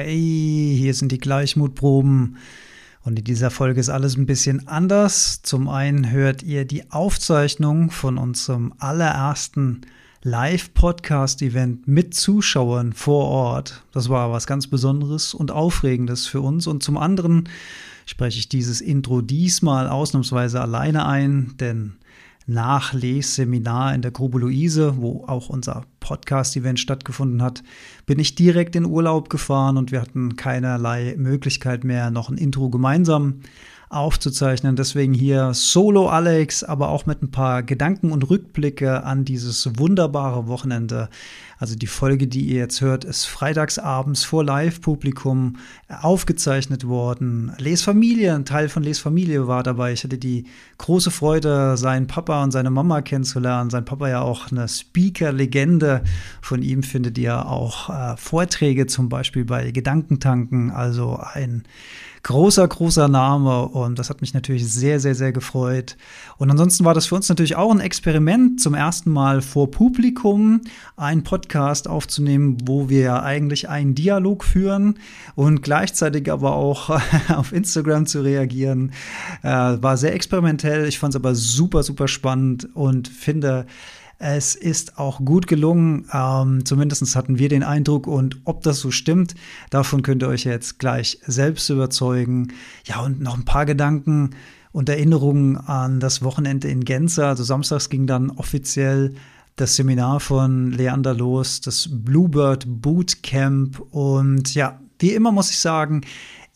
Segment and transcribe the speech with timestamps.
[0.00, 2.36] Hey, hier sind die Gleichmutproben.
[3.02, 5.42] Und in dieser Folge ist alles ein bisschen anders.
[5.42, 9.80] Zum einen hört ihr die Aufzeichnung von unserem allerersten
[10.22, 13.82] Live-Podcast-Event mit Zuschauern vor Ort.
[13.90, 16.68] Das war was ganz Besonderes und Aufregendes für uns.
[16.68, 17.48] Und zum anderen
[18.06, 21.96] spreche ich dieses Intro diesmal ausnahmsweise alleine ein, denn
[22.48, 27.62] Nachlesseminar in der Grube Luise, wo auch unser Podcast-Event stattgefunden hat,
[28.06, 32.70] bin ich direkt in Urlaub gefahren und wir hatten keinerlei Möglichkeit mehr, noch ein Intro
[32.70, 33.40] gemeinsam
[33.90, 34.76] aufzuzeichnen.
[34.76, 40.46] Deswegen hier Solo Alex, aber auch mit ein paar Gedanken und Rückblicke an dieses wunderbare
[40.46, 41.08] Wochenende.
[41.60, 45.56] Also die Folge, die ihr jetzt hört, ist freitagsabends vor Live-Publikum
[45.88, 47.52] aufgezeichnet worden.
[47.58, 49.92] Les Familie, ein Teil von Les Familie war dabei.
[49.92, 50.44] Ich hatte die
[50.78, 53.70] große Freude, seinen Papa und seine Mama kennenzulernen.
[53.70, 56.04] Sein Papa ja auch eine Speaker-Legende.
[56.40, 60.70] Von ihm findet ihr auch äh, Vorträge, zum Beispiel bei Gedankentanken.
[60.70, 61.64] Also ein
[62.22, 65.96] großer, großer Name und das hat mich natürlich sehr, sehr, sehr gefreut.
[66.36, 70.60] Und ansonsten war das für uns natürlich auch ein Experiment, zum ersten Mal vor Publikum
[70.96, 74.98] einen Podcast aufzunehmen, wo wir eigentlich einen Dialog führen
[75.34, 76.90] und gleichzeitig aber auch
[77.28, 78.92] auf Instagram zu reagieren.
[79.42, 83.66] Äh, war sehr experimentell, ich fand es aber super, super spannend und finde,
[84.18, 86.06] es ist auch gut gelungen.
[86.12, 88.06] Ähm, zumindest hatten wir den Eindruck.
[88.06, 89.34] Und ob das so stimmt,
[89.70, 92.52] davon könnt ihr euch jetzt gleich selbst überzeugen.
[92.84, 94.30] Ja, und noch ein paar Gedanken
[94.72, 97.26] und Erinnerungen an das Wochenende in Gänze.
[97.26, 99.14] Also samstags ging dann offiziell
[99.54, 103.80] das Seminar von Leander los, das Bluebird Bootcamp.
[103.90, 106.02] Und ja, wie immer muss ich sagen,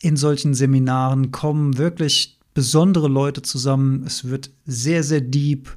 [0.01, 4.03] in solchen Seminaren kommen wirklich besondere Leute zusammen.
[4.05, 5.69] Es wird sehr, sehr deep.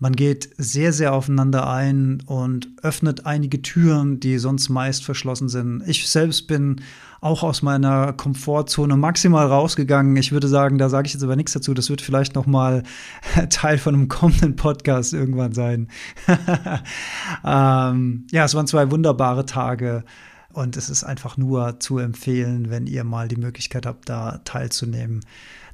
[0.00, 5.82] Man geht sehr, sehr aufeinander ein und öffnet einige Türen, die sonst meist verschlossen sind.
[5.86, 6.82] Ich selbst bin
[7.20, 10.16] auch aus meiner Komfortzone maximal rausgegangen.
[10.16, 11.74] Ich würde sagen, da sage ich jetzt aber nichts dazu.
[11.74, 12.84] Das wird vielleicht noch mal
[13.50, 15.88] Teil von einem kommenden Podcast irgendwann sein.
[17.44, 20.04] ähm, ja, es waren zwei wunderbare Tage.
[20.52, 25.20] Und es ist einfach nur zu empfehlen, wenn ihr mal die Möglichkeit habt, da teilzunehmen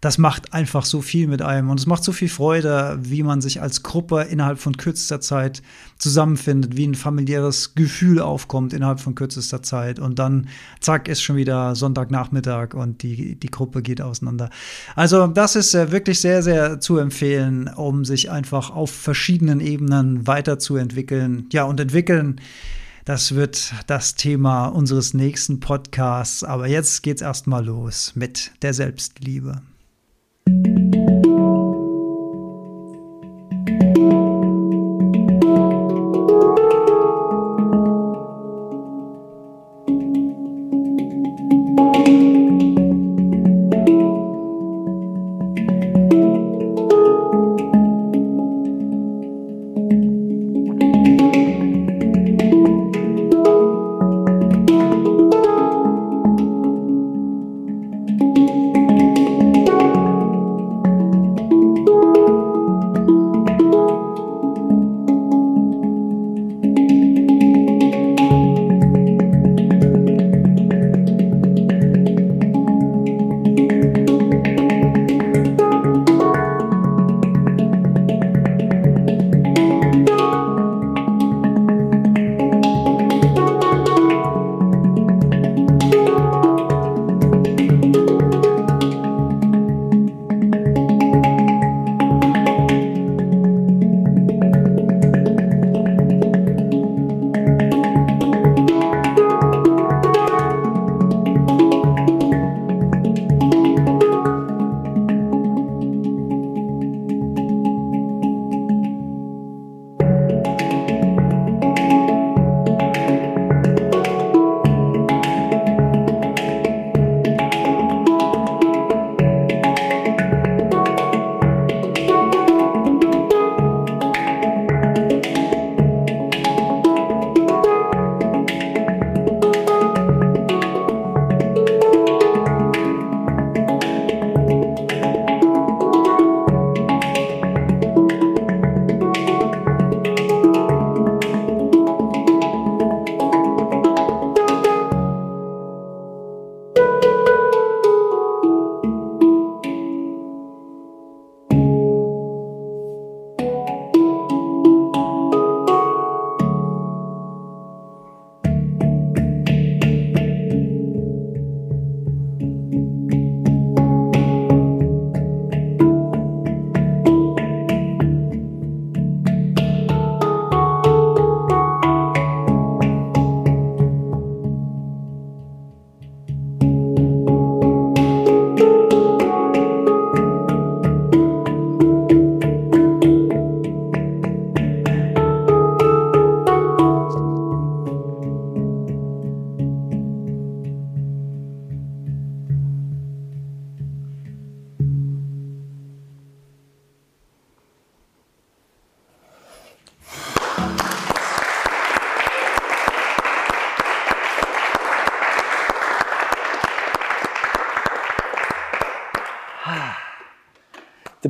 [0.04, 3.41] das macht einfach so viel mit einem und es macht so viel Freude, wie man
[3.41, 5.62] sich als Gruppe innerhalb von kürzester Zeit
[5.97, 10.48] zusammenfindet, wie ein familiäres Gefühl aufkommt innerhalb von kürzester Zeit und dann
[10.81, 14.50] zack ist schon wieder Sonntagnachmittag und die, die Gruppe geht auseinander.
[14.94, 20.26] Also das ist äh, wirklich sehr, sehr zu empfehlen, um sich einfach auf verschiedenen Ebenen
[20.26, 21.47] weiterzuentwickeln.
[21.50, 22.42] Ja, und entwickeln
[23.06, 26.42] das wird das Thema unseres nächsten Podcasts.
[26.42, 29.60] Aber jetzt geht's erstmal los mit der Selbstliebe.
[30.47, 30.94] thank you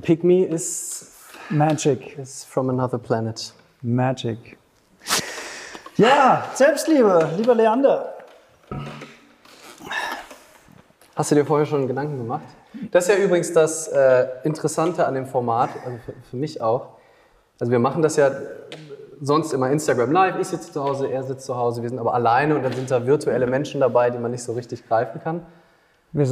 [0.04, 1.10] The pygmy is,
[1.50, 2.18] Magic.
[2.18, 3.52] is from another planet.
[3.82, 4.58] Magic.
[5.96, 8.12] Ja, Selbstliebe, lieber Leander.
[11.16, 12.44] Hast du dir vorher schon Gedanken gemacht?
[12.90, 16.88] Das ist ja übrigens das äh, Interessante an dem Format, also für, für mich auch.
[17.60, 18.30] Also wir machen das ja
[19.22, 20.38] sonst immer Instagram Live.
[20.38, 22.90] Ich sitze zu Hause, er sitzt zu Hause, wir sind aber alleine und dann sind
[22.90, 25.46] da virtuelle Menschen dabei, die man nicht so richtig greifen kann.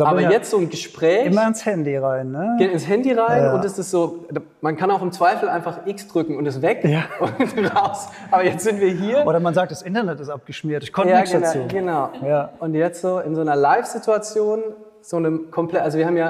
[0.01, 2.55] Aber ja jetzt so ein Gespräch, immer ins Handy rein, ne?
[2.59, 3.55] geht ins Handy rein Ja.
[3.55, 4.25] und es ist so,
[4.61, 7.03] man kann auch im Zweifel einfach X drücken und ist weg Ja.
[7.21, 8.09] und raus.
[8.31, 9.27] Aber jetzt sind wir hier.
[9.27, 10.85] Oder man sagt, das Internet ist abgeschmiert.
[10.85, 11.59] Ich konnte Ja, nichts genau, dazu.
[11.69, 12.11] genau.
[12.25, 12.51] Ja.
[12.61, 14.61] Und jetzt so in so einer Live-Situation,
[15.01, 16.27] so einem komplett, also wir haben ja,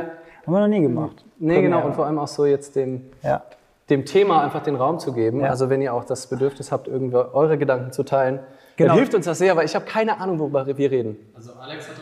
[0.46, 1.22] Haben wir noch nie gemacht.
[1.38, 3.42] nee Können genau, und vor allem auch so jetzt dem, Ja.
[3.90, 5.40] dem Thema einfach den Raum zu geben.
[5.40, 5.50] Ja.
[5.50, 8.40] Also wenn ihr auch das Bedürfnis habt, irgendwie eure Gedanken zu teilen,
[8.76, 8.88] Genau.
[8.92, 11.16] dann hilft uns das sehr, weil ich habe keine Ahnung, worüber wir reden.
[11.36, 11.96] Also Alex hat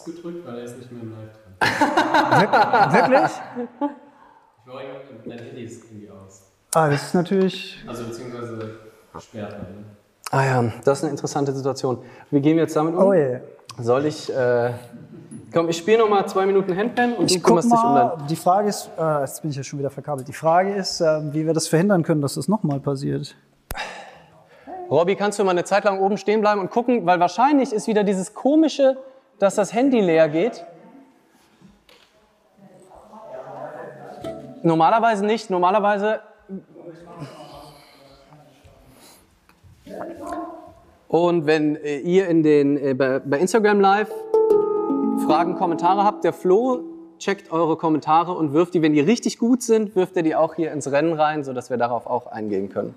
[0.00, 1.54] auf jeden Fall schon X gedrückt, weil er ist nicht mehr im Live drin.
[2.92, 3.32] Wirklich?
[4.66, 6.42] Ich war irgendwie, dein Handy ist irgendwie aus.
[6.74, 7.84] Ah, das ist natürlich.
[7.86, 8.76] Also beziehungsweise
[9.12, 9.52] gesperrt.
[9.52, 9.84] Ne?
[10.30, 11.98] Ah ja, das ist eine interessante Situation.
[12.30, 13.00] Wie gehen wir jetzt damit um?
[13.04, 13.40] Oh je.
[13.78, 14.72] Soll ich, äh,
[15.52, 17.92] komm, ich spiele noch mal zwei Minuten Handpan und Ich du guck kümmerst dich um
[17.94, 18.26] mal, dein...
[18.28, 20.28] die Frage ist, äh, jetzt bin ich ja schon wieder verkabelt.
[20.28, 23.34] Die Frage ist, äh, wie wir das verhindern können, dass das nochmal passiert.
[24.90, 27.86] Robby, kannst du mal eine Zeit lang oben stehen bleiben und gucken, weil wahrscheinlich ist
[27.86, 28.96] wieder dieses komische,
[29.40, 30.64] dass das Handy leer geht.
[34.62, 35.50] Normalerweise nicht.
[35.50, 36.20] Normalerweise.
[41.08, 44.10] Und wenn äh, ihr in den, äh, bei, bei Instagram Live
[45.26, 46.84] Fragen, Kommentare habt, der Flo
[47.18, 50.54] checkt eure Kommentare und wirft die, wenn die richtig gut sind, wirft er die auch
[50.54, 52.94] hier ins Rennen rein, sodass wir darauf auch eingehen können.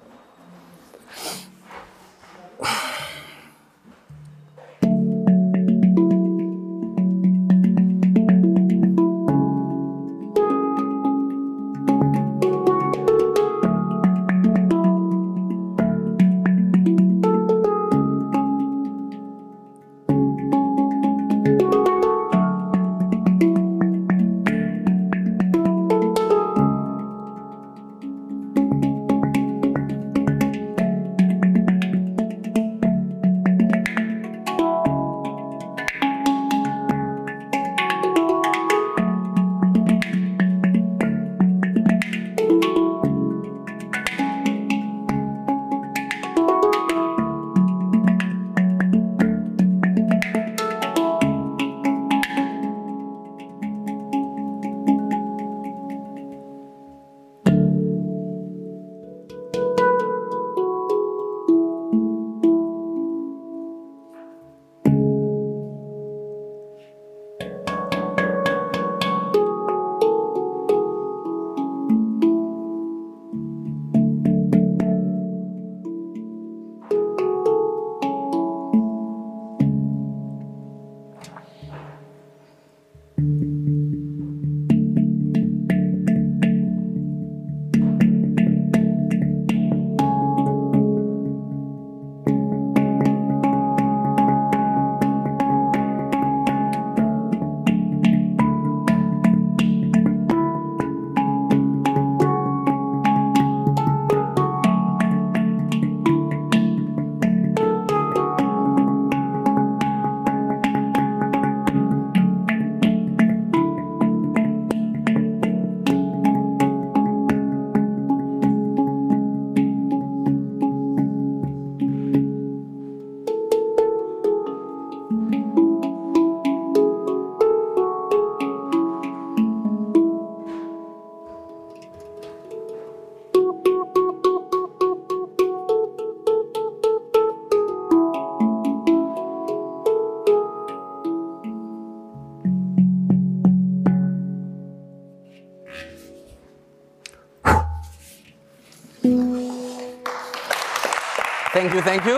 [151.85, 152.18] Thank you.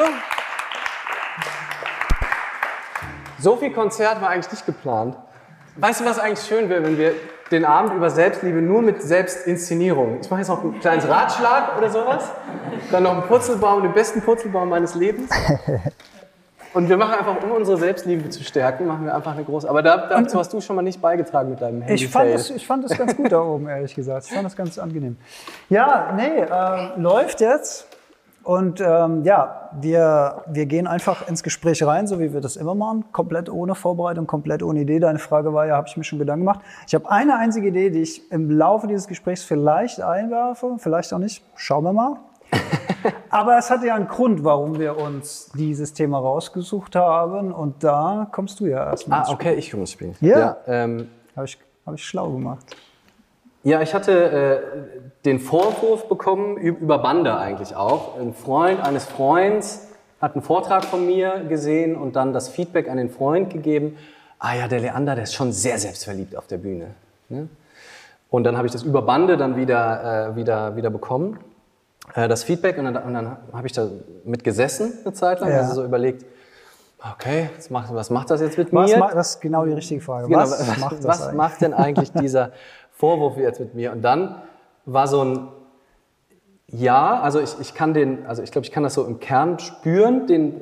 [3.39, 5.15] So viel Konzert war eigentlich nicht geplant.
[5.75, 7.13] Weißt du, was eigentlich schön wäre, wenn wir
[7.51, 10.19] den Abend über Selbstliebe nur mit Selbstinszenierung.
[10.21, 12.29] Ich mache jetzt noch ein kleines Ratschlag oder sowas.
[12.91, 15.29] Dann noch einen Purzelbaum, den besten Purzelbaum meines Lebens.
[16.73, 19.67] Und wir machen einfach, um unsere Selbstliebe zu stärken, machen wir einfach eine große.
[19.67, 22.03] Aber da, dazu hast du schon mal nicht beigetragen mit deinem Handy.
[22.03, 24.25] Ich fand, das, ich fand das ganz gut da oben, ehrlich gesagt.
[24.25, 25.17] Ich fand das ganz angenehm.
[25.69, 27.87] Ja, nee, äh, läuft jetzt.
[28.45, 32.75] Und ähm, ja, wir, wir gehen einfach ins Gespräch rein, so wie wir das immer
[32.75, 34.99] machen, komplett ohne Vorbereitung, komplett ohne Idee.
[34.99, 36.59] Deine Frage war ja, habe ich mir schon Gedanken gemacht.
[36.87, 41.17] Ich habe eine einzige Idee, die ich im Laufe dieses Gesprächs vielleicht einwerfe, vielleicht auch
[41.17, 41.43] nicht.
[41.55, 42.17] Schauen wir mal.
[43.31, 47.51] Aber es hatte ja einen Grund, warum wir uns dieses Thema rausgesucht haben.
[47.51, 49.23] Und da kommst du ja erstmal.
[49.23, 50.13] Ah, okay, ich komme ins Spiel.
[50.21, 50.39] Ja.
[50.39, 52.75] ja ähm, Habe ich, hab ich schlau gemacht.
[53.65, 54.59] Ja, ich hatte äh,
[55.25, 58.17] den Vorwurf bekommen, über Bande eigentlich auch.
[58.19, 59.87] Ein Freund eines Freunds
[60.21, 63.97] hat einen Vortrag von mir gesehen und dann das Feedback an den Freund gegeben.
[64.37, 66.91] Ah ja, der Leander, der ist schon sehr selbstverliebt auf der Bühne.
[67.29, 67.47] Ne?
[68.29, 71.39] Und dann habe ich das über Bande dann wieder, äh, wieder, wieder bekommen,
[72.13, 72.77] äh, das Feedback.
[72.77, 73.87] Und dann, und dann habe ich da
[74.25, 75.57] mit gesessen eine Zeit lang, Ja.
[75.61, 76.23] also so überlegt,
[77.13, 78.99] okay, was macht, was macht das jetzt mit Was mir?
[78.99, 80.27] ma- das ist genau die richtige Frage.
[80.27, 82.51] Genau, was, was, macht was macht denn eigentlich dieser
[82.95, 83.91] Vorwurf jetzt mit mir?
[83.91, 84.41] Und dann
[84.85, 85.47] war so ein
[86.67, 89.59] Ja, also ich, ich kann den, also ich glaube, ich kann das so im Kern
[89.59, 90.61] spüren, den,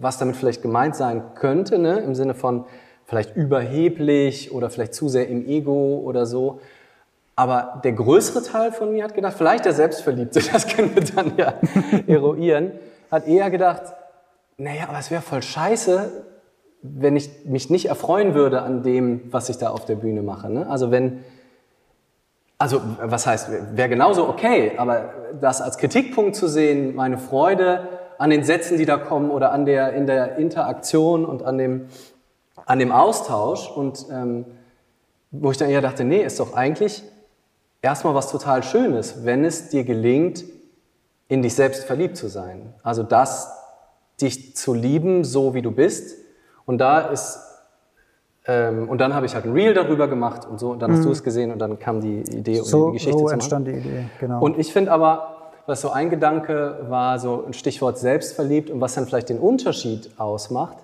[0.00, 1.98] was damit vielleicht gemeint sein könnte, ne?
[1.98, 2.64] im Sinne von
[3.04, 6.60] vielleicht überheblich oder vielleicht zu sehr im Ego oder so.
[7.36, 11.32] Aber der größere Teil von mir hat gedacht, vielleicht der Selbstverliebte, das können wir dann
[11.36, 11.54] ja
[12.06, 12.72] eruieren,
[13.10, 13.82] hat eher gedacht,
[14.56, 16.24] naja, aber es wäre voll scheiße,
[16.82, 20.50] wenn ich mich nicht erfreuen würde an dem, was ich da auf der Bühne mache.
[20.50, 20.68] Ne?
[20.68, 21.24] Also wenn,
[22.58, 28.30] also was heißt, wäre genauso okay, aber das als Kritikpunkt zu sehen, meine Freude an
[28.30, 31.88] den Sätzen, die da kommen oder an der, in der Interaktion und an dem,
[32.66, 34.46] an dem Austausch und ähm,
[35.30, 37.02] wo ich dann eher dachte, nee, ist doch eigentlich
[37.82, 40.44] erstmal was total Schönes, wenn es dir gelingt,
[41.28, 42.72] in dich selbst verliebt zu sein.
[42.82, 43.50] Also das,
[44.20, 46.16] dich zu lieben, so wie du bist.
[46.66, 47.38] Und da ist,
[48.46, 51.04] ähm, und dann habe ich halt ein Reel darüber gemacht und so, und dann hast
[51.04, 53.72] du es gesehen und dann kam die Idee, um die So, Geschichte so entstand die
[53.72, 54.40] Idee, genau.
[54.40, 58.94] Und ich finde aber, was so ein Gedanke war, so ein Stichwort selbstverliebt und was
[58.94, 60.76] dann vielleicht den Unterschied ausmacht,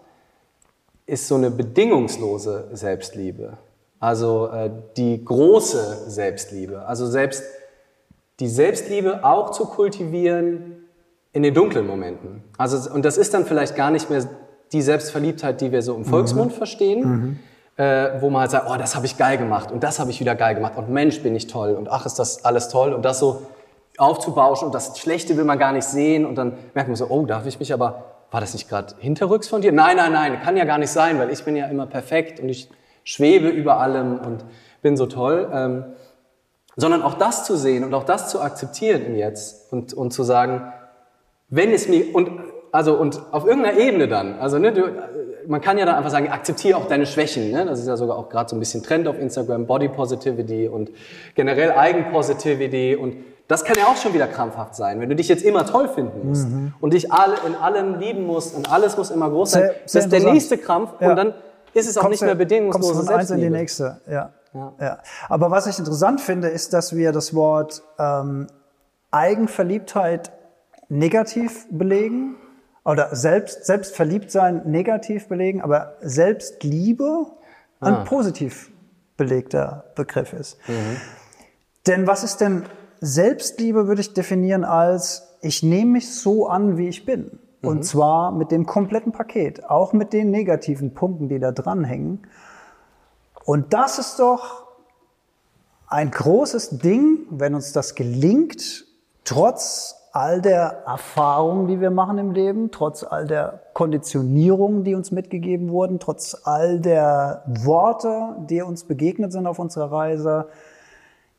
[1.05, 3.59] ist so eine bedingungslose Selbstliebe.
[3.99, 6.87] Also äh, die große Selbstliebe.
[6.87, 7.45] Also selbst
[8.39, 10.85] die Selbstliebe auch zu kultivieren
[11.33, 12.43] in den dunklen Momenten.
[12.57, 14.25] Also, und das ist dann vielleicht gar nicht mehr
[14.73, 17.41] die Selbstverliebtheit, die wir so im Volksmund verstehen,
[17.81, 20.21] äh, wo man halt sagt, oh, das habe ich geil gemacht und das habe ich
[20.21, 23.07] wieder geil gemacht und Mensch, bin ich toll und ach, ist das alles toll und
[23.07, 23.47] das so
[23.97, 27.25] aufzubauschen und das Schlechte will man gar nicht sehen und dann merkt man so, oh,
[27.25, 29.73] darf ich mich aber, war das nicht gerade hinterrücks von dir?
[29.73, 32.51] Nein, nein, nein, kann ja gar nicht sein, weil ich bin ja immer perfekt und
[32.51, 32.69] ich
[33.03, 34.45] schwebe über allem und
[34.83, 35.49] bin so toll.
[35.51, 35.85] Ähm,
[36.77, 40.23] sondern auch das zu sehen und auch das zu akzeptieren im Jetzt und, und zu
[40.23, 40.71] sagen,
[41.49, 42.31] wenn es mir und
[42.73, 44.83] also und auf irgendeiner Ebene dann, also ne, du,
[45.51, 47.51] man kann ja dann einfach sagen, akzeptiere auch deine Schwächen.
[47.51, 47.67] Ne?
[47.67, 50.91] Das ist ja sogar auch gerade so ein bisschen Trend auf Instagram, Body Positivity und
[51.35, 53.17] generell Eigenpositivity und
[53.49, 56.29] das kann ja auch schon wieder krampfhaft sein, wenn du dich jetzt immer toll finden
[56.29, 56.47] musst
[56.81, 59.63] und dich alle in allem lieben musst und alles muss immer groß sein.
[59.63, 61.11] Sehr- das sehr ist der nächste Krampf Ja.
[61.11, 61.35] und dann
[61.75, 64.01] ist es auch nicht du- mehr bedingungslose kommst von eins in die nächste.
[64.09, 64.31] Ja.
[64.55, 64.73] Ja.
[64.81, 64.99] Ja.
[65.29, 68.47] Aber was ich interessant finde, ist, dass wir das Wort ähm,
[69.11, 70.31] Eigenverliebtheit
[70.89, 72.37] negativ belegen
[72.85, 77.27] oder selbst Selbstverliebtsein negativ belegen, aber Selbstliebe
[77.81, 78.05] ein Ah.
[78.05, 78.71] positiv
[79.17, 80.57] belegter Begriff ist.
[80.67, 80.97] Mhm.
[81.87, 82.65] Denn was ist denn
[83.01, 87.39] Selbstliebe, würde ich definieren als, ich nehme mich so an, wie ich bin.
[87.63, 87.69] Mhm.
[87.69, 92.27] Und zwar mit dem kompletten Paket, auch mit den negativen Punkten, die da dranhängen.
[93.45, 94.65] Und das ist doch
[95.87, 98.85] ein großes Ding, wenn uns das gelingt,
[99.25, 105.11] trotz all der Erfahrungen, die wir machen im Leben, trotz all der Konditionierungen, die uns
[105.11, 110.47] mitgegeben wurden, trotz all der Worte, die uns begegnet sind auf unserer Reise,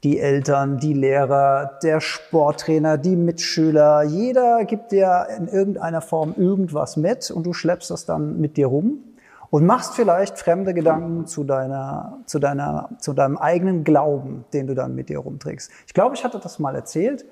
[0.04, 6.98] die Eltern, die Lehrer, der Sporttrainer, die Mitschüler, jeder gibt dir in irgendeiner Form irgendwas
[6.98, 9.04] mit und du schleppst das dann mit dir rum
[9.52, 14.74] und machst vielleicht fremde Gedanken zu deiner, zu deiner, zu deinem eigenen Glauben, den du
[14.74, 15.70] dann mit dir rumträgst.
[15.86, 17.26] Ich glaube, ich hatte das mal erzählt.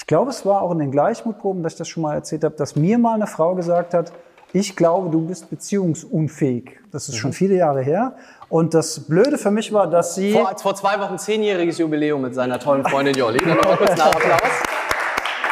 [0.00, 2.56] Ich glaube, es war auch in den Gleichmutproben, dass ich das schon mal erzählt habe,
[2.56, 4.10] dass mir mal eine Frau gesagt hat,
[4.50, 6.80] ich glaube, du bist beziehungsunfähig.
[6.90, 8.14] Das ist schon viele Jahre her.
[8.48, 10.32] Und das Blöde für mich war, dass sie...
[10.32, 13.40] Vor, vor zwei Wochen zehnjähriges Jubiläum mit seiner tollen Freundin Jolli.
[13.44, 14.40] Dann kurz Nachapplaus.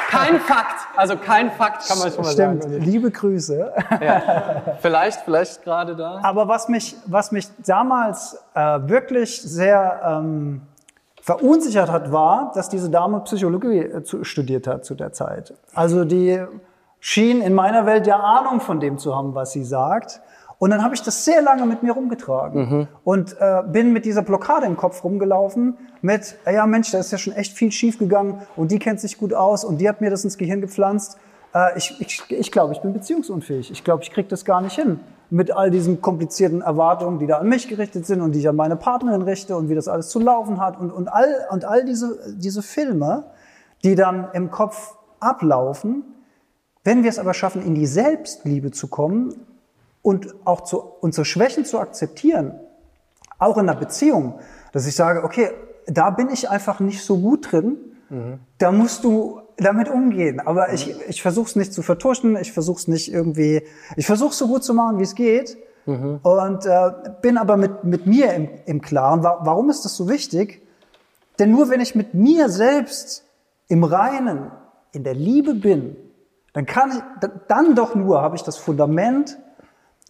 [0.08, 2.80] Kein Fakt, also kein Fakt kann man schon mal Stimmt, sagen.
[2.80, 3.74] liebe Grüße.
[4.80, 6.20] Vielleicht, vielleicht gerade da.
[6.22, 10.62] Aber was mich, was mich damals äh, wirklich sehr ähm,
[11.28, 15.52] verunsichert hat, war, dass diese Dame Psychologie äh, studiert hat zu der Zeit.
[15.74, 16.42] Also die
[17.00, 20.22] schien in meiner Welt ja Ahnung von dem zu haben, was sie sagt.
[20.58, 24.22] Und dann habe ich das sehr lange mit mir rumgetragen und äh, bin mit dieser
[24.22, 28.40] Blockade im Kopf rumgelaufen mit, ja Mensch, da ist ja schon echt viel schief gegangen
[28.56, 31.18] und die kennt sich gut aus und die hat mir das ins Gehirn gepflanzt.
[31.54, 33.70] äh, ich, ich, ich glaube, ich bin beziehungsunfähig.
[33.70, 34.98] Ich glaube, ich kriege das gar nicht hin.
[35.30, 38.56] Mit all diesen komplizierten Erwartungen, die da an mich gerichtet sind und die ich an
[38.56, 41.84] meine Partnerin richte und wie das alles zu laufen hat und, und all, und all
[41.84, 43.24] diese, diese Filme,
[43.84, 46.02] die dann im Kopf ablaufen.
[46.84, 49.34] Wenn wir es aber schaffen, in die Selbstliebe zu kommen
[50.00, 52.54] und auch zu, unsere Schwächen zu akzeptieren,
[53.38, 54.38] auch in der Beziehung,
[54.72, 55.50] dass ich sage, okay,
[55.86, 57.76] da bin ich einfach nicht so gut drin,
[58.08, 58.38] mhm.
[58.58, 60.40] da musst du damit umgehen.
[60.40, 63.62] Aber ich, ich versuche es nicht zu vertuschen, ich versuche es nicht irgendwie,
[63.96, 65.58] ich versuche es so gut zu machen, wie es geht.
[65.86, 66.20] Mhm.
[66.22, 66.90] Und äh,
[67.22, 69.22] bin aber mit, mit mir im, im Klaren.
[69.22, 70.62] Warum ist das so wichtig?
[71.38, 73.24] Denn nur wenn ich mit mir selbst
[73.68, 74.50] im Reinen,
[74.92, 75.96] in der Liebe bin,
[76.52, 79.38] dann kann ich, dann doch nur habe ich das Fundament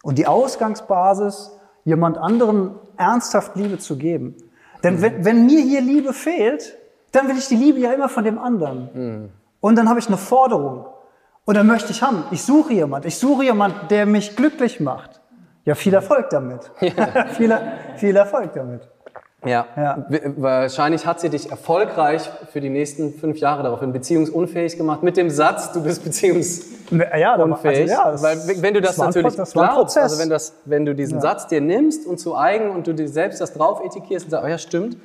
[0.03, 1.51] und die Ausgangsbasis,
[1.85, 4.35] jemand anderen ernsthaft Liebe zu geben.
[4.83, 5.01] Denn mhm.
[5.01, 6.77] wenn, wenn mir hier Liebe fehlt,
[7.11, 8.89] dann will ich die Liebe ja immer von dem anderen.
[8.93, 9.29] Mhm.
[9.61, 10.85] Und dann habe ich eine Forderung.
[11.45, 12.23] Und dann möchte ich haben.
[12.31, 13.05] Ich suche jemand.
[13.05, 15.19] Ich suche jemand, der mich glücklich macht.
[15.65, 16.71] Ja, viel Erfolg damit.
[16.81, 17.25] Ja.
[17.33, 17.57] viel,
[17.97, 18.87] viel Erfolg damit.
[19.45, 19.67] Ja.
[19.77, 20.05] ja.
[20.35, 25.29] Wahrscheinlich hat sie dich erfolgreich für die nächsten fünf Jahre daraufhin beziehungsunfähig gemacht mit dem
[25.29, 27.89] Satz, du bist beziehungsunfähig.
[27.89, 30.93] Ja, also, ja, Weil wenn du das, natürlich das glaubst, also wenn, das, wenn du
[30.93, 31.21] diesen ja.
[31.21, 34.45] Satz dir nimmst und zu eigen und du dir selbst das drauf etikierst und sagst,
[34.45, 34.97] oh ja, stimmt,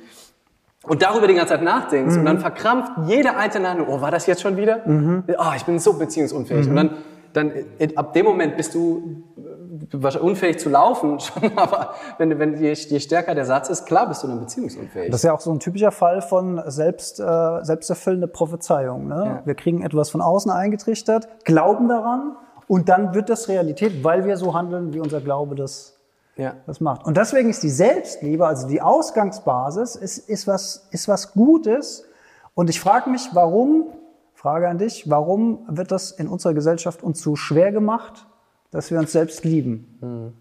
[0.87, 2.19] und darüber die ganze Zeit nachdenkst mhm.
[2.19, 4.81] und dann verkrampft jede einzelne Handlung, oh, war das jetzt schon wieder?
[4.85, 5.23] Mhm.
[5.37, 6.65] Oh, ich bin so beziehungsunfähig.
[6.65, 6.69] Mhm.
[6.69, 6.89] Und dann,
[7.33, 7.51] dann
[7.95, 9.23] ab dem Moment bist du
[10.21, 14.23] unfähig zu laufen, schon, aber wenn, wenn je, je stärker der Satz ist, klar bist
[14.23, 15.11] du dann beziehungsunfähig.
[15.11, 19.07] Das ist ja auch so ein typischer Fall von selbst, äh, selbsterfüllende Prophezeiung.
[19.07, 19.23] Ne?
[19.25, 19.41] Ja.
[19.45, 22.35] Wir kriegen etwas von außen eingetrichtert, glauben daran
[22.67, 25.94] und dann wird das Realität, weil wir so handeln, wie unser Glaube das,
[26.37, 26.55] ja.
[26.65, 27.05] das macht.
[27.05, 32.05] Und deswegen ist die Selbstliebe, also die Ausgangsbasis, ist, ist, was, ist was Gutes.
[32.53, 33.85] Und ich frage mich, warum,
[34.33, 38.27] Frage an dich, warum wird das in unserer Gesellschaft uns so schwer gemacht,
[38.71, 39.97] dass wir uns selbst lieben?
[40.01, 40.33] Hm.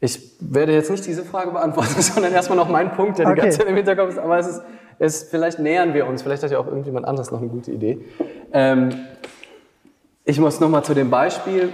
[0.00, 3.34] Ich werde jetzt nicht diese Frage beantworten, sondern erstmal noch meinen Punkt, der okay.
[3.34, 4.18] die ganze Zeit im Hinterkopf ist.
[4.18, 4.62] Aber es ist,
[4.98, 6.22] es, vielleicht nähern wir uns.
[6.22, 8.04] Vielleicht hat ja auch irgendjemand anderes noch eine gute Idee.
[8.52, 8.90] Ähm,
[10.24, 11.72] ich muss nochmal zu dem Beispiel.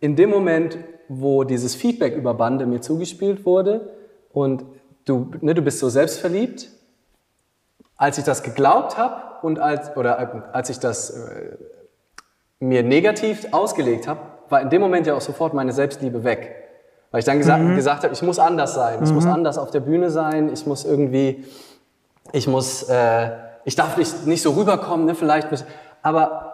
[0.00, 3.88] In dem Moment, wo dieses Feedback über Bande mir zugespielt wurde
[4.32, 4.64] und
[5.04, 6.68] du, ne, du bist so selbstverliebt,
[7.96, 11.56] als ich das geglaubt habe und als, oder als ich das äh,
[12.60, 16.54] mir negativ ausgelegt habe, war in dem Moment ja auch sofort meine Selbstliebe weg.
[17.10, 17.74] Weil ich dann gesagt, mhm.
[17.74, 19.14] gesagt habe, ich muss anders sein, ich mhm.
[19.14, 21.44] muss anders auf der Bühne sein, ich muss irgendwie,
[22.32, 23.30] ich muss, äh,
[23.64, 25.48] ich darf nicht, nicht so rüberkommen, ne, vielleicht.
[26.02, 26.47] Aber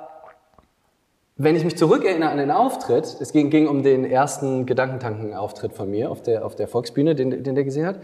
[1.36, 5.90] wenn ich mich zurückerinnere an den Auftritt, es ging, ging um den ersten Gedankentanken-Auftritt von
[5.90, 8.00] mir auf der, auf der Volksbühne, den, den der gesehen hat.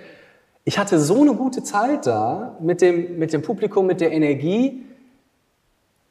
[0.65, 4.85] Ich hatte so eine gute Zeit da mit dem, mit dem Publikum, mit der Energie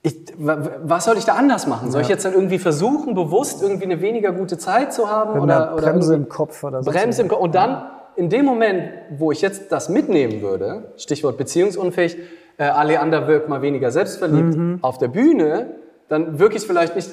[0.01, 1.91] ich, was soll ich da anders machen?
[1.91, 5.34] Soll ich jetzt dann irgendwie versuchen, bewusst irgendwie eine weniger gute Zeit zu haben?
[5.34, 6.89] Mit oder, oder Bremse im Kopf oder so.
[6.89, 7.41] Bremse im Kopf.
[7.41, 7.84] Und dann,
[8.15, 12.17] in dem Moment, wo ich jetzt das mitnehmen würde, Stichwort beziehungsunfähig,
[12.58, 14.79] äh, Aleander wirkt mal weniger selbstverliebt mhm.
[14.82, 15.75] auf der Bühne,
[16.10, 17.10] dann wirke ich vielleicht nicht,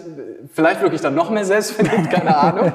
[0.53, 2.73] vielleicht wirke ich dann noch mehr selbstverliebt, keine Ahnung.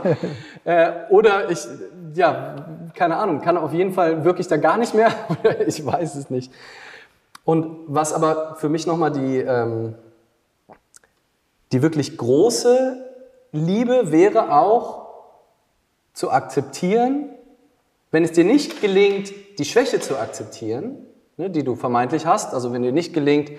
[0.64, 1.68] äh, oder ich,
[2.14, 2.56] ja,
[2.94, 5.12] keine Ahnung, kann auf jeden Fall wirklich da gar nicht mehr,
[5.68, 6.54] ich weiß es nicht.
[7.44, 9.96] Und was aber für mich nochmal die, ähm,
[11.72, 13.04] die wirklich große
[13.52, 15.10] Liebe wäre auch
[16.14, 17.30] zu akzeptieren,
[18.12, 20.98] wenn es dir nicht gelingt, die Schwäche zu akzeptieren,
[21.38, 23.52] ne, die du vermeintlich hast, also wenn dir nicht gelingt,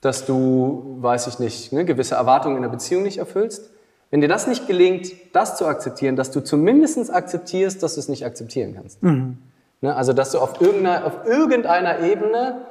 [0.00, 3.70] dass du, weiß ich nicht, ne, gewisse Erwartungen in der Beziehung nicht erfüllst,
[4.10, 8.08] wenn dir das nicht gelingt, das zu akzeptieren, dass du zumindest akzeptierst, dass du es
[8.08, 9.02] nicht akzeptieren kannst.
[9.02, 9.38] Mhm.
[9.80, 12.62] Ne, also dass du auf irgendeiner, auf irgendeiner Ebene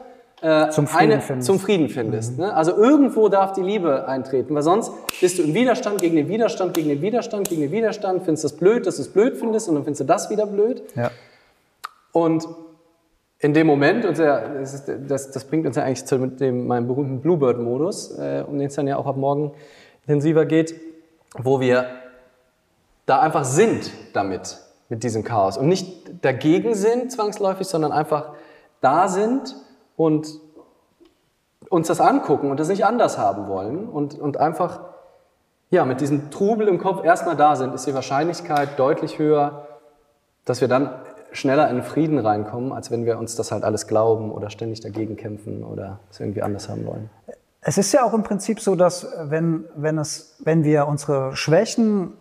[0.42, 1.48] äh, zum, Frieden eine, findest.
[1.48, 2.34] zum Frieden findest.
[2.34, 2.46] Mhm.
[2.46, 2.54] Ne?
[2.54, 6.74] Also irgendwo darf die Liebe eintreten, weil sonst bist du im Widerstand gegen den Widerstand,
[6.74, 9.76] gegen den Widerstand, gegen den Widerstand, findest das blöd, dass du es blöd findest und
[9.76, 10.84] dann findest du das wieder blöd.
[10.96, 11.12] Ja.
[12.12, 12.48] Und
[13.40, 14.86] in dem Moment, und das,
[15.32, 18.88] das, bringt uns ja eigentlich zu dem, meinem berühmten Bluebird-Modus, äh, um den es dann
[18.88, 19.52] ja auch ab morgen
[20.02, 20.74] intensiver geht,
[21.38, 21.86] wo wir
[23.06, 24.58] da einfach sind damit,
[24.90, 25.58] mit diesem Chaos.
[25.58, 28.34] Und nicht dagegen sind zwangsläufig, sondern einfach
[28.82, 29.56] da sind
[29.96, 30.28] und
[31.70, 34.80] uns das angucken und das nicht anders haben wollen und, und einfach
[35.70, 39.68] ja, mit diesem Trubel im Kopf erstmal da sind, ist die Wahrscheinlichkeit deutlich höher,
[40.46, 40.92] dass wir dann
[41.38, 45.16] schneller in Frieden reinkommen, als wenn wir uns das halt alles glauben oder ständig dagegen
[45.16, 47.10] kämpfen oder es irgendwie anders haben wollen.
[47.62, 52.14] Es ist ja auch im Prinzip so, dass wenn, wenn, es, wenn wir unsere Schwächen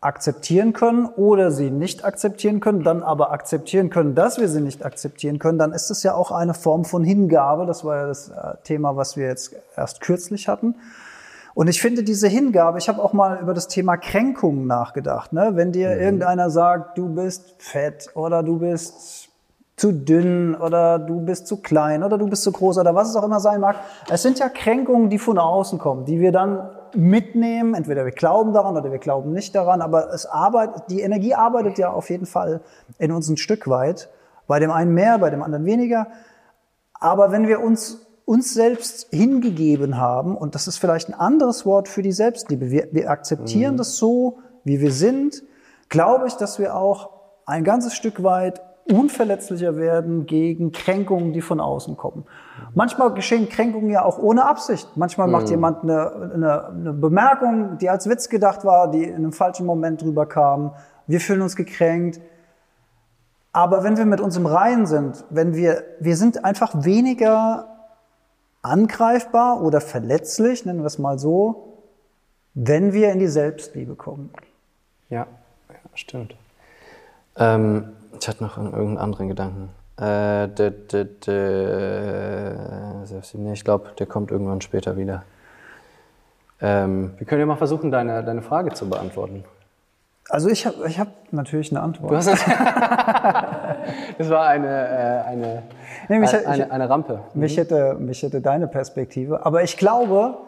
[0.00, 4.84] akzeptieren können oder sie nicht akzeptieren können, dann aber akzeptieren können, dass wir sie nicht
[4.84, 7.66] akzeptieren können, dann ist es ja auch eine Form von Hingabe.
[7.66, 10.76] Das war ja das äh, Thema, was wir jetzt erst kürzlich hatten.
[11.56, 15.32] Und ich finde diese Hingabe, ich habe auch mal über das Thema Kränkungen nachgedacht.
[15.32, 15.52] Ne?
[15.54, 16.00] Wenn dir Mhm.
[16.02, 19.30] irgendeiner sagt, du bist fett oder du bist
[19.74, 23.16] zu dünn oder du bist zu klein oder du bist zu groß oder was es
[23.16, 23.76] auch immer sein mag.
[24.10, 27.72] Es sind ja Kränkungen, die von außen kommen, die wir dann mitnehmen.
[27.72, 31.78] Entweder wir glauben daran oder wir glauben nicht daran, aber es arbeitet, die Energie arbeitet
[31.78, 32.60] ja auf jeden Fall
[32.98, 34.10] in uns ein Stück weit.
[34.46, 36.08] Bei dem einen mehr, bei dem anderen weniger.
[36.92, 41.88] Aber wenn wir uns uns selbst hingegeben haben, und das ist vielleicht ein anderes Wort
[41.88, 45.42] für die Selbstliebe, wir, wir akzeptieren das so, wie wir sind,
[45.88, 47.10] glaube ich, dass wir auch
[47.46, 48.60] ein ganzes Stück weit
[48.90, 52.24] unverletzlicher werden gegen Kränkungen, die von außen kommen.
[52.74, 54.88] Manchmal geschehen Kränkungen ja auch ohne Absicht.
[54.96, 59.32] Manchmal macht jemand eine, eine, eine Bemerkung, die als Witz gedacht war, die in einem
[59.32, 60.72] falschen Moment drüber kam.
[61.06, 62.20] Wir fühlen uns gekränkt.
[63.52, 67.75] Aber wenn wir mit uns im Reinen sind, wenn wir, wir sind einfach weniger
[68.66, 71.78] angreifbar oder verletzlich, nennen wir es mal so,
[72.54, 74.30] wenn wir in die Selbstliebe kommen.
[75.10, 75.26] Ja,
[75.68, 76.34] ja stimmt.
[77.36, 79.68] Ähm, ich hatte noch irgendeinen anderen Gedanken.
[79.98, 81.38] Äh, de, de, de,
[83.34, 85.22] nee, ich glaube, der kommt irgendwann später wieder.
[86.60, 89.44] Ähm, wir können ja mal versuchen, deine, deine Frage zu beantworten.
[90.28, 92.10] Also ich habe ich hab natürlich eine Antwort.
[92.10, 92.40] Du hast das
[94.30, 95.62] war eine, äh, eine,
[96.08, 97.20] Nee, mich- eine, ich- eine Rampe.
[97.34, 99.46] Mich hätte, mich hätte deine Perspektive.
[99.46, 100.38] Aber ich glaube,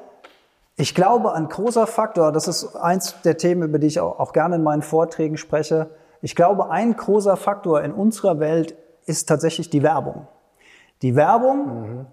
[0.76, 4.32] ich glaube, ein großer Faktor, das ist eins der Themen, über die ich auch, auch
[4.32, 5.90] gerne in meinen Vorträgen spreche.
[6.22, 8.74] Ich glaube, ein großer Faktor in unserer Welt
[9.06, 10.26] ist tatsächlich die Werbung.
[11.02, 12.06] Die Werbung,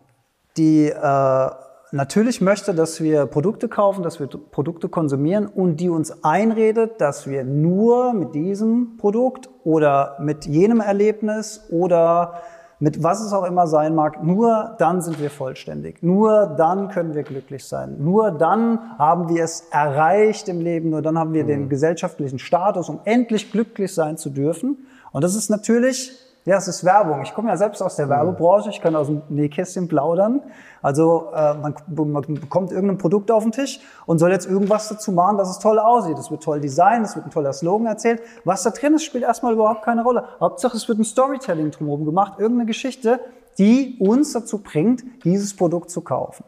[0.58, 1.49] die äh,
[1.95, 7.27] natürlich möchte, dass wir Produkte kaufen, dass wir Produkte konsumieren und die uns einredet, dass
[7.27, 12.41] wir nur mit diesem Produkt oder mit jenem Erlebnis oder
[12.79, 16.03] mit was es auch immer sein mag, nur dann sind wir vollständig.
[16.03, 17.95] Nur dann können wir glücklich sein.
[17.99, 20.89] Nur dann haben wir es erreicht im Leben.
[20.89, 24.86] Nur dann haben wir den gesellschaftlichen Status, um endlich glücklich sein zu dürfen.
[25.13, 26.12] Und das ist natürlich,
[26.45, 27.23] ja, es ist Werbung.
[27.23, 28.69] Ich komme ja selbst aus der Werbebranche.
[28.69, 30.43] Ich kann aus dem Nähkästchen plaudern.
[30.84, 35.12] Also äh, man, man bekommt irgendein Produkt auf den Tisch und soll jetzt irgendwas dazu
[35.12, 36.19] machen, dass es toll aussieht.
[36.19, 38.21] Es wird toll designt, es wird ein toller Slogan erzählt.
[38.43, 40.25] Was da drin ist, spielt erstmal überhaupt keine Rolle.
[40.39, 43.19] Hauptsache, es wird ein Storytelling drumherum gemacht, irgendeine Geschichte,
[43.58, 46.43] die uns dazu bringt, dieses Produkt zu kaufen.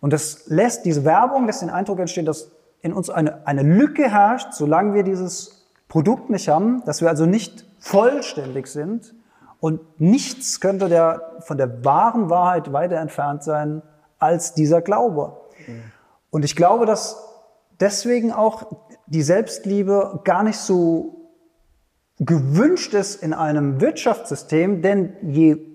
[0.00, 2.50] Und das lässt, diese Werbung lässt den Eindruck entstehen, dass
[2.82, 7.24] in uns eine, eine Lücke herrscht, solange wir dieses Produkt nicht haben, dass wir also
[7.24, 9.14] nicht vollständig sind.
[9.62, 13.80] Und nichts könnte der, von der wahren Wahrheit weiter entfernt sein
[14.18, 15.40] als dieser Glaube.
[16.30, 17.16] Und ich glaube, dass
[17.78, 18.64] deswegen auch
[19.06, 21.30] die Selbstliebe gar nicht so
[22.18, 25.71] gewünscht ist in einem Wirtschaftssystem, denn je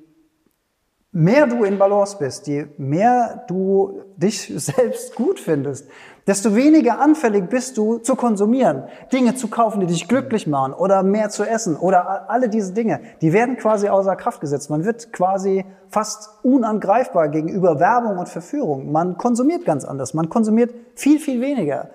[1.18, 5.90] mehr du in Balance bist, je mehr du dich selbst gut findest,
[6.28, 11.02] desto weniger anfällig bist du zu konsumieren, Dinge zu kaufen, die dich glücklich machen oder
[11.02, 14.70] mehr zu essen oder alle diese Dinge, die werden quasi außer Kraft gesetzt.
[14.70, 18.92] Man wird quasi fast unangreifbar gegenüber Werbung und Verführung.
[18.92, 21.90] Man konsumiert ganz anders, man konsumiert viel, viel weniger.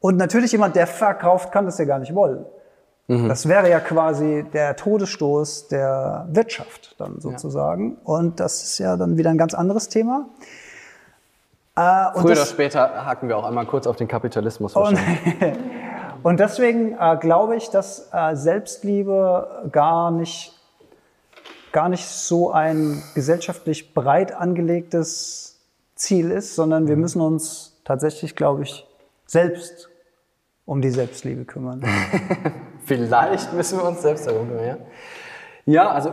[0.00, 2.44] Und natürlich jemand, der verkauft, kann das ja gar nicht wollen.
[3.06, 7.98] Das wäre ja quasi der Todesstoß der Wirtschaft dann sozusagen.
[8.02, 10.26] Und das ist ja dann wieder ein ganz anderes Thema.
[11.76, 14.98] Äh, und Früher oder später haken wir auch einmal kurz auf den Kapitalismus und,
[16.22, 20.54] und deswegen äh, glaube ich, dass äh, Selbstliebe gar nicht,
[21.72, 25.58] gar nicht so ein gesellschaftlich breit angelegtes
[25.96, 28.86] Ziel ist, sondern wir müssen uns tatsächlich, glaube ich,
[29.26, 29.90] selbst
[30.64, 31.84] um die Selbstliebe kümmern.
[32.84, 34.78] Vielleicht müssen wir uns selbst darum kümmern,
[35.66, 35.88] ja?
[35.88, 36.12] Also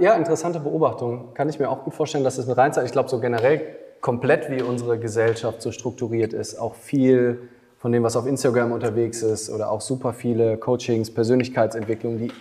[0.00, 1.32] ja, interessante Beobachtung.
[1.34, 2.86] Kann ich mir auch gut vorstellen, dass es mit reinzahlt.
[2.86, 8.02] Ich glaube, so generell komplett wie unsere Gesellschaft so strukturiert ist, auch viel von dem,
[8.02, 12.32] was auf Instagram unterwegs ist oder auch super viele Coachings, Persönlichkeitsentwicklungen, die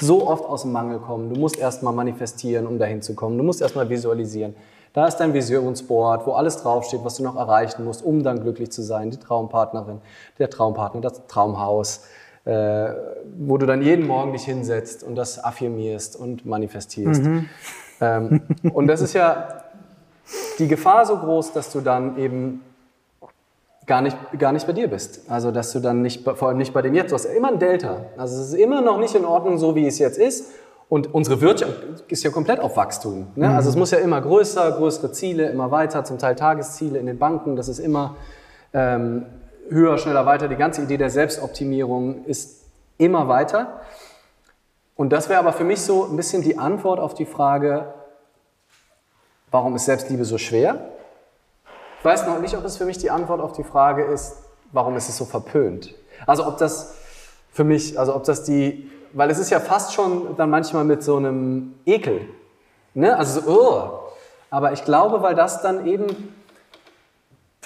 [0.00, 1.32] so oft aus dem Mangel kommen.
[1.32, 3.36] Du musst erstmal manifestieren, um dahin zu kommen.
[3.36, 4.54] Du musst erstmal visualisieren.
[4.94, 8.72] Da ist dein Visionsboard, wo alles draufsteht, was du noch erreichen musst, um dann glücklich
[8.72, 9.10] zu sein.
[9.10, 10.00] Die Traumpartnerin,
[10.38, 12.04] der Traumpartner, das Traumhaus,
[12.46, 12.94] äh,
[13.38, 17.22] wo du dann jeden Morgen dich hinsetzt und das affirmierst und manifestierst.
[18.00, 19.64] Ähm, und das ist ja
[20.58, 22.62] die Gefahr so groß, dass du dann eben
[23.86, 25.22] gar nicht, gar nicht bei dir bist.
[25.28, 27.58] Also, dass du dann nicht, vor allem nicht bei dem Jetzt, du hast immer ein
[27.58, 28.02] Delta.
[28.16, 30.52] Also, es ist immer noch nicht in Ordnung, so wie es jetzt ist.
[30.88, 31.72] Und unsere Wirtschaft
[32.06, 33.26] ist ja komplett auf Wachstum.
[33.34, 33.48] Ne?
[33.48, 37.18] Also, es muss ja immer größer, größere Ziele, immer weiter, zum Teil Tagesziele in den
[37.18, 37.56] Banken.
[37.56, 38.16] Das ist immer
[38.72, 39.24] ähm,
[39.68, 40.48] höher, schneller, weiter.
[40.48, 42.64] Die ganze Idee der Selbstoptimierung ist
[42.98, 43.80] immer weiter.
[44.94, 47.92] Und das wäre aber für mich so ein bisschen die Antwort auf die Frage,
[49.50, 50.90] warum ist Selbstliebe so schwer?
[52.06, 54.36] weiß noch nicht, ob es für mich die Antwort auf die Frage ist,
[54.72, 55.92] warum ist es so verpönt.
[56.24, 56.94] Also ob das
[57.50, 61.02] für mich, also ob das die, weil es ist ja fast schon dann manchmal mit
[61.02, 62.28] so einem Ekel,
[62.94, 63.16] ne?
[63.16, 63.90] Also so, oh.
[64.50, 66.06] aber ich glaube, weil das dann eben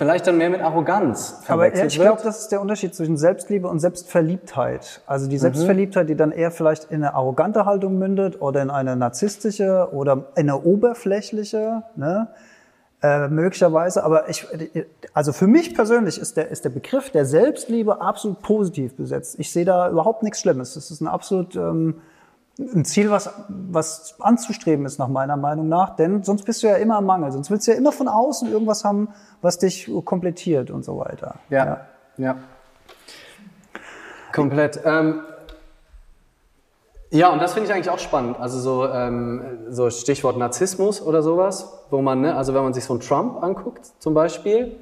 [0.00, 3.68] vielleicht dann mehr mit Arroganz Aber ja, ich glaube, das ist der Unterschied zwischen Selbstliebe
[3.68, 5.02] und Selbstverliebtheit.
[5.06, 5.30] Also Mhm.
[5.30, 9.88] die Selbstverliebtheit, die dann eher vielleicht in eine arrogante Haltung mündet oder in eine narzisstische
[9.92, 12.28] oder in eine oberflächliche, ne?
[13.02, 14.02] Äh, möglicherweise.
[14.02, 14.46] Aber ich,
[15.12, 19.38] also für mich persönlich ist der, ist der Begriff der Selbstliebe absolut positiv besetzt.
[19.38, 20.74] Ich sehe da überhaupt nichts Schlimmes.
[20.74, 22.00] Das ist ein absolut ähm,
[22.61, 25.96] ein Ziel, was, was anzustreben ist, nach meiner Meinung nach.
[25.96, 27.33] Denn sonst bist du ja immer im Mangel.
[27.33, 29.09] Sonst willst du ja immer von außen irgendwas haben,
[29.40, 31.37] was dich komplettiert und so weiter.
[31.49, 31.87] Ja,
[32.18, 32.37] ja.
[34.33, 34.81] Komplett.
[34.85, 35.23] Ähm,
[37.11, 38.38] ja, und das finde ich eigentlich auch spannend.
[38.38, 42.85] Also so, ähm, so Stichwort Narzissmus oder sowas, wo man, ne, also wenn man sich
[42.85, 44.77] so einen Trump anguckt zum Beispiel,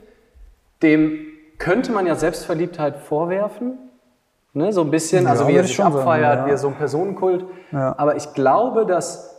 [0.83, 1.27] dem
[1.59, 3.79] könnte man ja Selbstverliebtheit vorwerfen.
[4.55, 6.47] Ne, so ein bisschen, Ja, also wie er ich sich abfeiert, ja.
[6.47, 7.45] wie er so ein Personenkult.
[7.71, 7.95] Ja.
[7.99, 9.37] Aber ich glaube, dass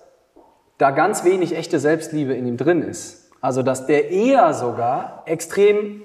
[0.77, 3.29] da ganz wenig echte Selbstliebe in ihm drin ist.
[3.41, 6.01] Also dass der eher sogar extrem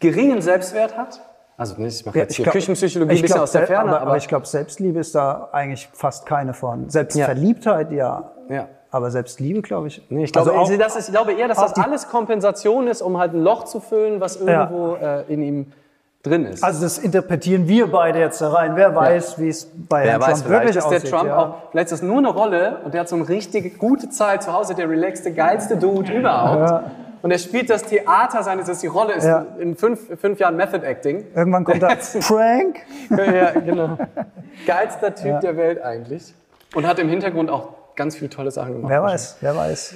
[0.00, 1.20] geringen Selbstwert hat.
[1.56, 4.00] Also ne, ich mache jetzt hier glaub- Küchenpsychologie ein bisschen glaub, aus der Ferne, aber,
[4.00, 6.88] aber, ich glaube, Selbstliebe ist da eigentlich fast keine von.
[6.88, 8.30] Selbstverliebtheit, ja.
[8.48, 8.68] ja.
[8.90, 10.00] Aber Selbstliebe, glaube ich.
[10.08, 13.02] Nee, ich, glaube, also auch, das ist, ich glaube eher, dass das alles Kompensation ist,
[13.02, 15.72] um halt ein Loch zu füllen, was irgendwo äh, in ihm
[16.22, 16.62] drin ist.
[16.64, 18.72] also das interpretieren wir beide jetzt da rein.
[18.74, 21.10] Wer weiß, wie es bei Wer Herrn weiß, Trump wirklich ist der aussieht.
[21.10, 21.36] Trump ja.
[21.38, 24.42] auch, vielleicht ist das nur eine Rolle und der hat so eine richtige gute Zeit
[24.42, 26.84] zu Hause, der relaxte, geilste Dude überhaupt.
[27.20, 29.44] Und er spielt das Theater seines, dass die Rolle ist Ja.
[29.58, 31.24] in fünf, fünf Jahren Method Acting.
[31.34, 31.88] Irgendwann kommt da
[32.20, 32.78] Prank.
[33.10, 33.98] ja, genau.
[34.66, 35.40] Geilster Typ Ja.
[35.40, 36.32] der Welt eigentlich.
[36.74, 38.90] Und hat im Hintergrund auch ganz viele tolle Sachen gemacht.
[38.90, 39.94] Wer weiß, wer weiß.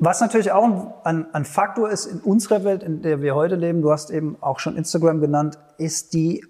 [0.00, 3.82] Was natürlich auch ein, ein, Faktor ist in unserer Welt, in der wir heute leben,
[3.82, 6.44] du hast eben auch schon Instagram genannt, ist die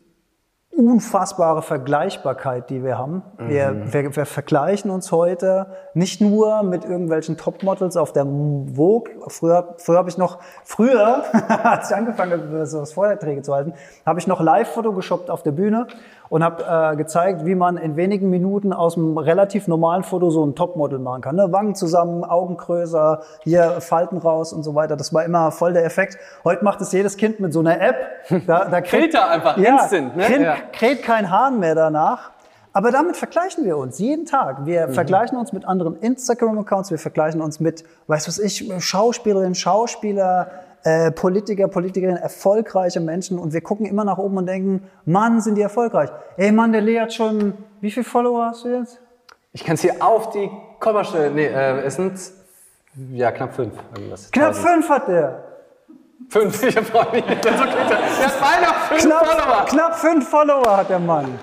[0.70, 3.22] unfassbare Vergleichbarkeit, die wir haben.
[3.36, 5.66] Wir, wir, wir vergleichen uns heute
[5.98, 9.10] nicht nur mit irgendwelchen Topmodels auf der Vogue.
[9.26, 11.24] Früher, früher habe ich noch, früher,
[11.64, 13.74] als ich angefangen habe, so was Vorträge zu halten,
[14.06, 15.88] habe ich noch live photogeshoppt auf der Bühne
[16.28, 20.44] und habe äh, gezeigt, wie man in wenigen Minuten aus einem relativ normalen Foto so
[20.46, 21.36] ein Topmodel machen kann.
[21.36, 21.48] Ne?
[21.50, 24.96] Wangen zusammen, Augen größer, hier Falten raus und so weiter.
[24.96, 26.16] Das war immer voll der Effekt.
[26.44, 27.96] Heute macht es jedes Kind mit so einer App.
[28.46, 30.24] Da, da kriegt, Filter einfach, ja, instant, ne?
[30.24, 30.54] Kriegt, Ja.
[30.72, 32.30] kräht kein Hahn mehr danach.
[32.72, 34.66] Aber damit vergleichen wir uns jeden Tag.
[34.66, 34.92] Wir Mhm.
[34.92, 40.50] vergleichen uns mit anderen Instagram-Accounts, wir vergleichen uns mit, weiß was ich, Schauspielerinnen, Schauspieler,
[40.84, 45.56] äh, Politiker, Politikerinnen, erfolgreiche Menschen und wir gucken immer nach oben und denken, Mann, sind
[45.56, 46.10] die erfolgreich.
[46.36, 49.00] Ey Mann, der Lee hat schon, wie viele Follower hast du jetzt?
[49.52, 52.12] Ich kann es hier auf die Kommastelle, nee, äh, es sind
[53.12, 53.72] ja knapp fünf.
[53.96, 54.30] Irgendwas.
[54.30, 54.66] Knapp Tausend.
[54.68, 55.44] fünf hat der.
[56.28, 57.24] Fünf, ich freue mich.
[57.24, 57.72] Der ist okay.
[57.88, 59.64] Der hat beinahe fünf Knapp, Follower.
[59.66, 61.38] knapp fünf Follower hat der Mann.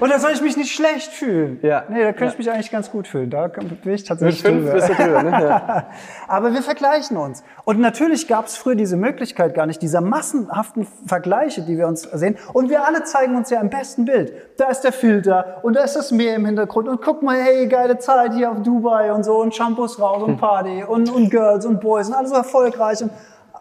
[0.00, 1.58] Und da soll ich mich nicht schlecht fühlen.
[1.62, 1.84] Ja.
[1.88, 3.28] Nee, da könnte ich mich eigentlich ganz gut fühlen.
[3.28, 4.72] Da bin ich Mit tatsächlich fünf drüber.
[4.72, 5.30] bist du drüber, ne?
[5.30, 5.86] Ja.
[6.28, 7.44] Aber wir vergleichen uns.
[7.64, 12.02] Und natürlich gab es früher diese Möglichkeit gar nicht, dieser massenhaften Vergleiche, die wir uns
[12.02, 12.38] sehen.
[12.54, 14.32] Und wir alle zeigen uns ja im besten Bild.
[14.56, 16.88] Da ist der Filter und da ist das Meer im Hintergrund.
[16.88, 20.38] Und guck mal, hey, geile Zeit hier auf Dubai und so und Shampoos raus und
[20.38, 23.10] Party und, und Girls und Boys und alles erfolgreich und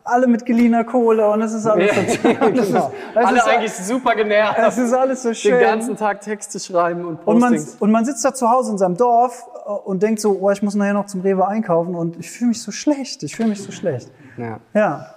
[0.04, 2.92] alle mit geliehener Kohle und es ist alles so, ist, genau.
[3.14, 4.58] das Alle ist, eigentlich super genervt.
[4.60, 5.52] es ist alles so schön.
[5.54, 7.78] Den ganzen Tag Texte schreiben und Und man, Postings.
[7.80, 10.62] und man sitzt da zu Hause in seinem Dorf äh, und denkt so, oh, ich
[10.64, 13.62] muss nachher noch zum Rewe einkaufen und ich fühle mich so schlecht, ich fühle mich
[13.64, 14.10] so schlecht.
[14.38, 14.60] Ja.
[14.74, 15.16] Ja,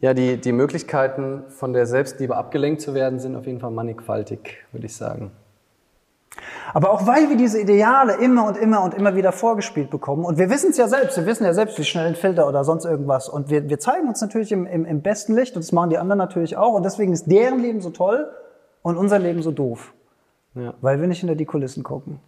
[0.00, 4.64] Ja, die, die Möglichkeiten von der Selbstliebe abgelenkt zu werden, sind auf jeden Fall mannigfaltig,
[4.72, 5.32] würde ich sagen.
[6.74, 10.38] Aber auch weil wir diese Ideale immer und immer und immer wieder vorgespielt bekommen und
[10.38, 12.84] wir wissen es ja selbst, wir wissen ja selbst, wie schnell ein Filter oder sonst
[12.84, 15.90] irgendwas und wir, wir zeigen uns natürlich im, im, im besten Licht und das machen
[15.90, 18.28] die anderen natürlich auch und deswegen ist deren Leben so toll
[18.82, 19.92] und unser Leben so doof,
[20.54, 20.74] Ja.
[20.80, 22.20] weil wir nicht hinter die Kulissen gucken.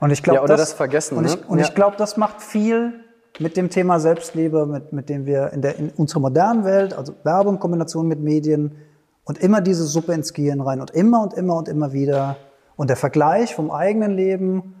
[0.00, 1.30] Und ich glaube, Ja, oder das vergessen, Und ne?
[1.30, 1.64] ich, und Ja.
[1.64, 2.94] ich glaube, das macht viel
[3.38, 7.14] mit dem Thema Selbstliebe, mit, mit dem wir in, der, in unserer modernen Welt, also
[7.22, 8.76] Werbung, Kombination mit Medien
[9.24, 12.36] und immer diese Suppe ins Gehirn rein und immer und immer und immer wieder
[12.76, 14.74] und der Vergleich vom eigenen Leben,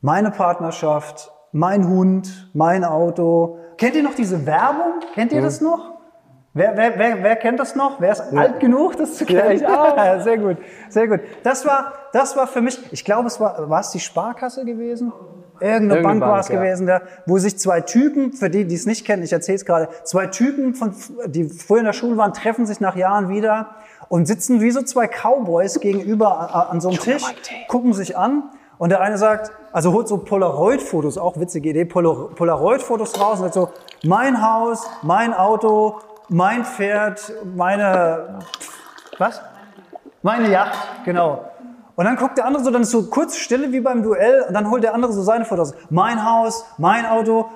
[0.00, 3.58] meine Partnerschaft, mein Hund, mein Auto.
[3.76, 5.00] Kennt ihr noch diese Werbung?
[5.14, 5.98] Kennt ihr das noch?
[6.54, 8.00] Wer, wer, wer, wer kennt das noch?
[8.00, 9.64] Wer ist alt genug, das zu kennen?
[9.64, 10.20] auch.
[10.20, 10.56] sehr gut,
[10.88, 11.20] sehr gut.
[11.44, 15.12] Das war, das war für mich, ich glaube, es war, war es die Sparkasse gewesen?
[15.60, 16.60] Irgendeine, Irgendeine Bank, war Bank, es ja.
[16.60, 19.64] gewesen, da, wo sich zwei Typen, für die, die es nicht kennen, ich erzähle es
[19.64, 20.94] gerade, zwei Typen, von,
[21.26, 23.76] die früher in der Schule waren, treffen sich nach Jahren wieder
[24.08, 27.22] und sitzen wie so zwei Cowboys gegenüber an, an so einem Tisch,
[27.68, 28.44] gucken sich an
[28.78, 33.54] und der eine sagt, also holt so Polaroid-Fotos, auch witzige Idee, Polaroid-Fotos raus und sagt
[33.54, 33.70] so,
[34.04, 38.40] mein Haus, mein Auto, mein Pferd, meine,
[39.18, 39.40] was?
[40.22, 41.44] Meine Yacht, genau.
[41.98, 44.54] Und dann guckt der andere so, dann ist so kurz Stille wie beim Duell und
[44.54, 45.74] dann holt der andere so seine Fotos.
[45.90, 47.46] Mein Haus, mein Auto,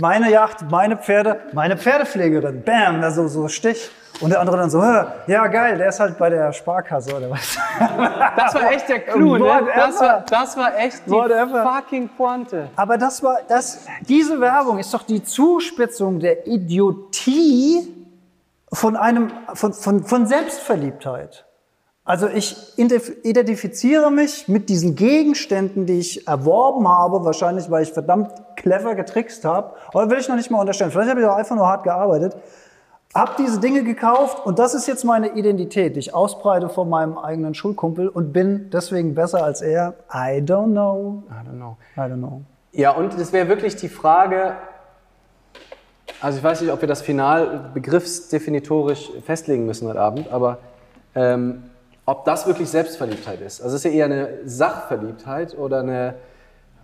[0.00, 2.62] meine Yacht, meine Pferde, meine Pferdepflegerin.
[2.62, 3.90] Bam, da so, so Stich.
[4.20, 7.30] Und der andere dann so, "Hä, ja geil, der ist halt bei der Sparkasse oder
[7.30, 7.56] was.
[8.36, 9.44] Das war echt der Clou, ne?
[9.74, 12.68] Das war, das war echt die fucking Pointe.
[12.76, 17.94] Aber das war, das, diese Werbung ist doch die Zuspitzung der Idiotie
[18.72, 21.44] von einem, von, von, von Selbstverliebtheit.
[22.04, 27.92] Also ich identif- identifiziere mich mit diesen Gegenständen, die ich erworben habe, wahrscheinlich weil ich
[27.92, 29.74] verdammt clever getrickst habe.
[29.92, 30.90] Aber will ich noch nicht mal unterstellen.
[30.90, 32.34] Vielleicht habe ich auch einfach nur hart gearbeitet.
[33.14, 37.16] Hab diese Dinge gekauft und das ist jetzt meine Identität, die ich ausbreite vor meinem
[37.16, 39.94] eigenen Schulkumpel und bin deswegen besser als er.
[40.12, 41.22] I don't know.
[41.30, 41.76] I don't know.
[41.96, 42.42] I don't know.
[42.72, 44.56] Ja, und es wäre wirklich die Frage,
[46.20, 50.58] also ich weiß nicht, ob wir das final begriffsdefinitorisch festlegen müssen heute Abend, aber
[51.14, 51.64] ähm,
[52.04, 53.62] ob das wirklich Selbstverliebtheit ist.
[53.62, 56.14] Also es ist ja eher eine Sachverliebtheit oder eine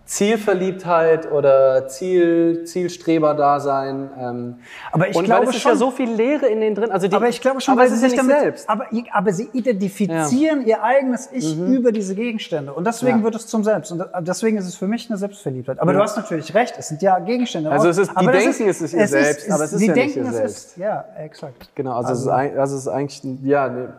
[0.07, 4.11] Zielverliebtheit oder Ziel, Zielstreber-Dasein.
[4.21, 4.55] Ähm,
[4.93, 6.91] Aber ich und glaube es ist schon- ja so viel Leere in denen drin.
[6.91, 8.43] Also die, aber ich glaube schon, aber weil es sie ist ja sich nicht damit,
[8.43, 8.69] selbst.
[8.69, 12.75] Aber, aber sie identifizieren ihr eigenes Ich über diese Gegenstände.
[12.75, 13.25] Und deswegen Ja.
[13.25, 13.93] wird es zum Selbst.
[13.93, 15.81] Und da- deswegen ist es für mich eine Selbstverliebtheit.
[15.81, 17.71] Aber du hast natürlich recht, es sind ja Gegenstände.
[17.71, 20.17] Also es ist- die denken, es ist ihr Selbst, aber es ist sie ja nicht
[20.17, 20.67] denken, ihr es Selbst.
[20.73, 21.71] Ist, ja, exakt.
[21.75, 23.95] Genau, also, es, ist, also es ist eigentlich, ein- ja, ne,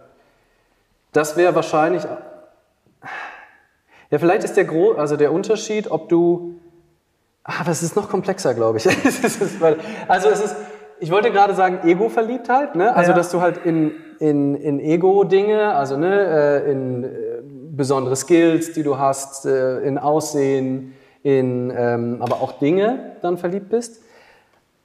[1.14, 2.04] das wäre wahrscheinlich,
[4.12, 6.56] ja, vielleicht ist der, Gro also der Unterschied, ob du,
[7.44, 8.86] ah, das ist noch komplexer, glaube ich.
[10.08, 10.56] Also es ist,
[11.00, 12.96] ich wollte gerade sagen, Ego-Verliebtheit, ne?
[12.96, 13.18] also Ja.
[13.18, 17.08] dass du halt in, in, in Ego-Dinge, also ne, äh, in äh,
[17.76, 23.70] besondere Skills, die du hast, äh, in Aussehen, in, ähm, aber auch Dinge dann verliebt
[23.70, 24.02] bist.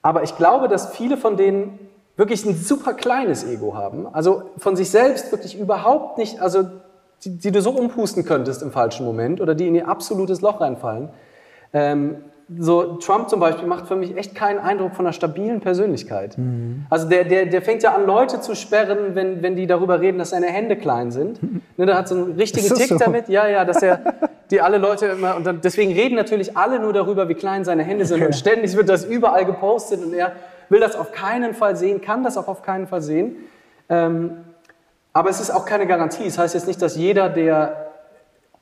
[0.01, 1.79] Aber ich glaube, dass viele von denen
[2.17, 4.07] wirklich ein super kleines Ego haben.
[4.11, 6.63] Also von sich selbst wirklich überhaupt nicht, also
[7.23, 10.61] die, die du so umpusten könntest im falschen Moment oder die in ihr absolutes Loch
[10.61, 11.09] reinfallen.
[11.73, 12.17] Ähm,
[12.57, 16.35] so Trump zum Beispiel macht für mich echt keinen Eindruck von einer stabilen Persönlichkeit.
[16.89, 20.17] Also der, der, der fängt ja an, Leute zu sperren, wenn, wenn die darüber reden,
[20.17, 21.39] dass seine Hände klein sind.
[21.77, 22.97] Ne, der hat so einen richtigen Tick so?
[22.97, 24.01] damit, ja, ja, dass er
[24.51, 27.81] die alle Leute immer, und dann, deswegen reden natürlich alle nur darüber, wie klein seine
[27.83, 28.23] Hände sind.
[28.23, 30.33] Und ständig wird das überall gepostet und er
[30.67, 33.37] will das auf keinen Fall sehen, kann das auch auf keinen Fall sehen.
[33.89, 34.31] Ähm,
[35.13, 36.25] aber es ist auch keine Garantie.
[36.25, 37.91] Es heißt jetzt nicht, dass jeder, der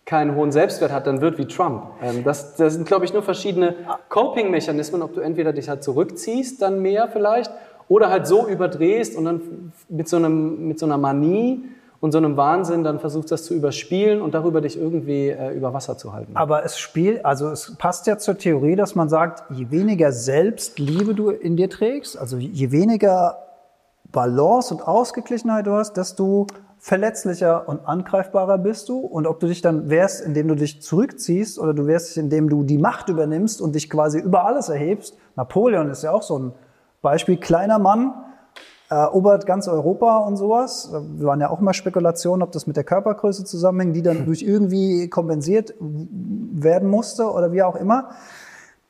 [0.05, 1.83] keinen hohen Selbstwert hat, dann wird wie Trump.
[2.01, 3.75] Ähm, das, das sind, glaube ich, nur verschiedene
[4.09, 7.51] Coping-Mechanismen, ob du entweder dich halt zurückziehst, dann mehr vielleicht,
[7.87, 11.63] oder halt so überdrehst und dann mit so, einem, mit so einer Manie
[11.99, 15.73] und so einem Wahnsinn dann versuchst, das zu überspielen und darüber dich irgendwie äh, über
[15.73, 16.31] Wasser zu halten.
[16.35, 21.13] Aber es spielt, also es passt ja zur Theorie, dass man sagt, je weniger Selbstliebe
[21.13, 23.48] du in dir trägst, also je weniger
[24.11, 26.47] Balance und Ausgeglichenheit du hast, desto
[26.79, 28.99] verletzlicher und angreifbarer bist du.
[28.99, 32.49] Und ob du dich dann wehrst, indem du dich zurückziehst oder du wehrst dich, indem
[32.49, 35.17] du die Macht übernimmst und dich quasi über alles erhebst.
[35.35, 36.53] Napoleon ist ja auch so ein
[37.01, 37.37] Beispiel.
[37.37, 38.13] Kleiner Mann,
[38.89, 40.91] erobert ganz Europa und sowas.
[40.91, 44.41] Wir waren ja auch immer Spekulationen, ob das mit der Körpergröße zusammenhängt, die dann durch
[44.41, 48.09] irgendwie kompensiert werden musste oder wie auch immer.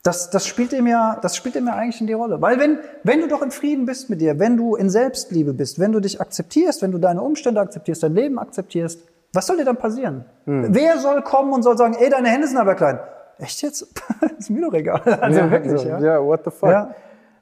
[0.04, 2.42] Das, das, spielt ihm ja, das spielt ihm ja eigentlich in die Rolle.
[2.42, 5.78] Weil wenn, wenn du doch in Frieden bist mit dir, wenn du in Selbstliebe bist,
[5.78, 9.02] wenn du dich akzeptierst, wenn du deine Umstände akzeptierst, dein Leben akzeptierst,
[9.34, 10.26] was soll dir dann passieren?
[10.46, 13.00] Wer soll kommen und soll sagen, ey, deine Hände sind aber klein?
[13.38, 13.88] Echt jetzt?
[14.38, 15.02] ist mir doch egal.
[15.22, 16.00] Also wirklich, ja.
[16.00, 16.70] ja, what the fuck.
[16.70, 16.96] Ja.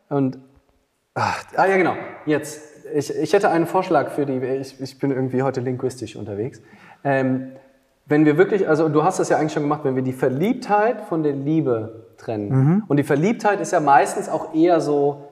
[0.09, 0.37] Und,
[1.13, 1.93] ach, ah ja, genau,
[2.25, 2.61] jetzt.
[2.93, 6.61] Ich, ich hätte einen Vorschlag für die, ich, ich bin irgendwie heute linguistisch unterwegs.
[7.03, 7.51] Ähm,
[8.05, 11.01] wenn wir wirklich, also du hast das ja eigentlich schon gemacht, wenn wir die Verliebtheit
[11.01, 12.49] von der Liebe trennen.
[12.49, 12.83] Mhm.
[12.87, 15.23] Und die Verliebtheit ist ja meistens auch eher so,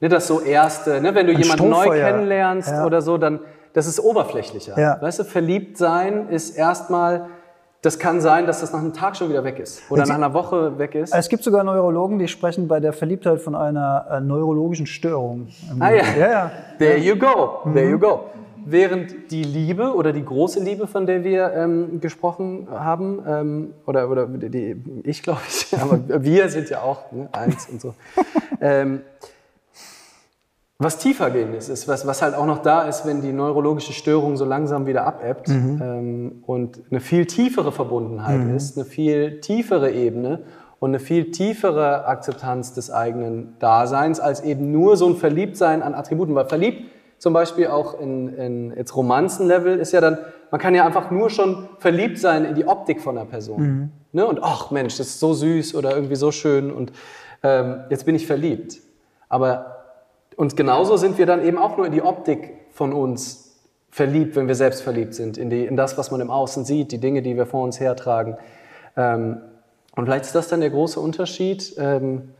[0.00, 2.84] ne, das so Erste, ne, wenn du Ein jemanden neu kennenlernst Ja.
[2.86, 3.40] oder so, dann,
[3.72, 4.78] das ist oberflächlicher.
[4.78, 4.98] Ja.
[5.00, 7.26] Weißt du, verliebt sein ist erstmal,
[7.82, 9.82] das kann sein, dass das nach einem Tag schon wieder weg ist.
[9.90, 11.14] Oder Jetzt- nach einer Woche weg ist.
[11.14, 15.48] Es gibt sogar Neurologen, die sprechen bei der Verliebtheit von einer äh, neurologischen Störung.
[15.80, 16.02] Ah ja.
[16.18, 16.50] Ja, ja.
[16.78, 18.20] There you go, there you go.
[18.66, 24.10] Während die Liebe oder die große Liebe, von der wir ähm, gesprochen haben, ähm, oder,
[24.10, 27.94] oder die, ich glaube ich, aber wir sind ja auch ne, eins und so.
[28.60, 29.00] ähm,
[30.78, 34.36] was tiefer gehen ist, was, was halt auch noch da ist, wenn die neurologische Störung
[34.36, 40.40] so langsam wieder abebbt ähm, und eine viel tiefere Verbundenheit ist, eine viel tiefere Ebene
[40.80, 45.94] und eine viel tiefere Akzeptanz des eigenen Daseins als eben nur so ein Verliebtsein an
[45.94, 46.34] Attributen.
[46.34, 46.90] Weil verliebt
[47.24, 50.18] zum Beispiel auch in, in jetzt Romanzenlevel ist ja dann,
[50.50, 53.90] man kann ja einfach nur schon verliebt sein in die Optik von einer Person.
[54.12, 54.26] Ne?
[54.26, 56.92] Und ach Mensch, das ist so süß oder irgendwie so schön und
[57.42, 58.76] ähm, jetzt bin ich verliebt.
[59.30, 59.86] Aber
[60.36, 63.56] und genauso sind wir dann eben auch nur in die Optik von uns
[63.88, 66.92] verliebt, wenn wir selbst verliebt sind, in, die, in das, was man im Außen sieht,
[66.92, 68.36] die Dinge, die wir vor uns hertragen.
[68.98, 69.40] Ähm,
[69.96, 72.34] und vielleicht ist das dann der große Unterschied ähm,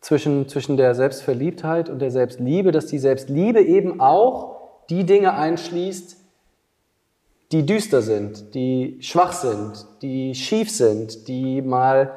[0.00, 6.16] zwischen, zwischen der Selbstverliebtheit und der Selbstliebe, dass die Selbstliebe eben auch die Dinge einschließt,
[7.52, 12.12] die düster sind, die schwach sind, die schief sind, die mal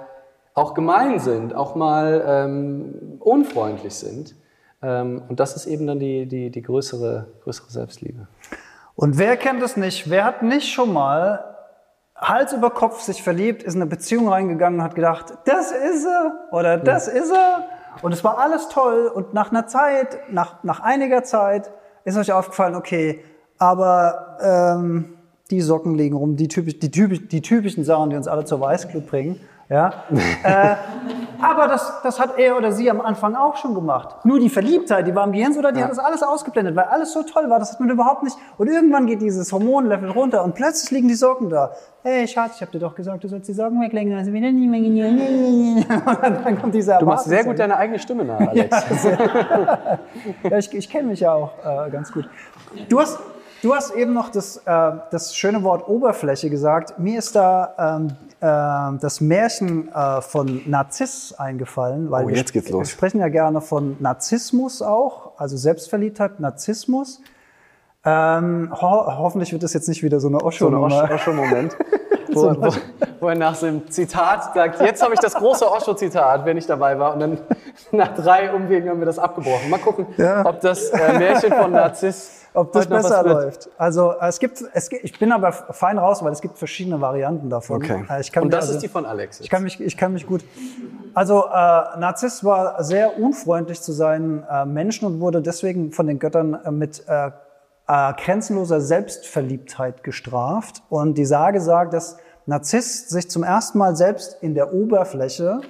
[0.53, 4.35] auch gemein sind, auch mal ähm, unfreundlich sind.
[4.83, 8.27] Ähm, und das ist eben dann die, die, die größere, größere Selbstliebe.
[8.95, 10.09] Und wer kennt es nicht?
[10.09, 11.53] Wer hat nicht schon mal
[12.15, 16.05] Hals über Kopf sich verliebt, ist in eine Beziehung reingegangen und hat gedacht, das ist
[16.05, 17.13] er oder das ja.
[17.13, 17.65] ist er.
[18.01, 19.11] Und es war alles toll.
[19.13, 21.71] Und nach einer Zeit, nach, nach einiger Zeit,
[22.05, 23.23] ist euch aufgefallen, okay,
[23.57, 25.17] aber ähm,
[25.51, 28.59] die Socken liegen rum, die, typisch, die, typisch, die typischen Sachen, die uns alle zur
[28.59, 29.39] Weißglut bringen.
[29.69, 29.93] Ja?
[30.43, 30.75] äh,
[31.41, 34.23] aber das, das hat er oder sie am Anfang auch schon gemacht.
[34.25, 35.85] Nur die Verliebtheit, die war im Gehirn so da, die ja.
[35.85, 38.37] hat das alles ausgeblendet, weil alles so toll war, das hat man überhaupt nicht.
[38.57, 41.71] Und irgendwann geht dieses Hormonlevel runter und plötzlich liegen die Socken da.
[42.03, 44.67] Hey Schatz, ich hab dir doch gesagt, du sollst die Socken weglegen, also wieder nie
[44.67, 44.83] mehr.
[45.87, 48.85] Und dann kommt dieser Du machst sehr gut deine eigene Stimme nach, Alex.
[49.05, 49.99] ja,
[50.49, 52.29] ja, ich, ich kenne mich ja auch äh, ganz gut.
[52.89, 53.19] Du hast,
[53.63, 56.99] Du hast eben noch das, äh, das schöne Wort Oberfläche gesagt.
[56.99, 58.09] Mir ist da ähm,
[58.41, 62.81] äh, das Märchen äh, von Narziss eingefallen, weil oh, jetzt geht's wir, los.
[62.81, 67.21] wir sprechen ja gerne von Narzissmus auch, also Selbstverliebtheit, Narzissmus.
[68.03, 70.91] Ähm, ho hoffentlich wird das jetzt nicht wieder so eine Osho-Moment.
[70.91, 71.31] So Osho
[72.35, 72.73] wo, wo,
[73.19, 76.65] wo, er nach so einem Zitat sagt, jetzt habe ich das große Osho-Zitat, wenn ich
[76.65, 77.13] dabei war.
[77.13, 77.37] Und dann
[77.91, 79.69] nach drei Umwegen haben wir das abgebrochen.
[79.69, 80.45] Mal gucken, ja.
[80.45, 83.69] ob das äh, Märchen von Narziss ob das besser läuft.
[83.77, 87.77] Also es gibt, es ich bin aber fein raus, weil es gibt verschiedene Varianten davon.
[87.77, 88.05] Okay.
[88.09, 89.39] Äh, ich kann Und das also, ist die von Alex.
[89.39, 90.43] Ich kann mich, ich kann mich gut.
[91.13, 96.19] Also äh, Narziss war sehr unfreundlich zu seinen äh, Menschen und wurde deswegen von den
[96.19, 97.31] Göttern äh, mit äh,
[97.87, 100.83] äh, grenzenloser Selbstverliebtheit gestraft.
[100.89, 105.61] Und die Sage sagt, dass Narziss sich zum ersten Mal selbst in der Oberfläche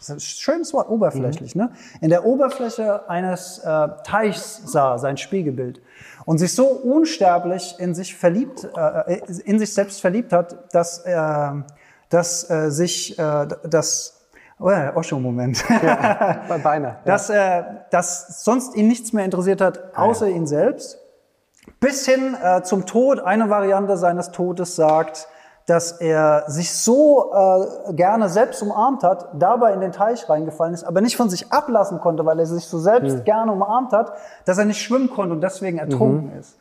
[0.00, 1.62] das ist ein schönes Wort, oberflächlich, mhm.
[1.64, 1.72] ne?
[2.00, 5.82] In der Oberfläche eines äh, Teichs sah sein Spiegelbild
[6.24, 11.50] und sich so unsterblich in sich verliebt, äh, in sich selbst verliebt hat, dass, äh,
[12.08, 14.20] dass äh, sich äh, das
[14.58, 15.62] oh ja, auch schon ein Moment.
[15.68, 16.92] Ja, beinahe.
[16.92, 16.98] Ja.
[17.04, 20.34] Dass, äh, dass sonst ihn nichts mehr interessiert hat, außer ah, ja.
[20.34, 20.98] ihn selbst.
[21.78, 23.20] Bis hin äh, zum Tod.
[23.20, 25.28] Eine Variante seines Todes sagt,
[25.66, 30.84] dass er sich so äh, gerne selbst umarmt hat, dabei in den Teich reingefallen ist,
[30.84, 33.24] aber nicht von sich ablassen konnte, weil er sich so selbst mhm.
[33.24, 34.12] gerne umarmt hat,
[34.46, 36.38] dass er nicht schwimmen konnte und deswegen ertrunken mhm.
[36.38, 36.58] ist.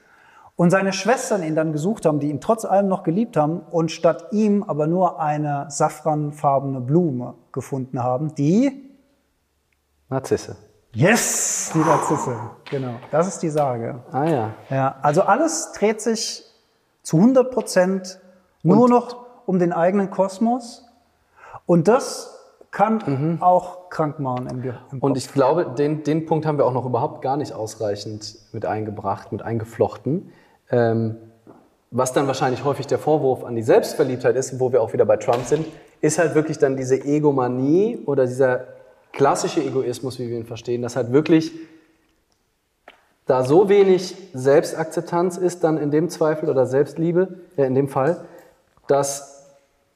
[0.55, 3.91] Und seine Schwestern ihn dann gesucht haben, die ihn trotz allem noch geliebt haben und
[3.91, 8.89] statt ihm aber nur eine safranfarbene Blume gefunden haben, die
[10.09, 10.57] Narzisse.
[10.91, 12.35] Yes, die Narzisse.
[12.69, 14.03] Genau, das ist die Sage.
[14.11, 14.49] Ah ja.
[14.69, 16.43] Ja, also alles dreht sich
[17.03, 18.19] zu 100 Prozent
[18.64, 20.86] nur und noch um den eigenen Kosmos.
[21.66, 22.39] Und das
[22.72, 23.41] kann mhm.
[23.41, 26.86] auch krank machen im, im Und ich glaube, den, den Punkt haben wir auch noch
[26.86, 30.32] überhaupt gar nicht ausreichend mit eingebracht, mit eingeflochten.
[30.70, 31.18] Ähm,
[31.91, 35.18] was dann wahrscheinlich häufig der Vorwurf an die Selbstverliebtheit ist, wo wir auch wieder bei
[35.18, 35.66] Trump sind,
[36.01, 38.66] ist halt wirklich dann diese Egomanie oder dieser
[39.12, 41.51] klassische Egoismus, wie wir ihn verstehen, dass halt wirklich
[43.26, 48.26] da so wenig Selbstakzeptanz ist dann in dem Zweifel oder Selbstliebe, äh in dem Fall,
[48.89, 49.47] dass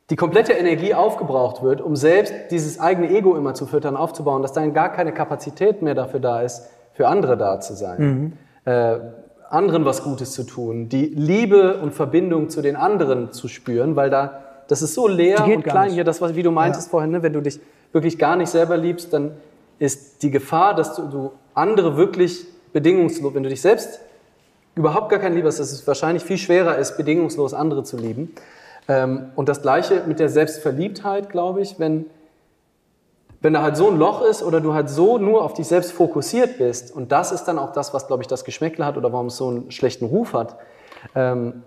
[0.09, 4.53] die komplette Energie aufgebraucht wird, um selbst dieses eigene Ego immer zu füttern, aufzubauen, dass
[4.53, 7.99] dann gar keine Kapazität mehr dafür da ist, für andere da zu sein,
[8.65, 8.71] mhm.
[8.71, 8.99] äh,
[9.49, 14.09] anderen was Gutes zu tun, die Liebe und Verbindung zu den anderen zu spüren, weil
[14.09, 16.91] da das ist so leer und klein hier, das was wie du meintest ja.
[16.91, 17.59] vorhin, ne, wenn du dich
[17.91, 19.31] wirklich gar nicht selber liebst, dann
[19.79, 23.99] ist die Gefahr, dass du, du andere wirklich bedingungslos, wenn du dich selbst
[24.75, 28.33] überhaupt gar kein Liebe hast, dass es wahrscheinlich viel schwerer ist, bedingungslos andere zu lieben.
[28.88, 32.05] Ähm, und das Gleiche mit der Selbstverliebtheit, glaube ich, wenn,
[33.41, 35.91] wenn da halt so ein Loch ist oder du halt so nur auf dich selbst
[35.91, 39.13] fokussiert bist, und das ist dann auch das, was, glaube ich, das Geschmäckle hat oder
[39.13, 40.57] warum es so einen schlechten Ruf hat,
[41.15, 41.63] ähm,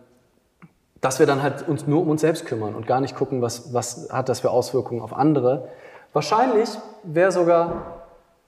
[1.00, 3.72] dass wir dann halt uns nur um uns selbst kümmern und gar nicht gucken, was,
[3.72, 5.68] was hat das für Auswirkungen auf andere.
[6.12, 6.70] Wahrscheinlich
[7.02, 8.02] wäre sogar,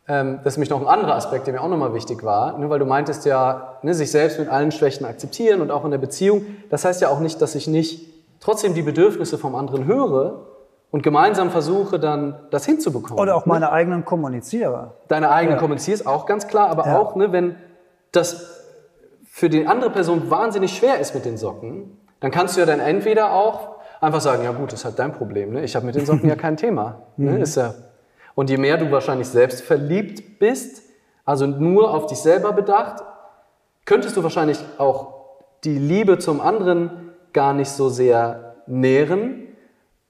[0.08, 2.70] ähm, das ist nämlich noch ein anderer Aspekt, der mir auch nochmal wichtig war, ne,
[2.70, 5.98] weil du meintest ja, ne, sich selbst mit allen Schwächen akzeptieren und auch in der
[5.98, 6.46] Beziehung.
[6.70, 10.46] Das heißt ja auch nicht, dass ich nicht trotzdem die Bedürfnisse vom anderen höre
[10.90, 13.20] und gemeinsam versuche dann das hinzubekommen.
[13.20, 13.72] Oder auch meine ne?
[13.72, 14.94] eigenen kommuniziere.
[15.08, 15.60] Deine eigenen ja.
[15.60, 16.98] kommunizierst auch ganz klar, aber ja.
[16.98, 17.56] auch, ne, wenn
[18.12, 18.64] das
[19.30, 22.80] für die andere Person wahnsinnig schwer ist mit den Socken, dann kannst du ja dann
[22.80, 25.64] entweder auch einfach sagen, ja gut, das ist halt dein Problem, ne?
[25.64, 27.02] ich habe mit den Socken ja kein Thema.
[27.16, 27.32] Ne?
[27.32, 27.42] Mhm.
[27.42, 27.74] Ist ja,
[28.36, 30.82] und je mehr du wahrscheinlich selbst verliebt bist,
[31.24, 33.02] also nur auf dich selber bedacht,
[33.84, 35.14] könntest du wahrscheinlich auch
[35.64, 39.46] die Liebe zum anderen gar nicht so sehr nähren,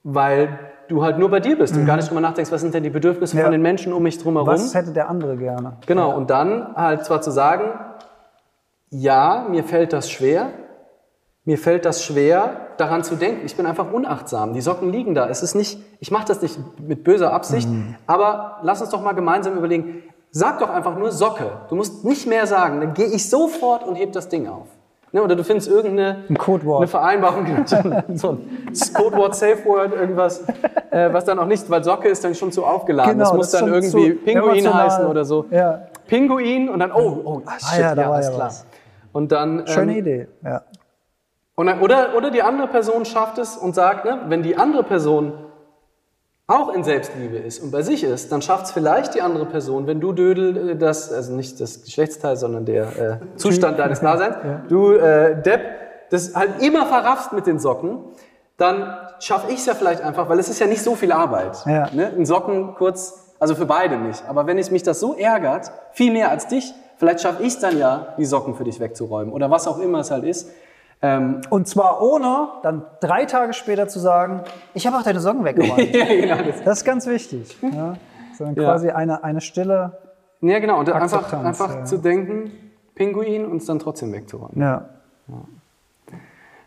[0.02, 0.58] weil
[0.88, 2.90] du halt nur bei dir bist und gar nicht drüber nachdenkst, was sind denn die
[2.90, 3.42] Bedürfnisse Ja.
[3.44, 4.48] von den Menschen um mich drumherum.
[4.48, 5.76] Was hätte der andere gerne?
[5.86, 7.78] Genau, und dann halt zwar zu sagen,
[8.90, 10.48] ja, mir fällt das schwer,
[11.44, 13.44] mir fällt das schwer, daran zu denken.
[13.44, 14.52] Ich bin einfach unachtsam.
[14.54, 15.28] Die Socken liegen da.
[15.28, 17.68] Es ist nicht, ich mache das nicht mit böser Absicht,
[18.06, 20.02] aber lass uns doch mal gemeinsam überlegen.
[20.30, 21.50] Sag doch einfach nur Socke.
[21.70, 22.80] Du musst nicht mehr sagen.
[22.80, 24.68] Dann gehe ich sofort und heb das Ding auf.
[25.10, 26.80] Ne, oder du findest irgendeine Ein Codewort.
[26.80, 30.46] eine Vereinbarung, genau, so ein Codewort, Safe Word, irgendwas,
[30.90, 33.18] äh, was dann auch nicht, weil Socke ist dann schon zu aufgeladen.
[33.18, 34.84] das muss Genau, ist dann irgendwie Pinguin emotional.
[34.84, 35.46] heißen oder so.
[35.50, 38.46] Ja, Pinguin und dann, oh, oh, ah, shit, ja, da war alles ja klar.
[38.48, 38.66] was.
[39.12, 40.28] Und dann, schöne ähm, Idee.
[40.44, 40.62] Ja.
[41.54, 44.82] und dann, oder, oder die andere Person schafft es und sagt, ne, wenn die andere
[44.82, 45.32] Person
[46.48, 49.86] auch in Selbstliebe ist und bei sich ist, dann schafft es vielleicht die andere Person,
[49.86, 54.36] wenn du Dödel äh, das, also nicht das Geschlechtsteil, sondern der äh, Zustand deines Daseins,
[54.68, 55.60] du äh, Depp,
[56.10, 57.98] das halt immer verraffst mit den Socken,
[58.56, 61.58] dann schaffe ich es ja vielleicht einfach, weil es ist ja nicht so viel Arbeit.
[61.66, 61.90] Ja.
[61.92, 62.12] Ne?
[62.16, 64.24] Ein Socken kurz, also für beide nicht.
[64.26, 67.58] Aber wenn es mich das so ärgert, viel mehr als dich, vielleicht schaffe ich es
[67.58, 70.48] dann ja, die Socken für dich wegzuräumen oder was auch immer es halt ist.
[71.00, 74.42] Ähm, Und zwar ohne dann drei Tage später zu sagen,
[74.74, 75.78] ich habe auch deine Socken weggeräumt.
[75.94, 76.36] ja, genau.
[76.42, 77.56] Das, Das ist ganz wichtig.
[77.62, 77.94] Ja.
[78.36, 78.64] Sondern Ja.
[78.64, 79.92] quasi eine, eine stille.
[80.40, 80.78] ja, genau.
[80.80, 81.84] Und einfach, Akzeptanz, einfach ja.
[81.84, 82.52] zu denken,
[82.96, 84.60] Pinguin und es dann trotzdem wegzuräumen.
[84.60, 84.88] Ja.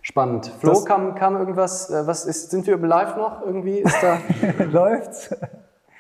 [0.02, 0.52] Spannend.
[0.60, 3.80] Flo, Das- kam, kam irgendwas, äh, was ist, sind wir live noch irgendwie?
[3.80, 4.18] Ist da,
[4.72, 5.30] Läuft's?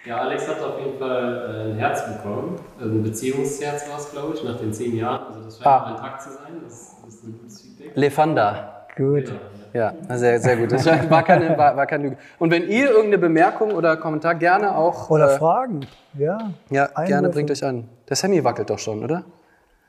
[0.06, 2.56] Ja, Alex hat auf jeden Fall äh, ein Herz bekommen.
[2.80, 5.28] Also ein Beziehungsherz war es, glaube ich, nach den zehn Jahren.
[5.28, 5.90] Also das scheint Ah.
[5.92, 6.62] noch intakt zu sein.
[6.64, 7.61] Das, das ist ein gutes.
[7.96, 8.86] Lefanda.
[8.96, 9.32] Gut.
[9.74, 10.72] Ja, sehr, sehr gut.
[10.72, 12.18] Das war keine, war, war keine Lüge.
[12.40, 15.10] Und wenn ihr irgendeine Bemerkung oder Kommentar gerne auch.
[15.10, 15.82] Oder äh, Fragen.
[16.14, 16.52] Ja.
[16.70, 17.30] Ja, gerne Einwürfe.
[17.34, 17.88] bringt euch an.
[18.10, 19.24] Der Sammy wackelt doch schon, oder?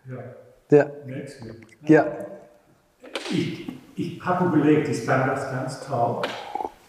[0.09, 0.17] Ja,
[0.71, 1.57] Der, nächste.
[1.87, 2.07] ja.
[3.31, 6.23] Ich, ich habe überlegt, ich fand das ganz toll,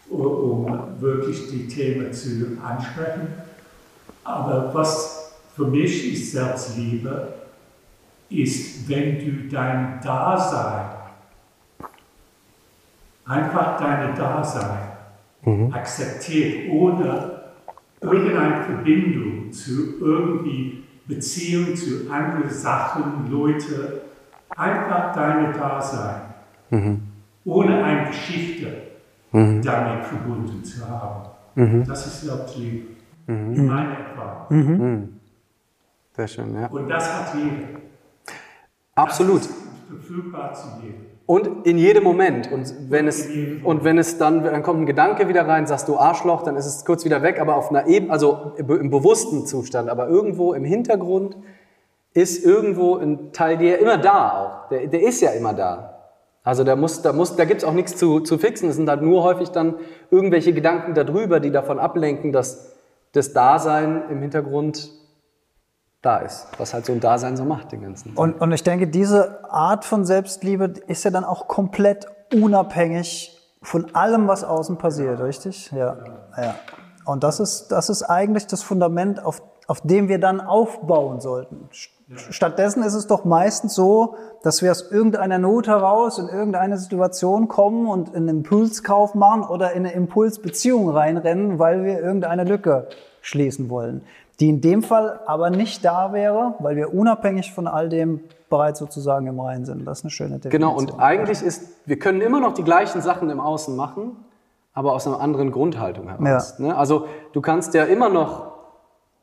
[0.10, 3.28] um wirklich die Themen zu ansprechen.
[4.24, 7.34] Aber was für mich ist Selbstliebe,
[8.42, 10.86] ist, wenn du dein Dasein,
[13.26, 14.80] einfach deine Dasein
[15.72, 17.44] akzeptiert, ohne
[18.02, 24.02] irgendeine Verbindung zu irgendwie Beziehung zu anderen Sachen, Leute,
[24.50, 26.22] einfach deine Dasein,
[27.46, 28.68] ohne eine Geschichte
[29.32, 31.30] damit verbunden zu haben.
[31.86, 32.88] Das ist Selbstliebe.
[33.28, 35.10] Meine Erfahrung.
[36.16, 36.68] Sehr schön, ja.
[36.68, 37.80] Und das hat jeder.
[38.96, 39.42] Absolut.
[39.88, 41.14] Verfügbar zu jedem.
[41.26, 42.52] Und in jedem Moment.
[42.52, 43.28] Und wenn es,
[43.64, 46.66] und wenn es dann, dann kommt ein Gedanke wieder rein, sagst du Arschloch, dann ist
[46.66, 50.66] es kurz wieder weg, aber auf einer Ebene, also im bewussten Zustand, aber irgendwo im
[50.66, 51.38] Hintergrund
[52.14, 54.70] ist irgendwo ein Teil, der immer da auch.
[54.70, 55.94] Der, der ist ja immer da.
[56.44, 58.70] Also da muss, da muss, da gibt's auch nichts zu, zu fixen.
[58.70, 59.76] Es sind halt nur häufig dann
[60.12, 62.74] irgendwelche Gedanken darüber, die davon ablenken, dass
[63.14, 64.92] das Dasein im Hintergrund
[66.04, 66.48] da ist.
[66.58, 68.14] Was halt so ein Dasein so macht, den ganzen.
[68.14, 73.96] Und, und ich denke, diese Art von Selbstliebe ist ja dann auch komplett unabhängig von
[73.96, 75.72] allem, was außen passiert, richtig?
[75.72, 75.98] Ja.
[76.38, 76.56] ja.
[77.06, 81.70] Und das ist, das ist eigentlich das Fundament, auf, auf dem wir dann aufbauen sollten.
[82.30, 87.48] Stattdessen ist es doch meistens so, dass wir aus irgendeiner Not heraus in irgendeine Situation
[87.48, 92.88] kommen und einen Impulskauf machen oder in eine Impulsbeziehung reinrennen, weil wir irgendeine Lücke
[93.22, 94.04] schließen wollen.
[94.40, 98.80] Die in dem Fall aber nicht da wäre, weil wir unabhängig von all dem bereits
[98.80, 99.86] sozusagen im Reinen sind.
[99.86, 100.52] Das ist eine schöne Definition.
[100.52, 104.16] Genau, und eigentlich ist, wir können immer noch die gleichen Sachen im Außen machen,
[104.74, 106.60] aber aus einer anderen Grundhaltung heraus.
[106.60, 106.76] Ne?
[106.76, 108.54] Also du kannst ja immer noch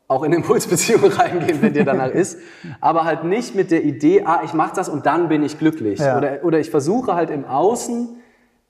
[0.08, 2.38] auch in Impulsbeziehungen reingehen, wenn dir danach ist,
[2.80, 6.00] aber halt nicht mit der Idee, ah, ich mache das und dann bin ich glücklich.
[6.00, 6.18] Ja.
[6.18, 8.08] Oder, oder ich versuche halt im Außen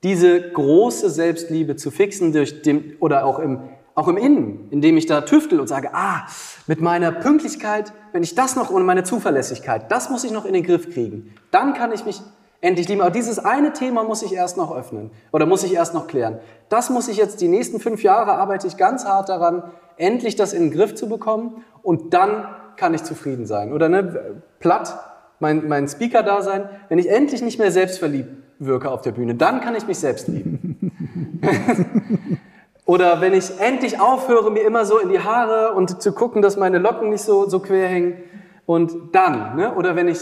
[0.03, 3.61] diese große Selbstliebe zu fixen durch dem, oder auch im,
[4.01, 6.27] auch im Innen, indem ich da tüftel und sage, ah,
[6.67, 10.55] mit meiner Pünktlichkeit, wenn ich das noch und meine Zuverlässigkeit, das muss ich noch in
[10.55, 12.23] den Griff kriegen, dann kann ich mich
[12.63, 13.03] endlich lieben.
[13.03, 16.39] Aber dieses eine Thema muss ich erst noch öffnen oder muss ich erst noch klären.
[16.71, 19.65] Das muss ich jetzt, die nächsten fünf Jahre arbeite ich ganz hart daran,
[19.99, 22.47] endlich das in den Griff zu bekommen und dann
[22.77, 23.73] kann ich zufrieden sein.
[23.73, 24.99] Oder ne, platt,
[25.41, 29.75] mein, mein Speaker-Dasein, wenn ich endlich nicht mehr selbstverliebt wirke auf der Bühne, dann kann
[29.75, 30.93] ich mich selbst lieben.
[32.91, 36.57] Oder wenn ich endlich aufhöre, mir immer so in die Haare und zu gucken, dass
[36.57, 38.21] meine Locken nicht so, so quer hängen.
[38.67, 39.77] Und dann, ne?
[39.77, 40.19] oder wenn ich,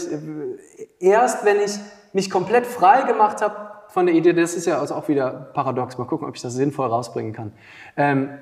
[0.99, 1.71] erst wenn ich
[2.13, 3.55] mich komplett frei gemacht habe
[3.87, 6.53] von der Idee, das ist ja also auch wieder paradox, mal gucken, ob ich das
[6.53, 7.53] sinnvoll rausbringen kann.
[7.97, 8.37] Ähm,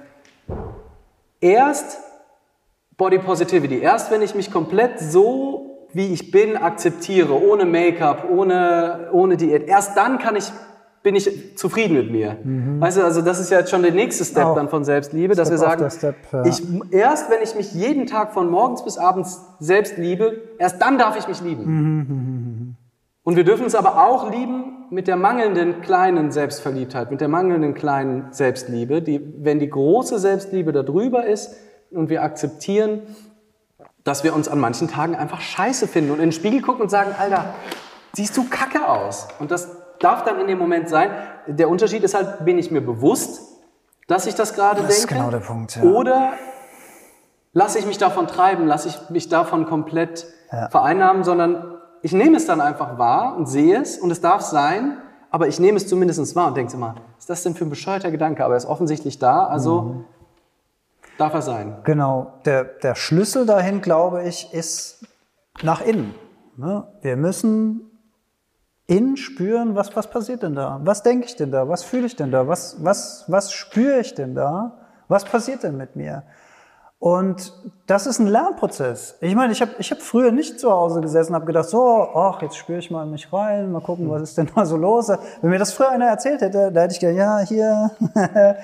[1.40, 1.98] erst
[2.98, 3.80] Body Positivity.
[3.80, 9.70] Erst wenn ich mich komplett so, wie ich bin, akzeptiere, ohne Make-up, ohne, ohne Diät,
[9.70, 10.52] erst dann kann ich,
[11.04, 12.38] bin ich zufrieden mit mir.
[12.80, 14.56] Weißt du, also das ist ja jetzt schon der nächste Step Auch.
[14.56, 16.46] dann von Selbstliebe, dass wir Step sagen, step, ja.
[16.46, 20.98] ich, erst wenn ich mich jeden Tag von morgens bis abends selbst liebe, erst dann
[20.98, 22.76] darf ich mich lieben.
[23.24, 27.74] Und wir dürfen uns aber auch lieben mit der mangelnden kleinen Selbstverliebtheit, mit der mangelnden
[27.74, 29.02] kleinen Selbstliebe.
[29.02, 31.56] Die, wenn die große Selbstliebe da drüber ist
[31.92, 33.02] und wir akzeptieren,
[34.04, 36.90] dass wir uns an manchen Tagen einfach scheiße finden und in den Spiegel gucken und
[36.90, 37.54] sagen, Alter,
[38.14, 39.28] siehst du kacke aus.
[39.40, 41.10] Und das darf dann in dem Moment sein.
[41.48, 43.42] Der Unterschied ist halt, bin ich mir bewusst,
[44.08, 44.88] dass ich das gerade denke?
[44.88, 45.84] Das ist genau der Punkt, ja.
[45.84, 46.34] Oder
[47.54, 50.26] lasse ich mich davon treiben, lasse ich mich davon komplett
[50.70, 54.98] vereinnahmen, sondern ich nehme es dann einfach wahr und sehe es und es darf sein,
[55.30, 57.70] aber ich nehme es zumindest wahr und denke immer, was ist das denn für ein
[57.70, 58.46] bescheuerter Gedanke?
[58.46, 60.06] Aber er ist offensichtlich da, also Mhm.
[61.18, 61.78] darf er sein.
[61.84, 65.06] Genau, der, der Schlüssel dahin, glaube ich, ist
[65.64, 66.14] nach innen.
[66.56, 66.88] Ne?
[67.02, 67.97] Wir müssen
[68.88, 70.80] innen spüren, was, was passiert denn da?
[70.84, 71.68] Was denke ich denn da?
[71.68, 72.48] Was fühle ich denn da?
[72.48, 74.78] Was, was, was spüre ich denn da?
[75.10, 76.24] Was passiert denn mit mir?
[77.00, 77.54] Und
[77.86, 79.18] das ist ein Lernprozess.
[79.22, 82.10] Ich meine, ich habe ich hab früher nicht zu Hause gesessen und habe gedacht, so,
[82.16, 84.78] ach, jetzt spüre ich mal in mich rein, mal gucken, was ist denn da so
[84.78, 85.10] los.
[85.42, 87.92] Wenn mir das früher einer erzählt hätte, da hätte ich gedacht, ja, hier.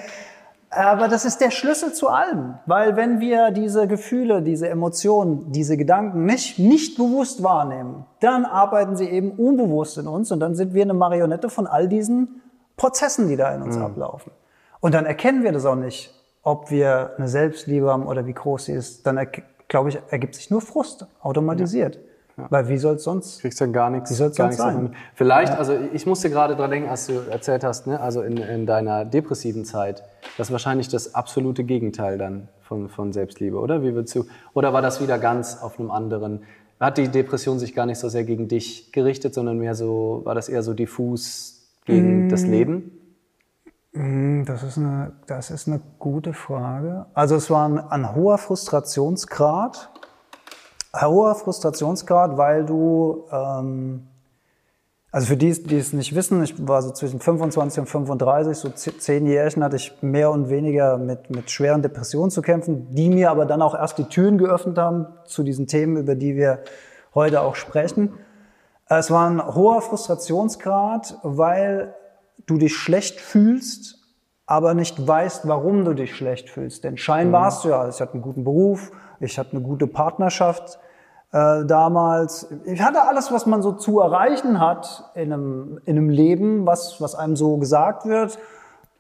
[0.75, 2.55] Aber das ist der Schlüssel zu allem.
[2.65, 8.95] Weil wenn wir diese Gefühle, diese Emotionen, diese Gedanken nicht, nicht bewusst wahrnehmen, dann arbeiten
[8.95, 12.41] sie eben unbewusst in uns und dann sind wir eine Marionette von all diesen
[12.77, 14.31] Prozessen, die da in uns ablaufen.
[14.79, 18.65] Und dann erkennen wir das auch nicht, ob wir eine Selbstliebe haben oder wie groß
[18.65, 19.07] sie ist.
[19.07, 19.19] Dann,
[19.67, 21.99] glaube ich, ergibt sich nur Frust, automatisiert.
[22.35, 23.41] Weil wie soll es sonst?
[23.41, 24.09] kriegst dann gar nichts.
[24.09, 24.95] Wie soll's gar sonst nichts sein?
[25.13, 28.65] Vielleicht, also ich musste gerade dran denken, als du erzählt hast, ne, also in, in
[28.65, 30.03] deiner depressiven Zeit,
[30.37, 33.83] das ist wahrscheinlich das absolute Gegenteil dann von, von Selbstliebe, oder?
[33.83, 36.41] Wie würdest du, oder war das wieder ganz auf einem anderen,
[36.79, 40.35] hat die Depression sich gar nicht so sehr gegen dich gerichtet, sondern mehr so, war
[40.35, 42.29] das eher so diffus gegen Mm.
[42.29, 42.99] das Leben?
[44.45, 47.05] Das ist eine, das ist eine gute Frage.
[47.13, 49.91] Also es war ein, ein hoher Frustrationsgrad.
[50.99, 54.07] Hoher Frustrationsgrad, weil du, ähm,
[55.11, 58.69] also für die, die es nicht wissen, ich war so zwischen 25 und 35, so
[58.69, 63.31] zehn Jährchen hatte ich mehr und weniger mit, mit schweren Depressionen zu kämpfen, die mir
[63.31, 66.63] aber dann auch erst die Türen geöffnet haben zu diesen Themen, über die wir
[67.15, 68.13] heute auch sprechen.
[68.87, 71.95] Es war ein hoher Frustrationsgrad, weil
[72.45, 74.02] du dich schlecht fühlst,
[74.45, 76.83] aber nicht weißt, warum du dich schlecht fühlst.
[76.83, 77.95] Denn scheinbar hast du ja alles.
[77.95, 80.79] Ich hatte einen guten Beruf, ich hatte eine gute Partnerschaft
[81.31, 82.51] äh, damals.
[82.65, 86.99] Ich hatte alles, was man so zu erreichen hat in einem, in einem Leben, was,
[86.99, 88.37] was einem so gesagt wird.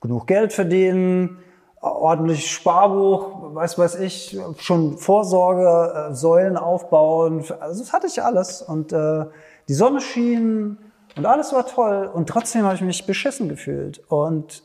[0.01, 1.39] Genug Geld verdienen,
[1.81, 7.43] ordentlich Sparbuch, weiß weiß ich, schon Vorsorge, äh, Säulen aufbauen.
[7.59, 8.61] Also das hatte ich alles.
[8.61, 9.25] Und äh,
[9.67, 10.77] die Sonne schien
[11.17, 12.09] und alles war toll.
[12.13, 14.01] Und trotzdem habe ich mich beschissen gefühlt.
[14.07, 14.63] Und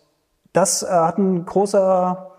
[0.52, 2.32] das äh, hat ein großer,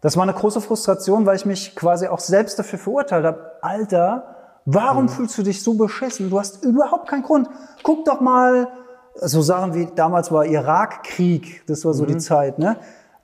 [0.00, 3.52] das war eine große Frustration, weil ich mich quasi auch selbst dafür verurteilt habe.
[3.62, 6.30] Alter, warum fühlst du dich so beschissen?
[6.30, 7.48] Du hast überhaupt keinen Grund.
[7.82, 8.68] Guck doch mal,
[9.14, 12.76] so Sachen wie damals war Irakkrieg, das war so die Zeit, ne?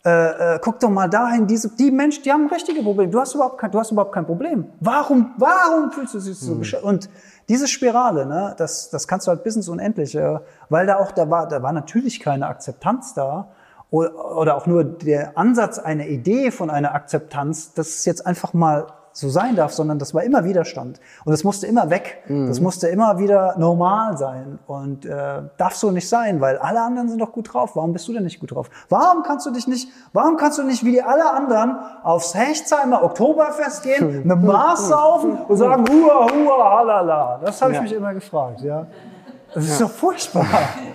[0.04, 3.12] Äh, äh, guck doch mal dahin, diese, die Menschen, die haben richtige Probleme.
[3.12, 4.66] Du hast überhaupt kein, du hast überhaupt kein Problem.
[4.80, 6.82] Warum, warum fühlst du dich so bescheuert?
[6.82, 7.08] Und
[7.48, 11.30] diese Spirale, ne, das, das kannst du halt bis ins Unendliche, weil da auch, da
[11.30, 13.52] war, da war natürlich keine Akzeptanz da
[13.92, 18.86] oder, auch nur der Ansatz einer Idee von einer Akzeptanz, dass es jetzt einfach mal
[19.14, 20.98] so sein darf, sondern das war immer Widerstand.
[21.26, 22.22] Und es musste immer weg.
[22.28, 24.58] Das musste immer wieder normal sein.
[24.66, 27.76] Und äh, darf so nicht sein, weil alle anderen sind doch gut drauf.
[27.76, 28.70] Warum bist du denn nicht gut drauf?
[28.88, 33.04] Warum kannst du dich nicht, warum kannst du nicht wie die alle anderen aufs Hechtheimer
[33.04, 37.40] Oktoberfest gehen, eine Maß saufen und sagen, hua, hua, halala.
[37.44, 37.82] Das habe ich Ja.
[37.82, 38.86] mich immer gefragt, ja.
[39.54, 40.46] Das ist doch furchtbar.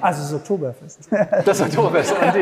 [0.02, 1.10] Also das Oktoberfest.
[1.46, 1.62] Das.
[1.62, 2.42] Und die,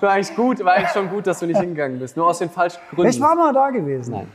[0.00, 2.16] war eigentlich gut, war eigentlich schon gut, dass du nicht hingegangen bist.
[2.16, 3.10] Nur aus den falschen Gründen.
[3.10, 4.12] Ich war mal da gewesen.
[4.12, 4.28] Nein.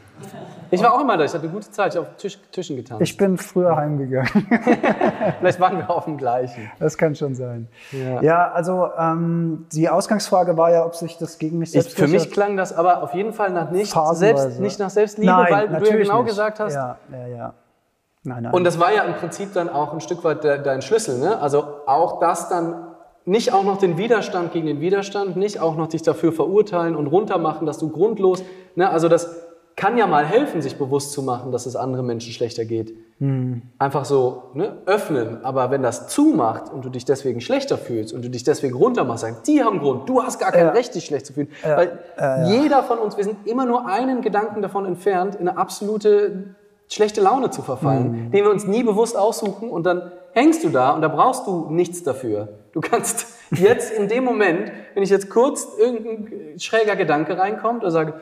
[0.69, 1.25] Ich war auch immer da.
[1.25, 1.93] Ich hatte eine gute Zeit.
[1.93, 3.01] Ich habe auf Tisch, Tischen getanzt.
[3.01, 4.29] Ich bin früher heimgegangen.
[5.39, 6.71] Vielleicht waren wir auf dem gleichen.
[6.79, 7.67] Das kann schon sein.
[7.91, 8.21] Ja.
[8.21, 12.07] Ja, also ähm, die Ausgangsfrage war ja, ob sich das gegen mich Ich, selbst für
[12.07, 14.43] mich klang das aber auf jeden Fall nach nicht, Phasenweise.
[14.43, 16.29] selbst, nicht nach Selbstliebe, Nein, weil du ja genau nicht.
[16.29, 16.73] gesagt hast.
[16.73, 17.53] Ja, ja, ja.
[18.23, 18.53] Nein, nein.
[18.53, 21.17] Und das war ja im Prinzip dann auch ein Stück weit de, dein Schlüssel.
[21.17, 21.39] Ne?
[21.39, 22.87] Also auch das dann,
[23.25, 27.07] nicht auch noch den Widerstand gegen den Widerstand, nicht auch noch dich dafür verurteilen und
[27.07, 28.43] runtermachen, dass du grundlos,
[28.75, 28.89] ne?
[28.89, 29.35] also das
[29.75, 32.93] kann ja mal helfen, sich bewusst zu machen, dass es anderen Menschen schlechter geht.
[33.79, 35.43] einfach so ne, öffnen.
[35.43, 39.21] Aber wenn das zumacht und du dich deswegen schlechter fühlst und du dich deswegen runtermachst,
[39.21, 41.49] sagen, die haben Grund, du hast gar kein Recht, dich schlecht zu fühlen.
[41.63, 41.99] Weil
[42.47, 46.55] jeder von uns, wir sind immer nur einen Gedanken davon entfernt, in eine absolute
[46.91, 50.91] schlechte Laune zu verfallen, den wir uns nie bewusst aussuchen und dann hängst du da
[50.91, 52.49] und da brauchst du nichts dafür.
[52.73, 57.91] Du kannst jetzt in dem Moment, wenn ich jetzt kurz irgendein schräger Gedanke reinkommt oder
[57.91, 58.13] sage,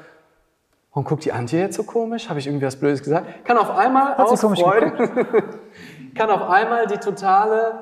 [0.92, 2.30] Warum guckt die Antje jetzt so komisch?
[2.30, 3.46] Habe ich irgendwie was Blödes gesagt?
[3.46, 4.92] Kann auf einmal Hat aus Freude,
[6.16, 7.74] kann auf einmal die totale,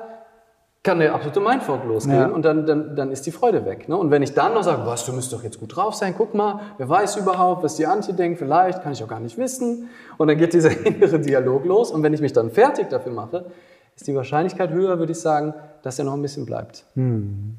[0.88, 2.26] kann der absolute Mindfuck losgehen Ja.
[2.28, 3.88] und dann, dann, dann ist die Freude weg.
[3.88, 3.96] Ne?
[3.96, 6.34] Und wenn ich dann noch sage, was, du müsst doch jetzt gut drauf sein, guck
[6.34, 9.88] mal, wer weiß überhaupt, was die Antje denkt, vielleicht, kann ich auch gar nicht wissen.
[10.16, 13.44] Und dann geht dieser innere Dialog los und wenn ich mich dann fertig dafür mache,
[13.96, 16.84] ist die Wahrscheinlichkeit höher, würde ich sagen, dass er noch ein bisschen bleibt.
[16.94, 17.56] Hm.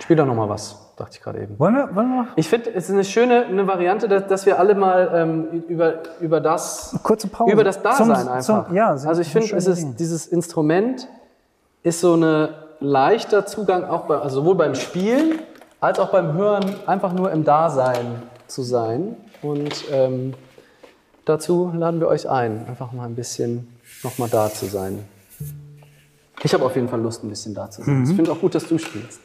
[0.00, 1.58] Spiel doch noch mal was, dachte ich gerade eben.
[1.58, 4.58] Wollen wir, wollen wir Ich finde, es ist eine schöne eine Variante, dass, dass wir
[4.58, 7.52] alle mal ähm, über, über das kurze Pause?
[7.52, 8.66] über das Dasein Zum- einfach.
[8.66, 11.06] zum- ja, also ich finde, es ist dieses Instrument
[11.84, 12.48] ist so ein
[12.80, 15.38] leichter Zugang auch bei, also sowohl beim Spielen
[15.80, 19.16] als auch beim Hören einfach nur im Dasein zu sein.
[19.42, 20.34] Und ähm,
[21.26, 23.68] dazu laden wir euch ein, einfach mal ein bisschen
[24.02, 25.04] nochmal da zu sein.
[26.42, 27.98] Ich habe auf jeden Fall Lust, ein bisschen da zu sein.
[27.98, 28.10] Mhm.
[28.10, 29.20] Ich finde auch gut, dass du spielst.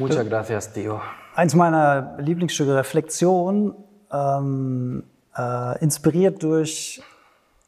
[0.00, 1.00] Muchas gracias, Dio.
[1.34, 3.74] Eins meiner Lieblingsstücke, Reflexion,
[4.10, 5.04] ähm,
[5.36, 7.02] äh, inspiriert durch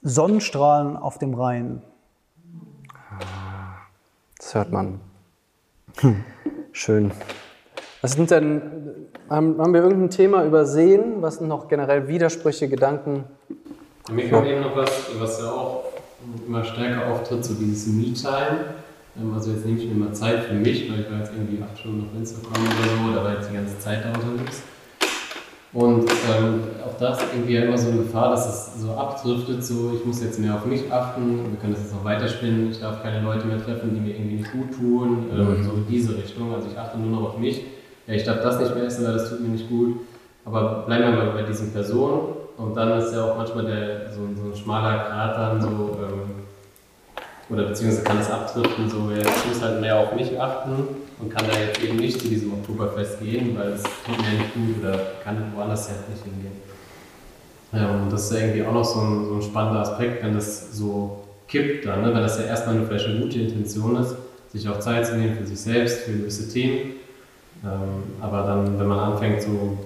[0.01, 1.83] Sonnenstrahlen auf dem Rhein.
[4.39, 5.01] Das hört man.
[6.73, 7.13] Schön.
[8.01, 8.63] Was sind denn,
[9.29, 11.21] haben, haben wir irgendein Thema übersehen?
[11.21, 13.25] Was sind noch generell Widersprüche, Gedanken?
[14.11, 15.85] Mir kommt eben noch was, was ja auch
[16.47, 18.82] immer stärker auftritt, so dieses Me-Time.
[19.21, 21.63] Ähm, Also jetzt nehme ich mir mal Zeit für mich, weil ich war jetzt irgendwie
[21.63, 24.63] acht Stunden auf Instagram oder so, da war jetzt die ganze Zeit da unterwegs.
[25.75, 29.93] Und ähm, auch das irgendwie ja immer so eine Gefahr, dass es so abdriftet, so
[29.95, 33.03] ich muss jetzt mehr auf mich achten, wir können das jetzt noch weiterspinnen, ich darf
[33.03, 36.53] keine Leute mehr treffen, die mir irgendwie nicht gut tun, ähm, so in diese Richtung.
[36.53, 37.65] Also ich achte nur noch auf mich.
[38.07, 39.97] Ja, ich darf das nicht mehr essen, weil das tut mir nicht gut.
[40.45, 42.21] Aber bleiben wir mal bei diesen Personen.
[42.59, 46.42] Und dann ist ja auch manchmal der, so, so ein schmaler Grat dann so, ähm,
[47.53, 50.73] oder beziehungsweise kann es abdriften, so jetzt muss halt mehr auf mich achten
[51.19, 54.55] und kann da jetzt eben nicht zu diesem Oktoberfest gehen, weil es tut mir nicht
[54.55, 56.63] gut oder kann woanders halt nicht hingehen.
[57.73, 60.77] Ja, und das ist irgendwie auch noch so ein, so ein spannender Aspekt, wenn das
[60.77, 62.15] so kippt dann, ne?
[62.15, 64.15] weil das ja erstmal nur vielleicht eine gute Intention ist,
[64.51, 66.93] sich auch Zeit zu nehmen für sich selbst, für gewisse Themen.
[67.65, 69.79] Ähm, aber dann, wenn man anfängt, so,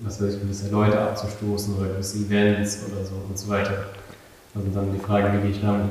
[0.00, 3.86] was weiß ich, gewisse Leute abzustoßen oder gewisse Events oder so und so weiter,
[4.54, 5.86] also dann die Frage, wie gehe ich damit?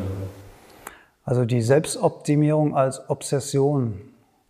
[1.26, 4.00] Also die Selbstoptimierung als Obsession.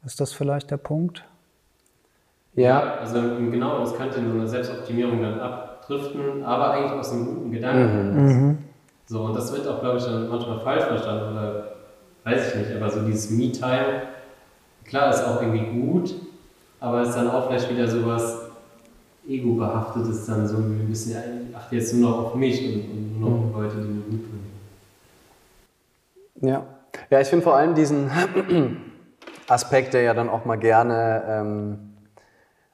[0.05, 1.23] Ist das vielleicht der Punkt?
[2.55, 3.19] Ja, Also
[3.51, 8.57] genau, das könnte in so eine Selbstoptimierung dann abdriften, aber eigentlich aus einem guten Gedanken.
[9.07, 11.71] So, und das wird auch, glaube ich, dann manchmal falsch verstanden oder
[12.23, 14.01] weiß ich nicht, aber so dieses Me-Time
[14.86, 16.15] klar, ist auch irgendwie gut,
[16.80, 18.39] aber ist dann auch vielleicht wieder sowas
[19.28, 23.30] ego-behaftetes, dann so ein bisschen, ich achte jetzt nur noch auf mich und, und nur
[23.30, 24.14] noch auf Leute, die tun.
[26.41, 26.65] Ja.
[27.09, 28.09] Ja, ich finde vor allem diesen
[29.47, 31.95] Aspekt, der ja dann auch mal gerne, ähm,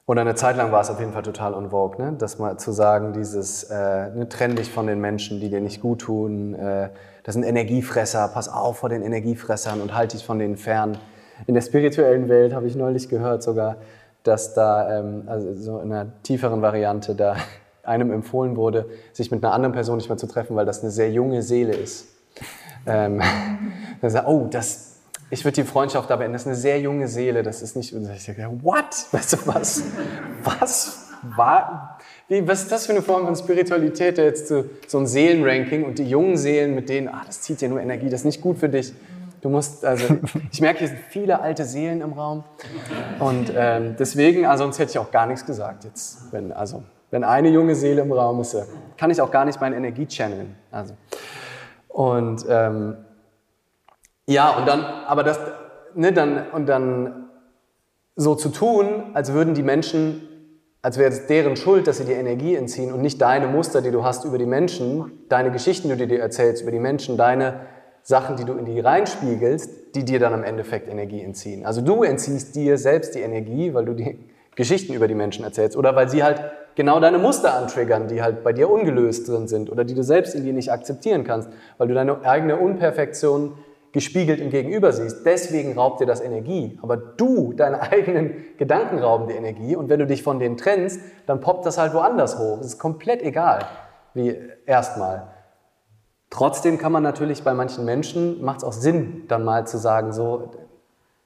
[0.06, 2.14] oder eine Zeit lang war es auf jeden Fall total on vogue, ne?
[2.18, 5.80] das mal zu sagen, dieses, äh, ne, trenn dich von den Menschen, die dir nicht
[5.80, 6.90] gut tun, äh,
[7.24, 10.98] das sind Energiefresser, pass auf vor den Energiefressern und halt dich von denen fern.
[11.46, 13.76] In der spirituellen Welt habe ich neulich gehört sogar,
[14.22, 17.36] dass da, ähm, also so in einer tieferen Variante, da
[17.84, 20.90] einem empfohlen wurde, sich mit einer anderen Person nicht mehr zu treffen, weil das eine
[20.90, 22.08] sehr junge Seele ist.
[22.86, 23.20] Ähm,
[24.00, 27.08] dann sagt, oh, das, ich würde die Freundschaft da beenden, das ist eine sehr junge
[27.08, 28.84] Seele, das ist nicht, und ich sage, what?
[29.12, 29.84] Weißt du was?
[30.42, 31.08] Was?
[31.36, 35.84] War, wie, was ist das für eine Form von Spiritualität, jetzt so, so ein Seelenranking
[35.84, 38.40] und die jungen Seelen mit denen, ah, das zieht dir nur Energie, das ist nicht
[38.40, 38.92] gut für dich.
[39.42, 40.18] Du musst, also,
[40.52, 42.44] ich merke, hier sind viele alte Seelen im Raum.
[43.18, 46.32] Und ähm, deswegen, also sonst hätte ich auch gar nichts gesagt jetzt.
[46.32, 48.64] Wenn, also, wenn eine junge Seele im Raum ist, äh,
[48.96, 50.54] kann ich auch gar nicht meine Energie channeln.
[50.70, 50.94] Also.
[51.92, 52.96] Und ähm,
[54.26, 55.38] ja, und dann, aber das,
[55.94, 57.28] ne, dann, und dann
[58.16, 60.28] so zu tun, als würden die Menschen,
[60.80, 63.90] als wäre es deren Schuld, dass sie dir Energie entziehen und nicht deine Muster, die
[63.90, 67.60] du hast über die Menschen, deine Geschichten, die du dir erzählst über die Menschen, deine
[68.02, 71.64] Sachen, die du in die reinspiegelst, die dir dann im Endeffekt Energie entziehen.
[71.64, 74.18] Also du entziehst dir selbst die Energie, weil du die
[74.56, 76.40] Geschichten über die Menschen erzählst oder weil sie halt
[76.74, 80.34] genau deine Muster antriggern, die halt bei dir ungelöst drin sind oder die du selbst
[80.34, 81.48] in dir nicht akzeptieren kannst,
[81.78, 83.54] weil du deine eigene Unperfektion
[83.92, 85.24] gespiegelt im Gegenüber siehst.
[85.26, 86.78] Deswegen raubt dir das Energie.
[86.82, 91.00] Aber du, deine eigenen Gedanken rauben dir Energie und wenn du dich von denen trennst,
[91.26, 92.58] dann poppt das halt woanders hoch.
[92.60, 93.66] Es ist komplett egal,
[94.14, 95.28] wie erstmal.
[96.30, 100.12] Trotzdem kann man natürlich bei manchen Menschen, macht es auch Sinn, dann mal zu sagen,
[100.12, 100.50] so,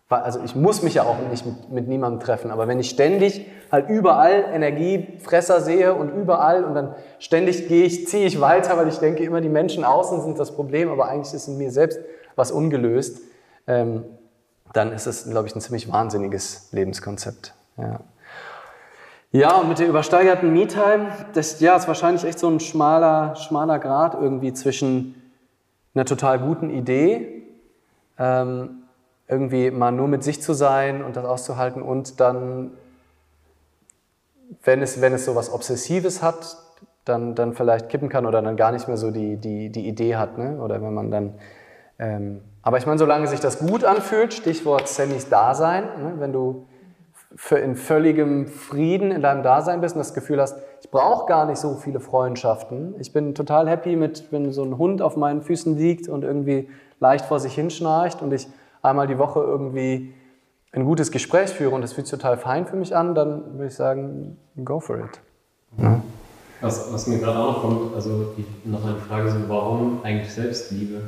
[0.08, 3.46] also ich muss mich ja auch nicht mit, mit, niemandem treffen, aber wenn ich ständig
[3.72, 8.88] halt überall Energiefresser sehe und überall und dann ständig gehe ich, ziehe ich weiter, weil
[8.88, 11.98] ich denke immer, die Menschen außen sind das Problem, aber eigentlich ist in mir selbst
[12.36, 13.20] was ungelöst,
[13.66, 14.04] ähm,
[14.72, 17.54] dann ist es, glaube ich, ein ziemlich wahnsinniges Lebenskonzept.
[17.76, 18.00] Ja.
[19.32, 23.78] Ja, und mit der übersteigerten Me-Time, das ja, ist wahrscheinlich echt so ein schmaler, schmaler
[23.78, 25.20] Grad irgendwie zwischen
[25.94, 27.42] einer total guten Idee,
[28.18, 28.85] ähm,
[29.28, 32.72] irgendwie mal nur mit sich zu sein und das auszuhalten und dann,
[34.62, 36.58] wenn es, wenn es so was Obsessives hat,
[37.06, 40.16] dann, dann vielleicht kippen kann oder dann gar nicht mehr so die, die, die Idee
[40.16, 40.38] hat.
[40.38, 40.60] Ne?
[40.60, 41.34] Oder wenn man dann.
[41.98, 46.14] Ähm, aber ich meine, solange sich das gut anfühlt, Stichwort Sammys Dasein, ne?
[46.18, 46.66] wenn du
[47.36, 51.46] für in völligem Frieden in deinem Dasein bist und das Gefühl hast, ich brauche gar
[51.46, 52.94] nicht so viele Freundschaften.
[52.98, 56.68] Ich bin total happy mit, wenn so ein Hund auf meinen Füßen liegt und irgendwie
[56.98, 58.48] leicht vor sich hinschnarcht und ich
[58.86, 60.14] einmal die Woche irgendwie
[60.72, 63.66] ein gutes Gespräch führe und das fühlt sich total fein für mich an, dann würde
[63.66, 65.20] ich sagen, go for it.
[65.78, 66.00] Ja.
[66.60, 68.34] Was, was mir gerade auch noch kommt, also
[68.64, 71.00] noch eine Frage so, warum eigentlich Selbstliebe?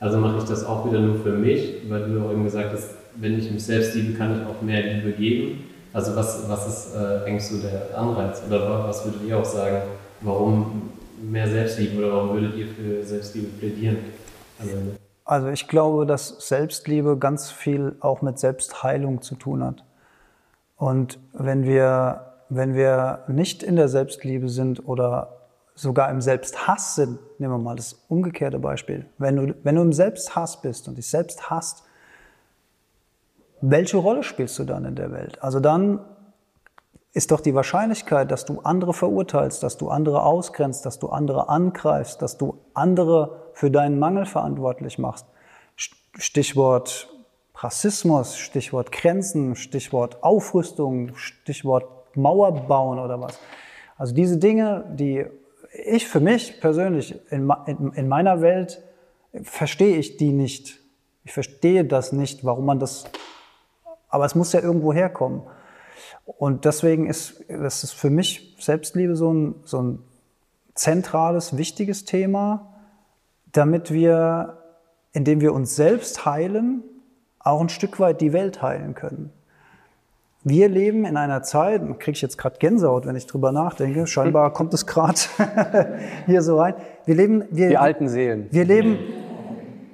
[0.00, 2.90] Also mache ich das auch wieder nur für mich, weil du auch eben gesagt hast,
[3.16, 5.64] wenn ich mich selbst liebe, kann ich auch mehr Liebe geben.
[5.92, 8.42] Also was, was ist äh, eigentlich so der Anreiz?
[8.46, 9.82] Oder was würdet ihr auch sagen,
[10.20, 10.90] warum
[11.22, 13.98] mehr Selbstliebe oder warum würdet ihr für Selbstliebe plädieren?
[14.58, 14.76] Also,
[15.30, 19.84] also ich glaube, dass Selbstliebe ganz viel auch mit Selbstheilung zu tun hat.
[20.76, 25.36] Und wenn wir, wenn wir nicht in der Selbstliebe sind oder
[25.76, 29.06] sogar im Selbsthass sind, nehmen wir mal das umgekehrte Beispiel.
[29.18, 31.84] Wenn du, wenn du im Selbsthass bist und dich selbst hasst,
[33.60, 35.40] welche Rolle spielst du dann in der Welt?
[35.44, 36.00] Also dann
[37.12, 41.48] ist doch die Wahrscheinlichkeit, dass du andere verurteilst, dass du andere ausgrenzt, dass du andere
[41.48, 45.26] angreifst, dass du andere für deinen Mangel verantwortlich machst.
[45.76, 47.10] Stichwort
[47.54, 53.38] Rassismus, Stichwort Grenzen, Stichwort Aufrüstung, Stichwort Mauer bauen oder was.
[53.98, 55.26] Also diese Dinge, die
[55.74, 58.82] ich für mich persönlich in, in, in meiner Welt
[59.42, 60.78] verstehe ich die nicht.
[61.24, 63.04] Ich verstehe das nicht, warum man das
[64.08, 65.42] aber es muss ja irgendwo herkommen.
[66.24, 69.98] Und deswegen ist das ist für mich Selbstliebe so ein, so ein
[70.74, 72.69] zentrales, wichtiges Thema,
[73.52, 74.58] damit wir,
[75.12, 76.82] indem wir uns selbst heilen,
[77.38, 79.32] auch ein Stück weit die Welt heilen können.
[80.42, 84.52] Wir leben in einer Zeit, kriege ich jetzt gerade Gänsehaut, wenn ich drüber nachdenke, scheinbar
[84.54, 85.18] kommt es gerade
[86.26, 86.74] hier so rein.
[87.04, 88.48] Wir leben, wir, die alten Seelen.
[88.50, 88.98] Wir leben,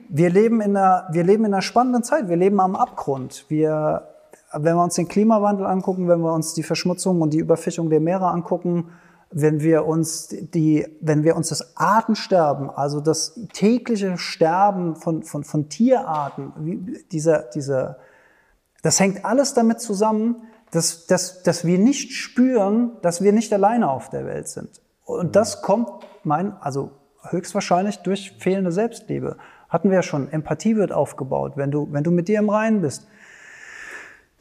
[0.08, 2.28] wir leben, in einer, wir leben in einer spannenden Zeit.
[2.28, 3.44] Wir leben am Abgrund.
[3.48, 4.08] Wir,
[4.52, 8.00] wenn wir uns den Klimawandel angucken, wenn wir uns die Verschmutzung und die Überfischung der
[8.00, 8.90] Meere angucken,
[9.30, 15.44] wenn wir uns die, wenn wir uns das Artensterben, also das tägliche Sterben von, von,
[15.44, 17.98] von Tierarten, wie, dieser, dieser,
[18.82, 20.36] Das hängt alles damit zusammen,
[20.70, 24.80] dass, dass, dass wir nicht spüren, dass wir nicht alleine auf der Welt sind.
[25.04, 25.88] Und das kommt,
[26.24, 26.92] mein, also
[27.30, 29.36] höchstwahrscheinlich durch fehlende Selbstliebe.
[29.68, 30.30] Hatten wir ja schon.
[30.30, 31.52] Empathie wird aufgebaut.
[31.56, 33.06] Wenn du, wenn du mit dir im Reinen bist,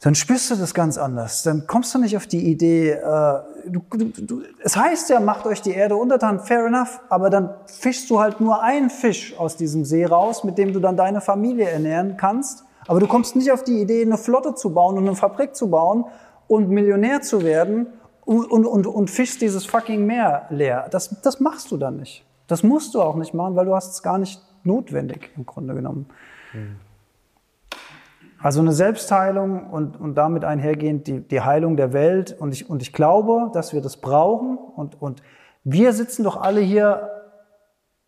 [0.02, 1.44] dann spürst du das ganz anders.
[1.44, 3.40] Dann kommst du nicht auf die Idee, äh,
[3.70, 7.50] du, du, du, es heißt ja, macht euch die Erde untertan, fair enough, aber dann
[7.66, 11.22] fischst du halt nur einen Fisch aus diesem See raus, mit dem du dann deine
[11.22, 12.64] Familie ernähren kannst.
[12.88, 15.70] Aber du kommst nicht auf die Idee, eine Flotte zu bauen und eine Fabrik zu
[15.70, 16.06] bauen
[16.48, 17.88] und Millionär zu werden
[18.26, 20.88] und, und, und, und fischst dieses fucking Meer leer.
[20.92, 22.24] Das, das machst du dann nicht.
[22.48, 25.74] Das musst du auch nicht machen, weil du hast es gar nicht notwendig im Grunde
[25.74, 26.08] genommen.
[26.54, 26.78] Mhm.
[28.42, 32.36] Also eine Selbstheilung und, und damit einhergehend die, die Heilung der Welt.
[32.38, 34.58] Und ich, und ich glaube, dass wir das brauchen.
[34.58, 35.22] Und, und
[35.64, 37.10] wir sitzen doch alle hier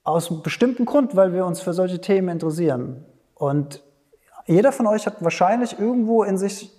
[0.03, 3.05] aus einem bestimmten Grund, weil wir uns für solche Themen interessieren.
[3.36, 3.84] Und
[4.45, 6.71] jeder von euch hat wahrscheinlich irgendwo in sich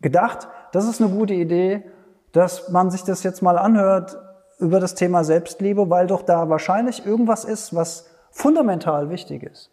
[0.00, 1.84] gedacht, das ist eine gute Idee,
[2.32, 4.18] dass man sich das jetzt mal anhört
[4.58, 9.70] über das Thema Selbstliebe, weil doch da wahrscheinlich irgendwas ist, was fundamental wichtig ist.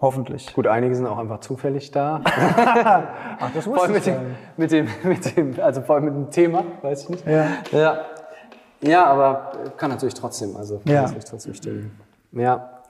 [0.00, 0.54] Hoffentlich.
[0.54, 2.22] Gut, einige sind auch einfach zufällig da.
[2.24, 6.30] Ach, das wusste mit, ich dem, mit, dem, mit dem, also vor allem mit dem
[6.30, 7.26] Thema, weiß ich nicht.
[7.26, 8.00] Ja, ja.
[8.80, 11.02] ja aber kann natürlich trotzdem, also kann Ja.
[11.02, 11.98] natürlich trotzdem stimmen.
[12.32, 12.80] Ja.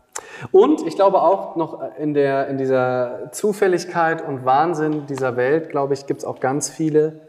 [0.52, 5.94] Und ich glaube auch noch in, der, in dieser Zufälligkeit und Wahnsinn dieser Welt, glaube
[5.94, 7.20] ich, gibt es auch ganz viele,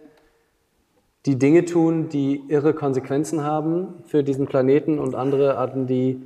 [1.25, 6.21] die Dinge tun, die irre Konsequenzen haben für diesen Planeten und andere Arten, die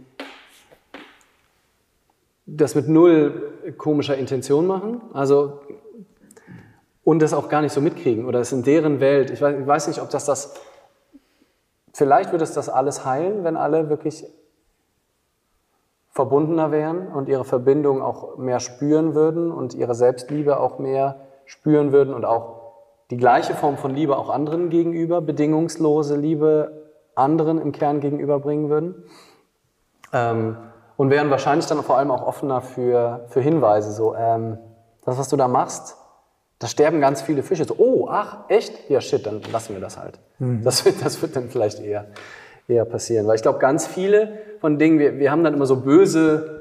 [2.45, 5.01] das mit null komischer Intention machen.
[5.13, 5.61] Also
[7.03, 9.29] und das auch gar nicht so mitkriegen oder es in deren Welt.
[9.29, 10.55] Ich weiß, ich weiß nicht, ob das das.
[11.93, 14.25] Vielleicht würde es das alles heilen, wenn alle wirklich
[16.09, 21.91] verbundener wären und ihre Verbindung auch mehr spüren würden und ihre Selbstliebe auch mehr spüren
[21.91, 22.73] würden und auch
[23.11, 29.03] die gleiche Form von Liebe auch anderen gegenüber, bedingungslose Liebe anderen im Kern gegenüberbringen würden.
[30.11, 30.57] Ähm,
[30.97, 33.91] und wären wahrscheinlich dann vor allem auch offener für, für Hinweise.
[33.91, 34.57] So, ähm,
[35.05, 35.97] das, was du da machst,
[36.59, 37.65] da sterben ganz viele Fische.
[37.65, 38.89] So, oh, ach, echt?
[38.89, 40.19] Ja, shit, dann lassen wir das halt.
[40.39, 42.07] Das, wird, das wird dann vielleicht eher,
[42.67, 43.27] eher passieren.
[43.27, 46.54] Weil ich glaube, ganz viele von Dingen, wir, wir haben dann immer so böse,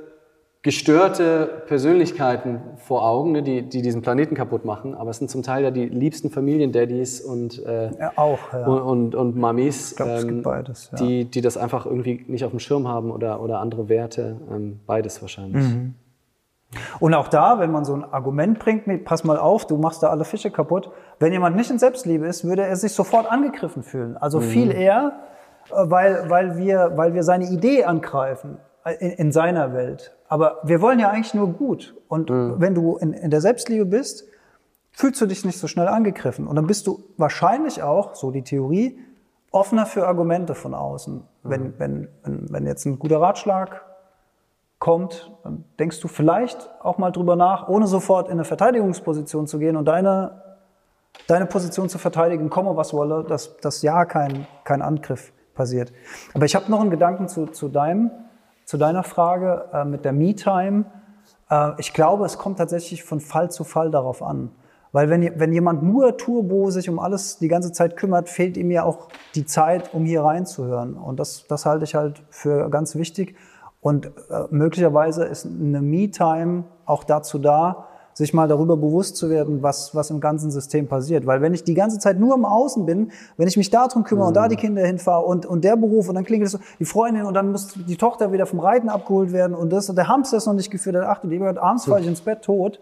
[0.64, 4.94] gestörte Persönlichkeiten vor Augen, ne, die, die diesen Planeten kaputt machen.
[4.94, 8.66] Aber es sind zum Teil ja die liebsten Familiendaddys und, äh, Ja, auch, ja.
[8.66, 10.98] und, und, und Mamis, ähm, glaub, beides, ja.
[10.98, 14.40] die, die das einfach irgendwie nicht auf dem Schirm haben oder, oder andere Werte.
[14.50, 15.62] Ähm, beides wahrscheinlich.
[15.62, 15.94] Mhm.
[16.98, 20.02] Und auch da, wenn man so ein Argument bringt, mit, pass mal auf, du machst
[20.02, 20.90] da alle Fische kaputt.
[21.18, 24.16] Wenn jemand nicht in Selbstliebe ist, würde er sich sofort angegriffen fühlen.
[24.16, 25.12] Also viel eher,
[25.68, 30.16] äh, weil, weil, wir, weil wir seine Idee angreifen äh, in, in seiner Welt.
[30.34, 31.94] Aber wir wollen ja eigentlich nur gut.
[32.08, 34.24] Und wenn du in, in der Selbstliebe bist,
[34.90, 36.48] fühlst du dich nicht so schnell angegriffen.
[36.48, 38.98] Und dann bist du wahrscheinlich auch, so die Theorie,
[39.52, 41.22] offener für Argumente von außen.
[41.44, 43.84] Wenn, wenn, wenn, wenn jetzt ein guter Ratschlag
[44.80, 49.60] kommt, dann denkst du vielleicht auch mal drüber nach, ohne sofort in eine Verteidigungsposition zu
[49.60, 50.42] gehen und deine,
[51.28, 55.92] deine Position zu verteidigen, komme was wolle, dass, dass ja kein, kein Angriff passiert.
[56.34, 58.10] Aber ich habe noch einen Gedanken zu, zu, deinem,
[58.64, 60.84] zu deiner Frage äh, mit der Me-Time.
[61.50, 64.50] Äh, ich glaube, es kommt tatsächlich von Fall zu Fall darauf an.
[64.92, 68.70] Weil wenn, wenn jemand nur Turbo sich um alles die ganze Zeit kümmert, fehlt ihm
[68.70, 70.94] ja auch die Zeit, um hier reinzuhören.
[70.94, 73.34] Und das, das halte ich halt für ganz wichtig.
[73.80, 79.62] Und äh, möglicherweise ist eine Me-Time auch dazu da, sich mal darüber bewusst zu werden,
[79.62, 81.26] was, was im ganzen System passiert.
[81.26, 84.28] Weil wenn ich die ganze Zeit nur im Außen bin, wenn ich mich darum kümmere
[84.28, 86.84] und da die Kinder hinfahre und, und der Beruf und dann klingelt es so, die
[86.84, 90.08] Freundin und dann muss die Tochter wieder vom Reiten abgeholt werden und das und der
[90.08, 92.80] Hamster ist noch nicht geführt, ach du lieber abends falle ich ins Bett tot.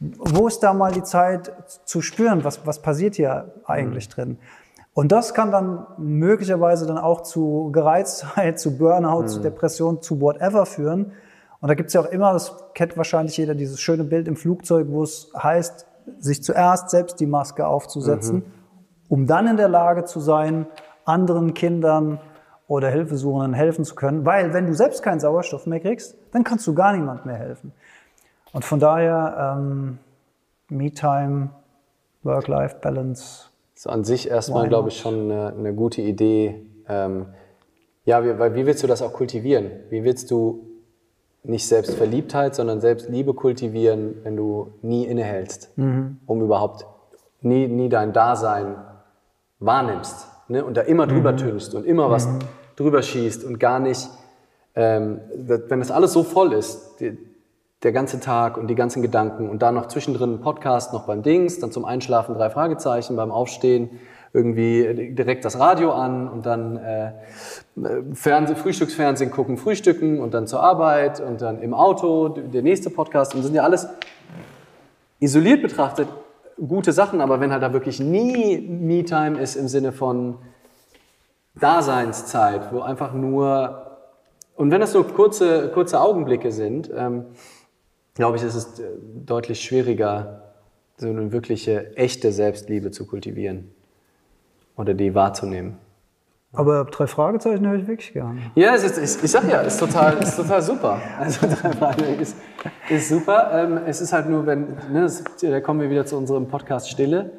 [0.00, 1.52] Wo ist da mal die Zeit
[1.84, 4.38] zu spüren, was, was passiert hier eigentlich drin?
[4.94, 10.66] Und das kann dann möglicherweise dann auch zu Gereiztheit, zu Burnout, zu Depression, zu whatever
[10.66, 11.12] führen.
[11.64, 14.36] Und da gibt es ja auch immer, das kennt wahrscheinlich jeder, dieses schöne Bild im
[14.36, 15.86] Flugzeug, wo es heißt,
[16.18, 18.44] sich zuerst selbst die Maske aufzusetzen,
[19.08, 20.66] um dann in der Lage zu sein,
[21.06, 22.20] anderen Kindern
[22.68, 24.26] oder Hilfesuchenden helfen zu können.
[24.26, 27.72] Weil wenn du selbst keinen Sauerstoff mehr kriegst, dann kannst du gar niemand mehr helfen.
[28.52, 29.96] Und von daher, ähm,
[30.68, 31.48] Me-Time,
[32.24, 36.66] Work-Life-Balance, So an sich erstmal, glaube ich, schon eine, eine gute Idee.
[36.90, 37.28] Ähm,
[38.04, 39.70] ja, wie, weil wie willst du das auch kultivieren?
[39.88, 40.73] Wie willst du
[41.44, 45.70] nicht Selbstverliebtheit, sondern Selbstliebe kultivieren, wenn du nie innehältst,
[46.26, 46.86] um überhaupt
[47.42, 48.76] nie, nie dein Dasein
[49.60, 50.64] wahrnimmst ne?
[50.64, 52.28] und da immer drüber tönst und immer was
[52.76, 54.08] drüber schießt und gar nicht,
[54.74, 57.16] ähm, wenn das alles so voll ist, die,
[57.82, 61.22] der ganze Tag und die ganzen Gedanken und dann noch zwischendrin ein Podcast noch beim
[61.22, 63.90] Dings, dann zum Einschlafen drei Fragezeichen, beim Aufstehen
[64.34, 67.12] irgendwie direkt das Radio an und dann äh,
[68.12, 73.32] Fernseh, Frühstücksfernsehen gucken, frühstücken und dann zur Arbeit und dann im Auto der nächste Podcast
[73.32, 73.88] und das sind ja alles
[75.20, 76.08] isoliert betrachtet
[76.56, 80.38] gute Sachen, aber wenn halt da wirklich nie Me-Time ist im Sinne von
[81.54, 83.98] Daseinszeit, wo einfach nur,
[84.56, 87.26] und wenn das so kurze, kurze Augenblicke sind, ähm,
[88.14, 88.84] glaube ich, ist es äh,
[89.24, 90.54] deutlich schwieriger,
[90.96, 93.73] so eine wirkliche, echte Selbstliebe zu kultivieren
[94.76, 95.78] oder die wahrzunehmen.
[96.56, 98.38] Aber drei Fragezeichen höre ich wirklich gerne.
[98.54, 101.00] Ja, es ist, ich, ich sag ja, ist total, ist total super.
[101.18, 102.36] Also drei Fragezeichen ist,
[102.88, 103.50] ist super.
[103.52, 106.88] Ähm, es ist halt nur, wenn, ne, das, da kommen wir wieder zu unserem Podcast
[106.88, 107.32] Stille.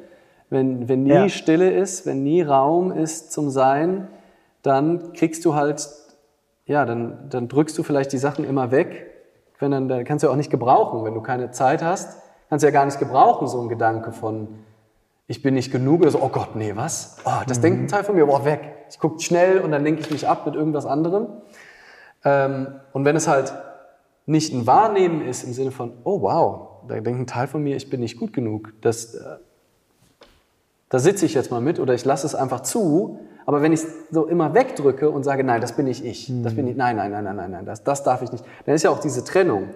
[0.50, 1.28] Wenn, wenn nie Ja.
[1.30, 4.06] Stille ist, wenn nie Raum ist zum Sein,
[4.62, 5.88] dann kriegst du halt,
[6.66, 9.06] ja, dann, dann drückst du vielleicht die Sachen immer weg.
[9.58, 11.04] Wenn dann, dann kannst du ja auch nicht gebrauchen.
[11.04, 12.20] Wenn du keine Zeit hast,
[12.50, 14.48] kannst du ja gar nicht gebrauchen, so ein Gedanke von,
[15.28, 17.16] ich bin nicht genug oder so, oh Gott, nee, was?
[17.24, 18.86] Oh, das denkt ein Teil von mir, boah, weg.
[18.90, 21.26] Ich gucke schnell und dann lenke ich mich ab mit irgendwas anderem.
[22.24, 23.52] Ähm, und wenn es halt
[24.26, 27.76] nicht ein Wahrnehmen ist im Sinne von, oh wow, da denkt ein Teil von mir,
[27.76, 29.36] ich bin nicht gut genug, das, äh,
[30.88, 33.18] da sitze ich jetzt mal mit oder ich lasse es einfach zu.
[33.46, 36.54] Aber wenn ich es so immer wegdrücke und sage, nein, das bin nicht ich, das
[36.54, 38.82] bin ich, nein, nein, nein, nein, nein, nein, das, das darf ich nicht, dann ist
[38.82, 39.70] ja auch diese Trennung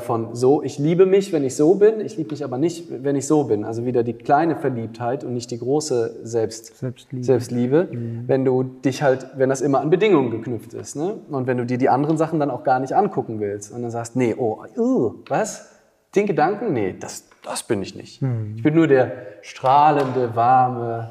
[0.00, 3.14] von so, ich liebe mich, wenn ich so bin, ich liebe mich aber nicht, wenn
[3.14, 3.64] ich so bin.
[3.64, 7.24] Also wieder die kleine Verliebtheit und nicht die große Selbst, Selbstliebe.
[7.24, 7.88] Selbstliebe,
[8.26, 10.96] wenn du dich halt, wenn das immer an Bedingungen geknüpft ist.
[10.96, 11.18] Ne?
[11.30, 13.92] Und wenn du dir die anderen Sachen dann auch gar nicht angucken willst und dann
[13.92, 15.70] sagst, nee, oh, uh, was?
[16.16, 16.72] Den Gedanken?
[16.72, 18.20] Nee, das, das bin ich nicht.
[18.56, 19.12] Ich bin nur der
[19.42, 21.10] strahlende, warme,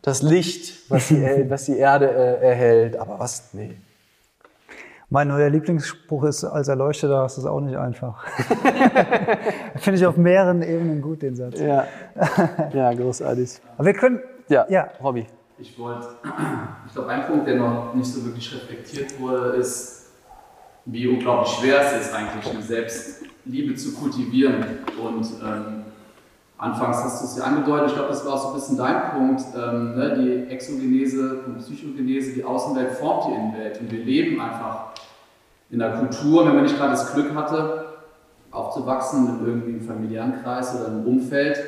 [0.00, 2.96] das Licht, was die, was die Erde äh, erhält.
[2.96, 3.52] Aber was?
[3.52, 3.76] Nee.
[5.10, 8.26] Mein neuer Lieblingsspruch ist, als Erleuchteter hast du es auch nicht einfach.
[9.76, 11.58] Finde ich auf mehreren Ebenen gut, den Satz.
[11.58, 11.86] Ja,
[12.74, 13.58] ja großartig.
[13.78, 14.90] Aber wir können, Ja, Ja.
[15.02, 15.26] Hobby.
[15.60, 16.06] Ich wollte,
[16.86, 20.12] ich glaube, ein Punkt, der noch nicht so wirklich reflektiert wurde, ist,
[20.84, 24.62] wie unglaublich schwer es ist, eigentlich eine Selbstliebe zu kultivieren.
[25.02, 25.84] Und ähm,
[26.58, 29.10] anfangs hast du es ja angedeutet, ich glaube, das war auch so ein bisschen dein
[29.12, 33.80] Punkt, ähm, ne, die Exogenese und Psychogenese, die Außenwelt formt die Innenwelt.
[33.80, 34.88] Und wir leben einfach
[35.70, 37.84] in einer Kultur, wenn man nicht gerade das Glück hatte,
[38.50, 41.58] aufzuwachsen in irgendwie einem familiären Kreis oder einem Umfeld,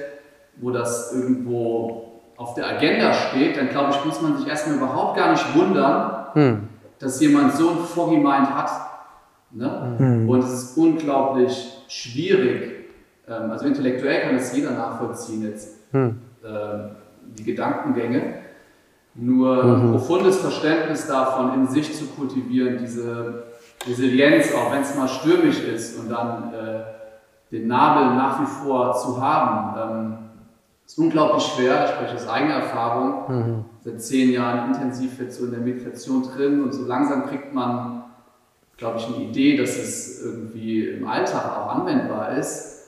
[0.57, 5.17] wo das irgendwo auf der Agenda steht, dann glaube ich, muss man sich erstmal überhaupt
[5.17, 6.27] gar nicht wundern,
[6.99, 8.71] dass jemand so ein Foggy Mind hat.
[9.53, 10.27] Ne?
[10.27, 12.80] Und es ist unglaublich schwierig,
[13.31, 16.17] ähm, also intellektuell kann das jeder nachvollziehen jetzt, ähm,
[17.39, 18.35] die Gedankengänge.
[19.15, 23.45] Nur ein profundes Verständnis davon in sich zu kultivieren, diese
[23.87, 26.83] Resilienz, auch wenn es mal stürmisch ist und dann äh,
[27.51, 30.19] den Nabel nach wie vor zu haben, ähm,
[30.87, 31.85] ist unglaublich schwer.
[31.85, 33.65] Ich spreche aus eigener Erfahrung.
[33.83, 38.05] Seit zehn Jahren intensiv jetzt so in der Meditation drin und so langsam kriegt man,
[38.77, 42.80] glaube ich, eine Idee, dass es irgendwie im Alltag auch anwendbar ist.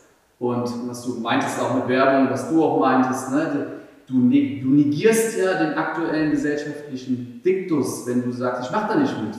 [0.43, 3.66] Und was du meintest auch mit Werbung, was du auch meintest, ne?
[4.09, 9.14] du, du negierst ja den aktuellen gesellschaftlichen Diktus, wenn du sagst, ich mache da nicht
[9.23, 9.36] mit.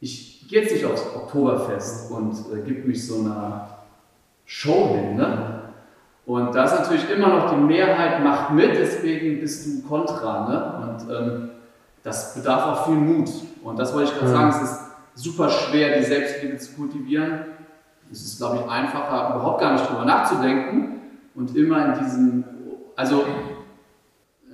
[0.00, 3.78] Ich gehe jetzt nicht aufs Oktoberfest und äh, gebe mich so einer
[4.44, 5.14] Show hin.
[5.14, 5.60] Ne?
[6.26, 10.48] Und da ist natürlich immer noch die Mehrheit macht mit, deswegen bist du kontra.
[10.48, 10.96] Ne?
[10.96, 11.50] Und ähm,
[12.02, 13.30] das bedarf auch viel Mut.
[13.62, 14.80] Und das wollte ich gerade sagen, es ist
[15.14, 17.57] super schwer, die Selbstliebe zu kultivieren.
[18.10, 21.00] Es ist, glaube ich, einfacher, überhaupt gar nicht drüber nachzudenken
[21.34, 22.44] und immer in diesem,
[22.96, 23.24] also,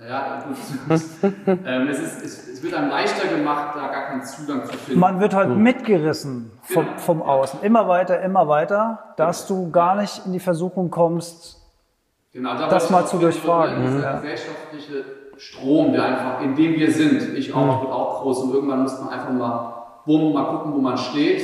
[0.07, 0.57] ja, gut,
[1.65, 5.01] ähm, es, ist, es, es wird einem leichter gemacht, da gar keinen Zugang zu finden.
[5.01, 7.61] man wird halt mitgerissen vom, vom Außen.
[7.63, 11.65] Immer weiter, immer weiter, dass du gar nicht in die Versuchung kommst,
[12.35, 14.17] Genau, da das ich mal zu durchfragen, so Dieser ja.
[14.17, 15.05] gesellschaftliche
[15.37, 19.01] Strom, der einfach, in dem wir sind, ich auch, wird auch groß und irgendwann muss
[19.01, 21.43] man einfach mal, bumm, mal gucken, wo man steht,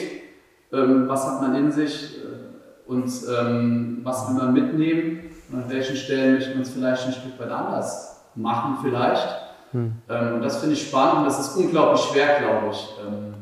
[0.73, 5.21] ähm, was hat man in sich äh, und ähm, was will man mitnehmen
[5.51, 9.29] und an welchen Stellen möchte man es vielleicht ein Stück weit anders machen vielleicht.
[9.73, 12.97] Ähm, und das finde ich spannend und das ist unglaublich schwer, glaube ich.
[13.07, 13.35] Ähm,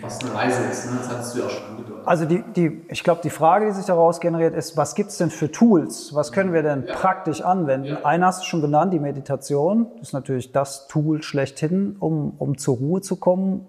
[0.00, 0.96] was eine Reise ist, ne?
[0.98, 2.06] das hattest du ja auch schon angedeutet.
[2.06, 5.18] Also die, die, ich glaube, die Frage, die sich daraus generiert, ist, was gibt es
[5.18, 6.14] denn für Tools?
[6.14, 6.94] Was können wir denn Ja.
[6.94, 7.88] praktisch anwenden?
[7.88, 8.04] Ja.
[8.04, 9.88] Einer hast du schon genannt, die Meditation.
[9.98, 13.66] Das ist natürlich das Tool schlechthin, um, um zur Ruhe zu kommen,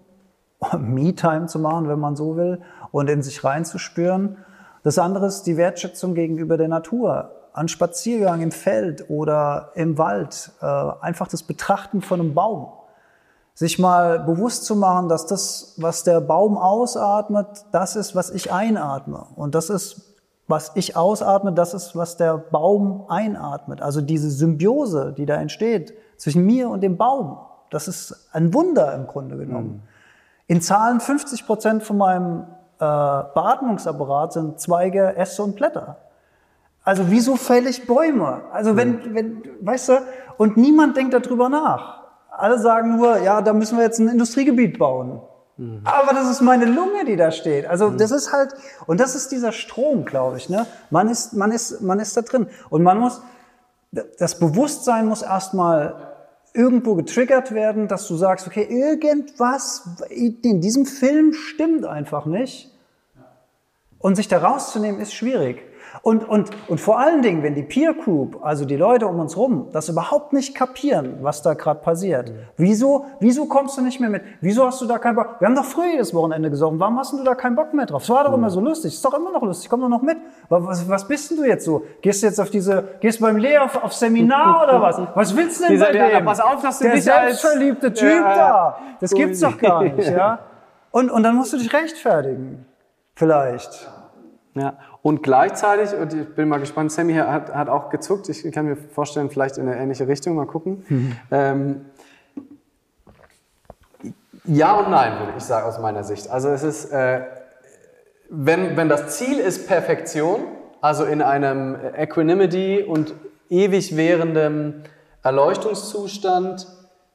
[0.77, 2.61] Me-Time zu machen, wenn man so will,
[2.91, 4.38] und in sich reinzuspüren.
[4.84, 7.32] Das andere ist die Wertschätzung gegenüber der Natur.
[7.53, 12.68] An Spaziergang im Feld oder im Wald, äh, einfach das Betrachten von einem Baum.
[13.57, 18.52] sich mal bewusst zu machen, dass das, was der Baum ausatmet, das ist, was ich
[18.52, 19.27] einatme.
[19.36, 20.14] Und das ist,
[20.48, 23.82] was ich ausatme, das ist, was der Baum einatmet.
[23.82, 27.38] Also diese Symbiose, die da entsteht zwischen mir und dem Baum,
[27.72, 29.84] das ist ein Wunder im Grunde genommen.
[30.48, 32.42] In Zahlen 50 Prozent von meinem
[32.78, 35.98] äh, Beatmungsapparat sind Zweige, Äste und Blätter.
[36.84, 38.44] Also wieso fälle ich Bäume?
[38.52, 39.94] Also wenn, wenn, weißt du,
[40.38, 42.04] und niemand denkt darüber nach.
[42.30, 45.22] Alle sagen nur, ja, da müssen wir jetzt ein Industriegebiet bauen.
[45.58, 45.82] Mhm.
[45.84, 47.66] Aber das ist meine Lunge, die da steht.
[47.66, 47.98] Also mhm.
[47.98, 48.54] das ist halt,
[48.86, 50.50] und das ist dieser Strom, glaube ich.
[50.50, 50.68] Ne?
[50.92, 52.48] Man, ist, man, ist, man ist da drin.
[52.70, 53.22] Und man muss,
[54.20, 56.15] das Bewusstsein muss erstmal
[56.56, 62.72] irgendwo getriggert werden, dass du sagst, okay, irgendwas in diesem Film stimmt einfach nicht.
[63.99, 65.61] Und sich da rauszunehmen ist schwierig.
[66.02, 69.38] Und, und, und vor allen Dingen, wenn die Peer Group, also die Leute um uns
[69.38, 72.30] rum, das überhaupt nicht kapieren, was da gerade passiert.
[72.30, 72.36] Mhm.
[72.58, 74.24] Wieso, wieso kommst du nicht mehr mit?
[74.42, 75.36] Wieso hast du da keinen Bock?
[75.40, 76.80] Wir haben doch früher jedes Wochenende gesoffen.
[76.80, 78.04] Warum hast du da keinen Bock mehr drauf?
[78.04, 78.38] Es war doch mhm.
[78.38, 78.94] immer so lustig.
[78.94, 79.70] Ist doch immer noch lustig.
[79.70, 80.18] Komm doch noch mit.
[80.50, 81.84] Was, was bist denn du jetzt so?
[82.02, 85.00] Gehst du jetzt auf diese, gehst beim Lea auf, auf Seminar oder was?
[85.16, 86.26] Was willst du denn Dieser, bei der, dem?
[86.26, 88.78] Pass auf, dass du der dich selbstverliebte als, Typ ja, da.
[89.00, 90.40] Das gibt's doch gar nicht, ja?
[90.92, 92.66] Und, und dann musst du dich rechtfertigen.
[93.16, 93.92] Vielleicht.
[94.56, 98.65] Ja, und gleichzeitig, und ich bin mal gespannt, Sammy hat, hat auch gezuckt, ich kann
[98.65, 100.86] mir vorstellen, vielleicht in eine ähnliche Richtung, mal gucken.
[100.88, 101.15] Mhm.
[101.30, 101.86] Ähm,
[104.45, 106.30] ja und nein, würde ich sagen, aus meiner Sicht.
[106.30, 107.22] Also es ist, äh,
[108.30, 110.45] wenn, wenn das Ziel ist Perfektion,
[110.80, 113.14] also in einem Equanimity und
[113.49, 114.84] ewig währendem
[115.22, 116.65] Erleuchtungszustand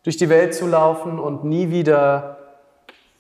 [0.03, 2.40] durch die Welt zu laufen und nie wieder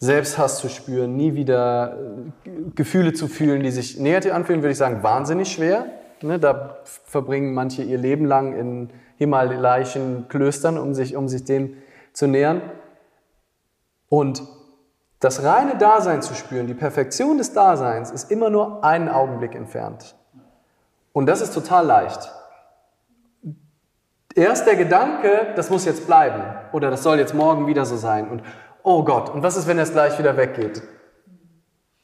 [0.00, 1.98] Selbsthass zu spüren, nie wieder
[2.46, 5.86] äh, Gefühle zu fühlen, die sich negativ anfühlen, würde ich sagen, wahnsinnig schwer.
[6.22, 11.76] Ne, da verbringen manche ihr Leben lang in himalayischen Klöstern, um sich, um sich dem
[12.12, 12.62] zu nähern.
[14.08, 14.42] Und
[15.20, 20.14] das reine Dasein zu spüren, die Perfektion des Daseins, ist immer nur einen Augenblick entfernt.
[21.12, 22.32] Und das ist total leicht.
[24.34, 28.28] Erst der Gedanke, das muss jetzt bleiben oder das soll jetzt morgen wieder so sein.
[28.28, 28.42] Und
[28.82, 30.82] oh Gott, und was ist, wenn es gleich wieder weggeht?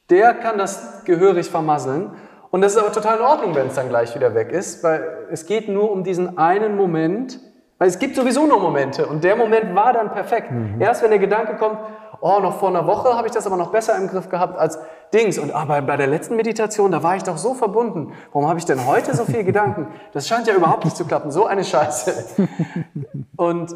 [0.09, 2.11] Der kann das gehörig vermasseln.
[2.49, 5.27] Und das ist aber total in Ordnung, wenn es dann gleich wieder weg ist, weil
[5.31, 7.39] es geht nur um diesen einen Moment,
[7.77, 10.51] weil es gibt sowieso nur Momente und der Moment war dann perfekt.
[10.51, 10.81] Mhm.
[10.81, 11.77] Erst wenn der Gedanke kommt,
[12.21, 14.79] oh, noch vor einer Woche habe ich das aber noch besser im Griff gehabt als
[15.13, 15.37] Dings.
[15.37, 18.13] Und aber bei der letzten Meditation, da war ich doch so verbunden.
[18.31, 19.87] Warum habe ich denn heute so viel Gedanken?
[20.13, 21.31] Das scheint ja überhaupt nicht zu klappen.
[21.31, 22.47] So eine Scheiße.
[23.35, 23.75] Und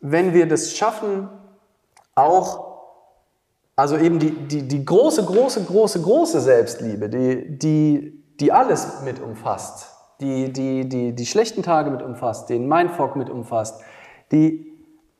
[0.00, 1.28] wenn wir das schaffen,
[2.14, 2.72] auch,
[3.76, 9.20] also eben die, die, die große, große, große, große Selbstliebe, die, die, die alles mit
[9.20, 9.88] umfasst,
[10.20, 13.82] die, die, die, die schlechten Tage mit umfasst, den Mindfuck mit umfasst,
[14.30, 14.68] die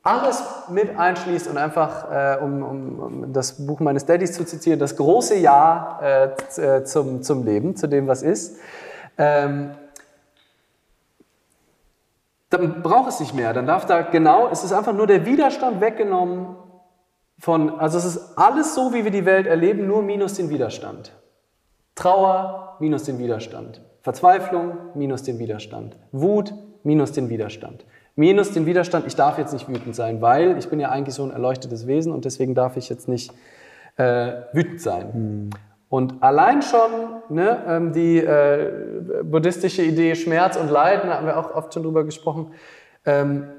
[0.03, 4.79] alles mit einschließt und einfach, äh, um, um, um, das Buch meines Daddys zu zitieren,
[4.79, 8.57] das große Ja äh, äh, zum, zum Leben, zu dem, was ist,
[9.17, 9.71] ähm,
[12.49, 13.53] dann braucht es nicht mehr.
[13.53, 16.55] Dann darf da genau, es ist einfach nur der Widerstand weggenommen
[17.43, 21.11] von, also es ist alles so, wie wir die Welt erleben, nur minus den Widerstand.
[21.93, 23.81] Trauer minus den Widerstand.
[23.99, 25.97] Verzweiflung minus den Widerstand.
[26.13, 26.53] Wut
[26.83, 27.85] minus den Widerstand.
[28.15, 31.23] Minus den Widerstand, ich darf jetzt nicht wütend sein, weil ich bin ja eigentlich so
[31.23, 33.33] ein erleuchtetes Wesen und deswegen darf ich jetzt nicht
[33.97, 35.13] äh, wütend sein.
[35.13, 35.49] Hm.
[35.89, 36.91] Und allein schon
[37.27, 41.83] ne, ähm, die äh, buddhistische Idee Schmerz und Leiden, da haben wir auch oft schon
[41.83, 42.53] drüber gesprochen,
[43.03, 43.49] ähm,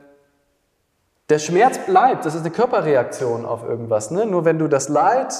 [1.30, 4.10] der Schmerz bleibt, das ist eine Körperreaktion auf irgendwas.
[4.10, 4.26] Ne?
[4.26, 5.34] Nur wenn du das Leid,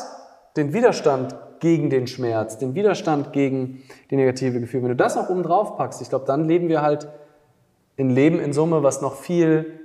[0.56, 5.28] den Widerstand gegen den Schmerz, den Widerstand gegen die negative Gefühle, wenn du das noch
[5.28, 7.09] oben drauf packst, ich glaube, dann leben wir halt
[7.98, 9.81] ein Leben in Summe, was noch viel,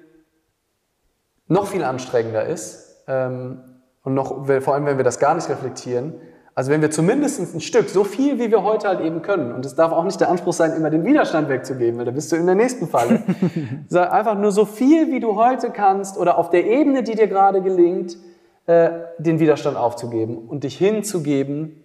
[1.48, 3.04] noch viel anstrengender ist.
[3.08, 3.64] Ähm,
[4.04, 6.16] und noch, vor allem, wenn wir das gar nicht reflektieren,
[6.60, 9.66] also wenn wir zumindest ein Stück, so viel wie wir heute halt eben können, und
[9.66, 12.36] es darf auch nicht der Anspruch sein, immer den Widerstand wegzugeben, weil da bist du
[12.36, 13.24] in der nächsten Falle.
[14.12, 17.62] Einfach nur so viel, wie du heute kannst oder auf der Ebene, die dir gerade
[17.62, 18.18] gelingt,
[18.66, 21.82] äh, den Widerstand aufzugeben und dich hinzugeben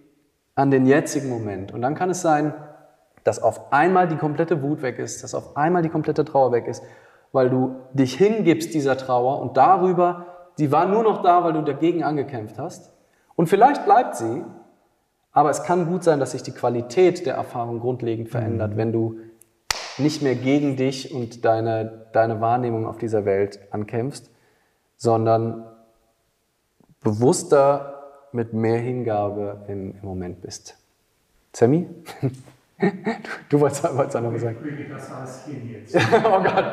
[0.55, 1.73] an den jetzigen Moment.
[1.73, 2.53] Und dann kann es sein,
[3.23, 6.67] dass auf einmal die komplette Wut weg ist, dass auf einmal die komplette Trauer weg
[6.67, 6.83] ist,
[7.31, 10.25] weil du dich hingibst dieser Trauer und darüber,
[10.57, 12.91] die war nur noch da, weil du dagegen angekämpft hast.
[13.35, 14.43] Und vielleicht bleibt sie,
[15.35, 18.77] aber es kann gut sein, dass sich die Qualität der Erfahrung grundlegend verändert, mhm.
[18.77, 19.19] wenn du
[19.97, 24.31] nicht mehr gegen dich und deine, deine Wahrnehmung auf dieser Welt ankämpfst,
[24.95, 25.65] sondern
[27.01, 30.77] bewusster mit mehr Hingabe im, im Moment bist.
[31.51, 31.85] Sammy?
[32.21, 32.29] Du,
[33.49, 34.57] du wolltest, wolltest auch noch was sagen.
[34.63, 35.95] Ich bringe das alles hin jetzt.
[36.13, 36.65] oh Gott.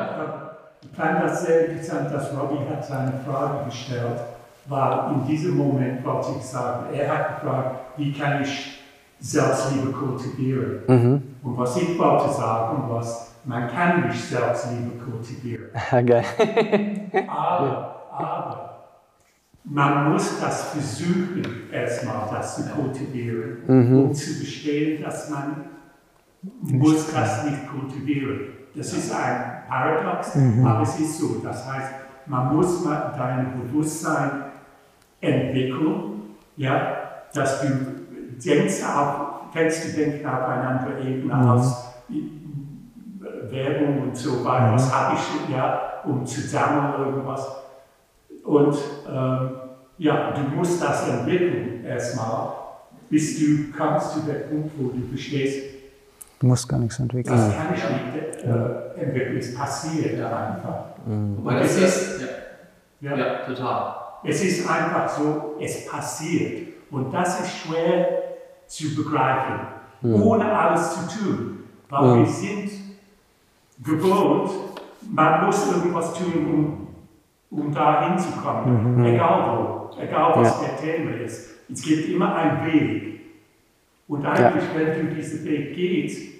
[0.82, 4.20] Ich fand das sehr interessant, dass Robbie hat seine Frage gestellt,
[4.66, 8.80] weil in diesem Moment wollte ich sagen, er hat gefragt, wie kann ich
[9.20, 10.80] Selbstliebe kultivieren?
[10.86, 11.22] Mhm.
[11.42, 15.70] Und was ich wollte sagen, was man kann nicht Selbstliebe kultivieren.
[16.06, 16.24] Geil.
[17.28, 18.72] Aber, aber
[19.64, 25.64] man muss das versuchen, erstmal das zu kultivieren, um zu verstehen, dass man
[26.62, 28.40] muss das nicht kultivieren.
[28.74, 31.40] Das ist ein Paradox, aber es ist so.
[31.44, 31.92] Das heißt,
[32.26, 34.51] man muss mal dein Bewusstsein
[35.22, 36.96] entwickeln, ja,
[37.32, 37.68] dass du
[38.44, 41.86] denkst auf, kannst du denken auf eine andere Ebene aus
[43.50, 47.46] Werbung und so weiter, was habe ich, ja, um zu sammeln irgendwas.
[48.44, 48.76] Und
[49.08, 49.50] ähm,
[49.98, 52.48] ja, du musst das entwickeln erstmal,
[53.08, 55.70] bis du kommst zu dem Punkt, wo du verstehst,
[56.40, 57.36] Du musst gar nichts entwickeln.
[57.36, 60.86] das kann ich nicht äh, entwickeln, es passiert einfach.
[61.36, 62.20] Wobei das ist,
[63.00, 63.16] ja, Ja.
[63.16, 63.94] ja, total.
[64.24, 66.68] Es ist einfach so, es passiert.
[66.90, 68.22] Und das ist schwer
[68.66, 69.60] zu begreifen,
[70.02, 71.64] ohne alles zu tun.
[71.88, 72.70] Weil wir sind
[73.82, 74.50] gewohnt,
[75.10, 76.88] man muss irgendwas tun,
[77.50, 79.04] um, um da hinzukommen.
[79.04, 81.50] Egal wo, egal was der Thema ist.
[81.70, 83.20] Es gibt immer einen Weg.
[84.08, 86.32] Und eigentlich, wenn du diesen Weg gehst,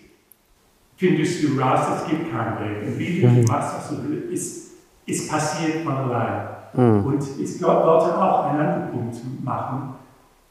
[0.97, 2.87] findest du raus, es gibt keinen Weg.
[2.87, 4.03] Und wie du machst, also,
[4.33, 4.73] es,
[5.07, 6.52] es passiert von allein.
[6.75, 9.95] Und ich glaub, wollte auch einen anderen Punkt machen.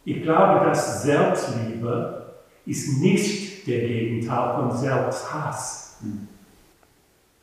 [0.05, 2.23] Ich glaube, dass Selbstliebe
[2.65, 5.97] ist nicht der Gegenteil von Selbsthass.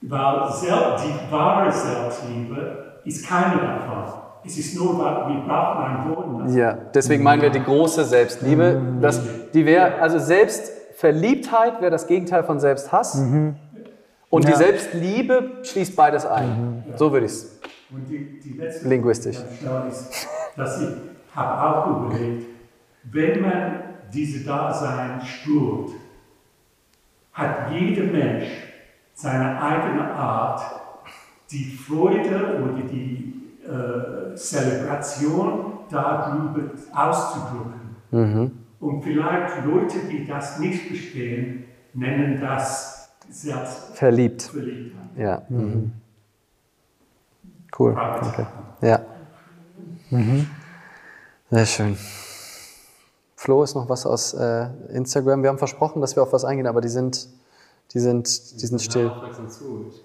[0.01, 0.73] Weil Sel
[1.03, 4.05] die wahre Selbstliebe ist keine davon.
[4.45, 6.45] Es ist nur, wir brauchen ein Wort.
[6.47, 8.81] das- Ja, deswegen meinen wir die große Selbstliebe.
[9.01, 9.21] Das,
[9.53, 13.17] die wäre, also Selbstverliebtheit wäre das Gegenteil von Selbsthass.
[14.31, 16.78] Und die Selbstliebe schließt beides ein.
[16.97, 17.61] So würde ich es.
[17.91, 19.37] Und die, die letzte Linguistisch.
[19.37, 20.89] Ist, dass ich
[21.35, 22.47] habe auch überlegt,
[23.11, 23.73] wenn man
[24.13, 25.91] diese Dasein spürt,
[27.33, 28.49] hat jeder Mensch
[29.15, 30.61] seine eigene Art,
[31.51, 33.35] die Freude oder die
[33.65, 38.57] äh, Zelebration darüber auszudrücken.
[38.81, 43.11] Und vielleicht Leute, die das nicht verstehen, nennen das
[43.95, 44.41] Verliebt.
[44.43, 45.17] Selbstverliebtheit.
[45.17, 45.43] Ja.
[45.49, 45.93] Mhm.
[47.77, 47.93] Cool.
[47.93, 48.47] Okay.
[48.83, 49.01] Ja.
[51.51, 51.97] Sehr schön.
[53.37, 55.43] Flo, ist noch was aus äh, Instagram?
[55.43, 57.29] Wir haben versprochen, dass wir auf was eingehen, aber die sind,
[57.95, 58.27] die sind,
[58.61, 59.09] die sind still.
[59.09, 59.87] Aufmerksam zu.
[59.89, 60.03] Ich,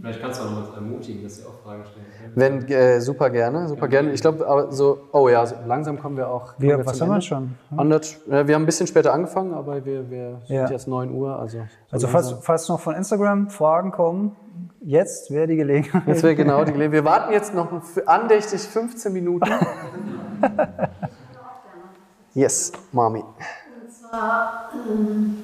[0.00, 2.66] vielleicht kannst du auch noch was ermutigen, dass sie auch Fragen stellen können.
[2.68, 4.12] Wenn, äh, super gerne, super gerne.
[4.12, 6.54] Ich glaube, aber so, oh ja, so langsam kommen wir auch.
[6.56, 7.54] kommen Wir, was haben wir schon?
[7.70, 10.68] 100, äh, wir haben ein bisschen später angefangen, aber wir, wir sind Ja.
[10.68, 11.38] jetzt 9 Uhr.
[11.38, 14.34] Also, so Also falls, falls noch von Instagram Fragen kommen,
[14.84, 16.02] jetzt wäre die Gelegenheit.
[16.06, 17.04] Jetzt wäre genau die Gelegenheit.
[17.04, 17.68] Wir warten jetzt noch
[18.06, 19.50] andächtig 15 Minuten.
[22.34, 23.18] Yes, Mami.
[23.18, 25.42] Und zwar, ähm,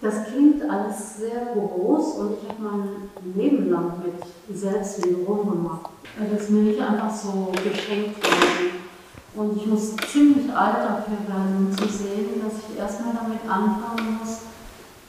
[0.00, 5.90] das klingt alles sehr groß und ich habe mein Leben lang mit Selbstliebe rumgemacht.
[6.18, 8.70] Weil das mir nicht einfach so geschenkt wurde.
[9.34, 14.18] Und ich muss ziemlich alt dafür werden, um zu sehen, dass ich erstmal damit anfangen
[14.20, 14.38] muss,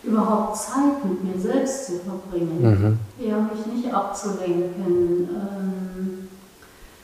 [0.05, 2.99] überhaupt Zeit mit mir selbst zu verbringen.
[3.19, 6.27] Eher mich nicht abzulenken, ähm,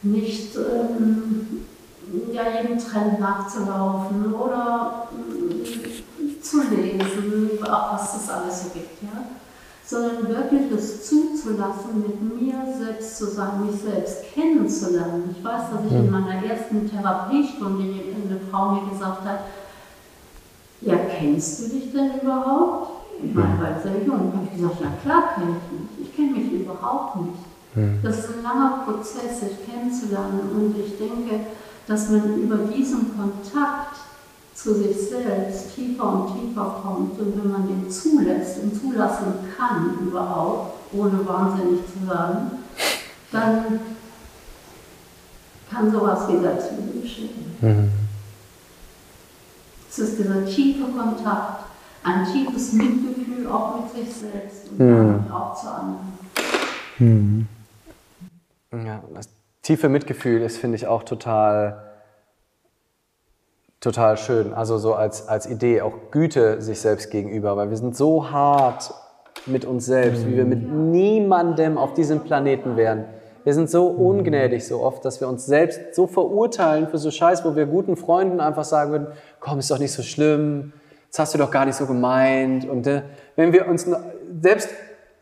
[0.04, 1.66] nicht ähm,
[2.32, 9.26] ja, jedem Trend nachzulaufen oder mm, zu lesen, was es alles so gibt, ja?
[9.86, 15.36] sondern wirklich es zuzulassen, mit mir selbst zu sein, mich selbst kennenzulernen.
[15.38, 19.40] Ich weiß, dass ich in meiner ersten Therapiestunde eine Frau mir gesagt hat,
[20.82, 22.92] ja, kennst du dich denn überhaupt?
[23.24, 26.08] Ich meine, weil sehr jung habe ich gesagt, ja klar kenne ich mich.
[26.08, 28.04] Ich kenne mich überhaupt nicht.
[28.04, 30.42] Das ist ein langer Prozess, sich kennenzulernen.
[30.54, 31.46] Und ich denke,
[31.88, 33.96] dass man über diesen Kontakt
[34.54, 37.20] zu sich selbst tiefer und tiefer kommt.
[37.20, 42.52] Und wenn man den zulässt und zulassen kann überhaupt, ohne wahnsinnig zu werden,
[43.32, 43.80] dann
[45.72, 47.56] kann sowas wie Selbstliebe geschehen.
[49.92, 51.66] Es ist dieser tiefe Kontakt,
[52.02, 57.50] ein tiefes Mitgefühl auch mit sich selbst und damit auch zu anderen.
[58.72, 59.28] Ja, das
[59.62, 61.92] tiefe Mitgefühl ist, finde ich, auch total,
[63.82, 64.54] total schön.
[64.54, 68.94] Also so als, als Idee, auch Güte sich selbst gegenüber, weil wir sind so hart
[69.46, 73.04] mit uns selbst, wie wir mit niemandem auf diesem Planeten wären.
[73.44, 77.44] Wir sind so ungnädig so oft, dass wir uns selbst so verurteilen für so Scheiß,
[77.44, 79.08] wo wir guten Freunden einfach sagen würden,
[79.40, 80.74] komm, ist doch nicht so schlimm,
[81.10, 82.70] das hast du doch gar nicht so gemeint.
[82.70, 83.02] Und äh,
[83.36, 83.88] wenn wir uns,
[84.42, 84.70] selbst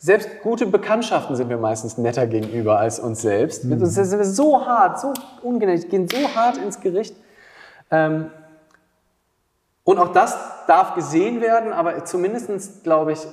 [0.01, 3.65] selbst gute Bekanntschaften sind wir meistens netter gegenüber als uns selbst.
[3.65, 5.13] Mit uns sind wir so hart, so
[5.43, 7.15] ungerecht, gehen so hart ins Gericht.
[7.91, 8.31] Ähm,
[9.83, 10.37] und auch das
[10.67, 13.27] darf gesehen werden, aber zumindest, glaube ich,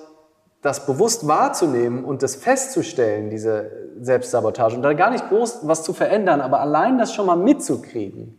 [0.62, 3.70] das bewusst wahrzunehmen und das festzustellen, diese
[4.00, 8.38] Selbstsabotage, und da gar nicht groß was zu verändern, aber allein das schon mal mitzukriegen,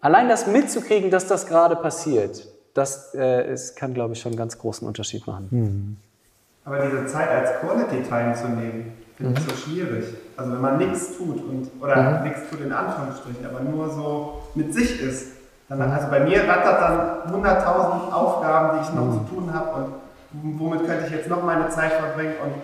[0.00, 4.38] allein das mitzukriegen, dass das gerade passiert, das äh, ist, kann, glaube ich, schon einen
[4.38, 5.48] ganz großen Unterschied machen.
[6.64, 10.04] Aber diese Zeit als Quality Time zu nehmen, finde ich so schwierig.
[10.36, 14.72] Also wenn man nichts tut und oder nichts tut in Anführungsstrichen, aber nur so mit
[14.72, 15.32] sich ist,
[15.68, 19.94] dann also bei mir rattert dann 100.000 Aufgaben, die ich noch zu tun habe und
[20.32, 22.54] womit könnte ich jetzt noch meine Zeit verbringen und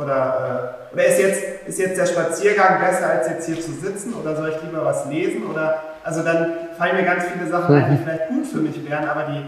[0.00, 4.14] oder äh, oder ist jetzt ist jetzt der Spaziergang besser als jetzt hier zu sitzen
[4.14, 7.96] oder soll ich lieber was lesen oder also dann fallen mir ganz viele Sachen ein,
[7.96, 9.44] die vielleicht gut für mich wären, aber die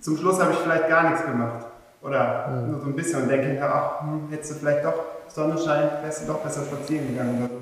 [0.00, 1.66] zum Schluss habe ich vielleicht gar nichts gemacht.
[2.00, 4.94] Oder nur so ein bisschen und denke mir, ach, hm, hättest du vielleicht doch
[5.26, 7.38] Sonne scheint, wärst du doch besser spazieren gegangen.
[7.38, 7.54] Oder so.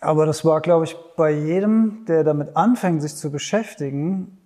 [0.00, 4.38] Aber das war, glaube ich, bei jedem, der damit anfängt, sich zu beschäftigen,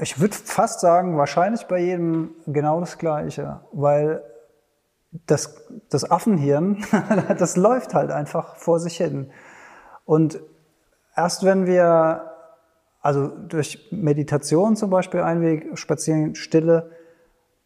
[0.00, 4.22] ich würde fast sagen, wahrscheinlich bei jedem genau das Gleiche, weil
[5.26, 6.84] das, das Affenhirn,
[7.38, 9.30] das läuft halt einfach vor sich hin.
[10.04, 10.40] Und
[11.16, 12.30] erst wenn wir,
[13.00, 16.90] also durch Meditation zum Beispiel ein Weg, Spazieren, Stille,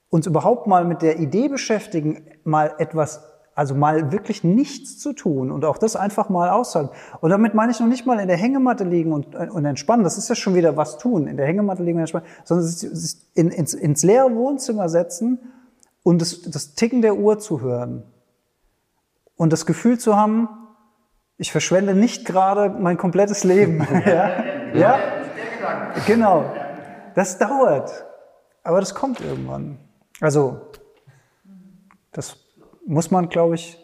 [0.09, 5.51] uns überhaupt mal mit der Idee beschäftigen, mal etwas, also mal wirklich nichts zu tun
[5.51, 6.91] und auch das einfach mal aushalten.
[7.21, 10.05] Und damit meine ich noch nicht mal in der Hängematte liegen und, und entspannen.
[10.05, 12.91] Das ist ja schon wieder was tun, in der Hängematte liegen und entspannen, sondern sich-
[12.91, 15.39] sich in, ins, ins leere Wohnzimmer setzen
[16.03, 18.05] und das, das Ticken der Uhr zu hören.
[19.37, 20.49] Und das Gefühl zu haben,
[21.37, 23.87] ich verschwende nicht gerade mein komplettes Leben.
[24.07, 24.45] ja?
[24.75, 24.99] ja?
[26.07, 26.45] Genau.
[27.15, 28.05] Das dauert.
[28.63, 29.79] Aber das kommt irgendwann.
[30.21, 30.61] Also,
[32.13, 32.37] das
[32.87, 33.79] muss man, glaube ich,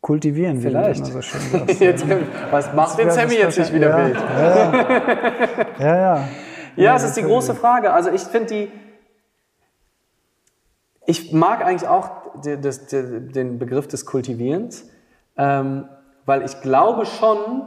[0.00, 1.00] kultivieren, wie du Vielleicht.
[1.00, 1.80] immer so schön sagst.
[1.80, 2.04] Jetzt,
[2.50, 5.80] was macht den Sammy jetzt nicht wieder wahrscheinlich- wild?
[5.80, 6.28] Ja, ja.
[6.76, 7.92] Ja, es ist die große Frage.
[7.92, 8.72] Also ich finde die,
[11.06, 12.10] ich mag eigentlich auch
[12.60, 14.88] das, den Begriff des Kultivierens,
[15.38, 15.88] ähm,
[16.26, 17.62] weil ich glaube schon,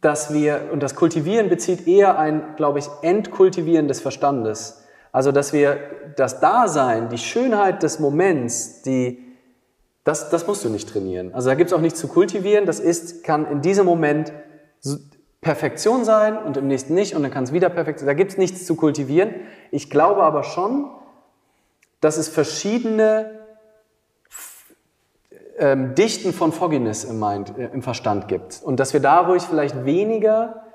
[0.00, 4.85] dass wir, und das Kultivieren bezieht eher ein, glaube ich, Entkultivieren des Verstandes.
[5.16, 5.78] Also, dass wir
[6.16, 9.24] das Dasein, die Schönheit des Moments, die,
[10.04, 11.32] das, das musst du nicht trainieren.
[11.32, 12.66] Also, da gibt es auch nichts zu kultivieren.
[12.66, 14.30] Das ist, kann in diesem Moment
[15.40, 18.06] Perfektion sein und im nächsten nicht und dann kann es wieder perfekt sein.
[18.06, 19.34] Da gibt es nichts zu kultivieren.
[19.70, 20.90] Ich glaube aber schon,
[22.02, 23.40] dass es verschiedene
[25.56, 29.86] ähm, Dichten von Fogginess im, Mind, äh, im Verstand gibt und dass wir dadurch vielleicht
[29.86, 30.65] weniger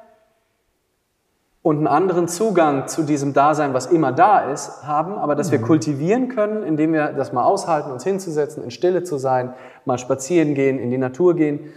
[1.64, 5.62] und einen anderen Zugang zu diesem Dasein, was immer da ist, haben, aber dass wir
[5.62, 9.54] kultivieren können, indem wir das mal aushalten, uns hinzusetzen, in Stille zu sein,
[9.86, 11.72] mal spazieren gehen, in die Natur gehen,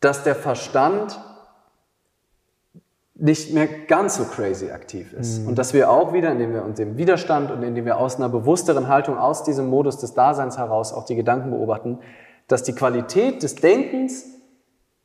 [0.00, 1.20] dass der Verstand
[3.14, 5.46] nicht mehr ganz so crazy aktiv ist.
[5.46, 8.28] Und dass wir auch wieder, indem wir uns dem Widerstand und indem wir aus einer
[8.28, 12.00] bewussteren Haltung, aus diesem Modus des Daseins heraus auch die Gedanken beobachten,
[12.48, 14.24] dass die Qualität des Denkens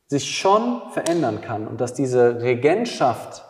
[0.08, 3.44] sich schon verändern kann und dass diese Regentschaft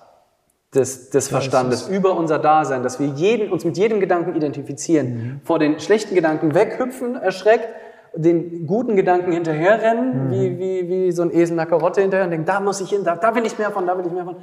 [0.75, 5.59] des, des Verstandes über unser Dasein, dass wir jeden, uns mit jedem Gedanken identifizieren, vor
[5.59, 7.69] den schlechten Gedanken weghüpfen, erschreckt,
[8.15, 12.47] den guten Gedanken hinterherrennen, wie, wie, wie so ein Esel einer Karotte hinterher und denken,
[12.47, 14.37] da muss ich hin, da, da will ich mehr von, da will ich mehr von.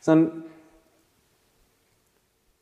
[0.00, 0.44] Sondern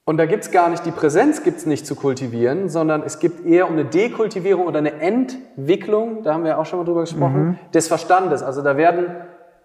[0.05, 3.69] und da gibt's gar nicht, die Präsenz gibt's nicht zu kultivieren, sondern es gibt eher
[3.69, 7.87] um eine Dekultivierung oder eine Entwicklung, da haben wir auch schon mal drüber gesprochen, des
[7.87, 8.43] Verstandes.
[8.43, 9.07] Also da werden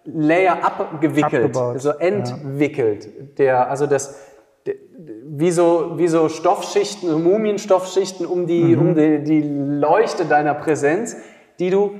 [0.05, 3.37] Layer abgewickelt, Abgebaut, also entwickelt.
[3.39, 4.19] Der, also das,
[5.25, 11.17] wie so, wie so Stoffschichten, so Mumienstoffschichten um die, um die, die Leuchte deiner Präsenz,
[11.59, 11.99] die du,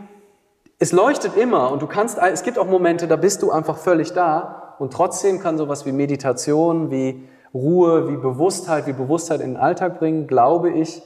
[0.79, 4.13] es leuchtet immer und du kannst, es gibt auch Momente, da bist du einfach völlig
[4.13, 9.57] da und trotzdem kann sowas wie Meditation, wie Ruhe, wie Bewusstheit, wie Bewusstheit in den
[9.57, 11.01] Alltag bringen, glaube ich,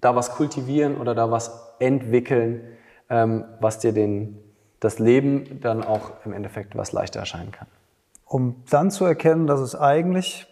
[0.00, 2.62] da was kultivieren oder da was entwickeln,
[3.08, 4.38] ähm, was dir den,
[4.80, 7.68] das Leben dann auch im Endeffekt was leichter erscheinen kann.
[8.26, 10.46] Um dann zu erkennen, dass es eigentlich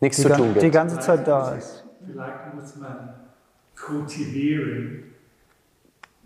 [0.00, 0.72] Nichts die, zu tun die gibt.
[0.72, 1.84] ganze Zeit da ist.
[2.04, 3.14] Vielleicht muss man
[3.76, 5.14] kultivieren,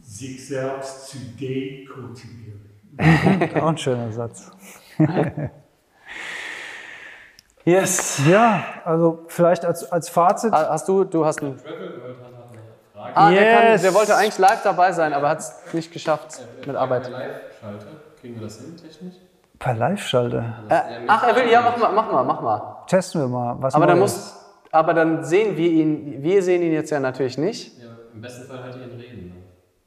[0.03, 2.61] sich selbst zu dekultivieren.
[3.61, 4.51] Auch ein schöner Satz.
[7.65, 8.21] Yes.
[8.27, 10.53] Ja, also vielleicht als, als Fazit.
[10.53, 11.59] Hast du, du hast einen.
[13.15, 16.75] Ah, der, kann, der wollte eigentlich live dabei sein, aber hat es nicht geschafft mit
[16.75, 17.11] Arbeit.
[17.11, 17.87] Live-Schalter,
[18.21, 19.15] kriegen wir das hin technisch?
[19.59, 20.45] Per Live-Schalte.
[20.69, 22.77] Äh, ach, er will, ja, mach mal, mach mal, mach mal.
[22.87, 23.57] Testen wir mal.
[23.61, 24.15] Was Aber dann, Neues.
[24.17, 24.37] muss,
[24.73, 27.79] aber dann sehen wir ihn, wir sehen ihn jetzt ja natürlich nicht.
[27.79, 29.27] Ja, Im besten Fall ihr ihn reden.
[29.29, 29.35] Ne?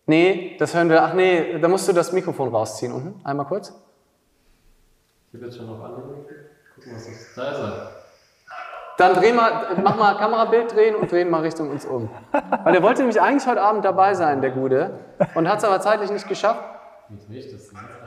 [0.06, 3.20] Nee, das hören wir, ach nee, da musst du das Mikrofon rausziehen unten.
[3.26, 3.74] Einmal kurz.
[5.32, 6.04] Ich habe jetzt schon auf andere
[7.36, 7.92] Da ist er.
[8.98, 12.10] Dann dreh mal, mach mal Kamerabild drehen und drehen mal Richtung uns um.
[12.64, 14.92] Weil er wollte nämlich eigentlich heute Abend dabei sein, der Gute,
[15.36, 16.64] und hat es aber zeitlich nicht geschafft.
[17.28, 17.50] Nicht,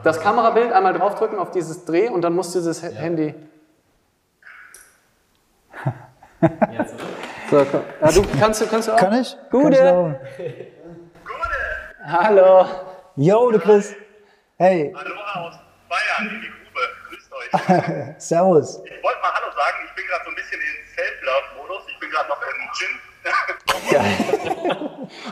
[0.02, 3.34] das Kamerabild einmal draufdrücken auf dieses Dreh und dann musst du das Handy.
[6.72, 6.94] jetzt?
[7.50, 7.82] So, komm.
[8.00, 8.96] Ja, du kannst du kannst du auch.
[8.96, 9.36] Kann ich?
[9.50, 9.62] Gute.
[9.62, 10.16] Kann ich laufen?
[12.04, 12.66] Hallo.
[13.16, 13.94] Yo, du Chris.
[14.58, 15.54] Hey, Aloha aus
[15.88, 16.80] Bayern in die Grube.
[17.08, 17.38] Grüßt euch.
[18.18, 18.80] servus.
[18.84, 19.78] Ich wollte mal Hallo sagen.
[19.86, 21.82] Ich bin gerade so ein bisschen in Self-Love-Modus.
[21.88, 23.00] Ich bin gerade noch im Gym.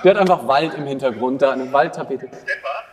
[0.05, 2.27] Der hat einfach Wald im Hintergrund, da eine Waldtapete.
[2.29, 2.85] Stepper.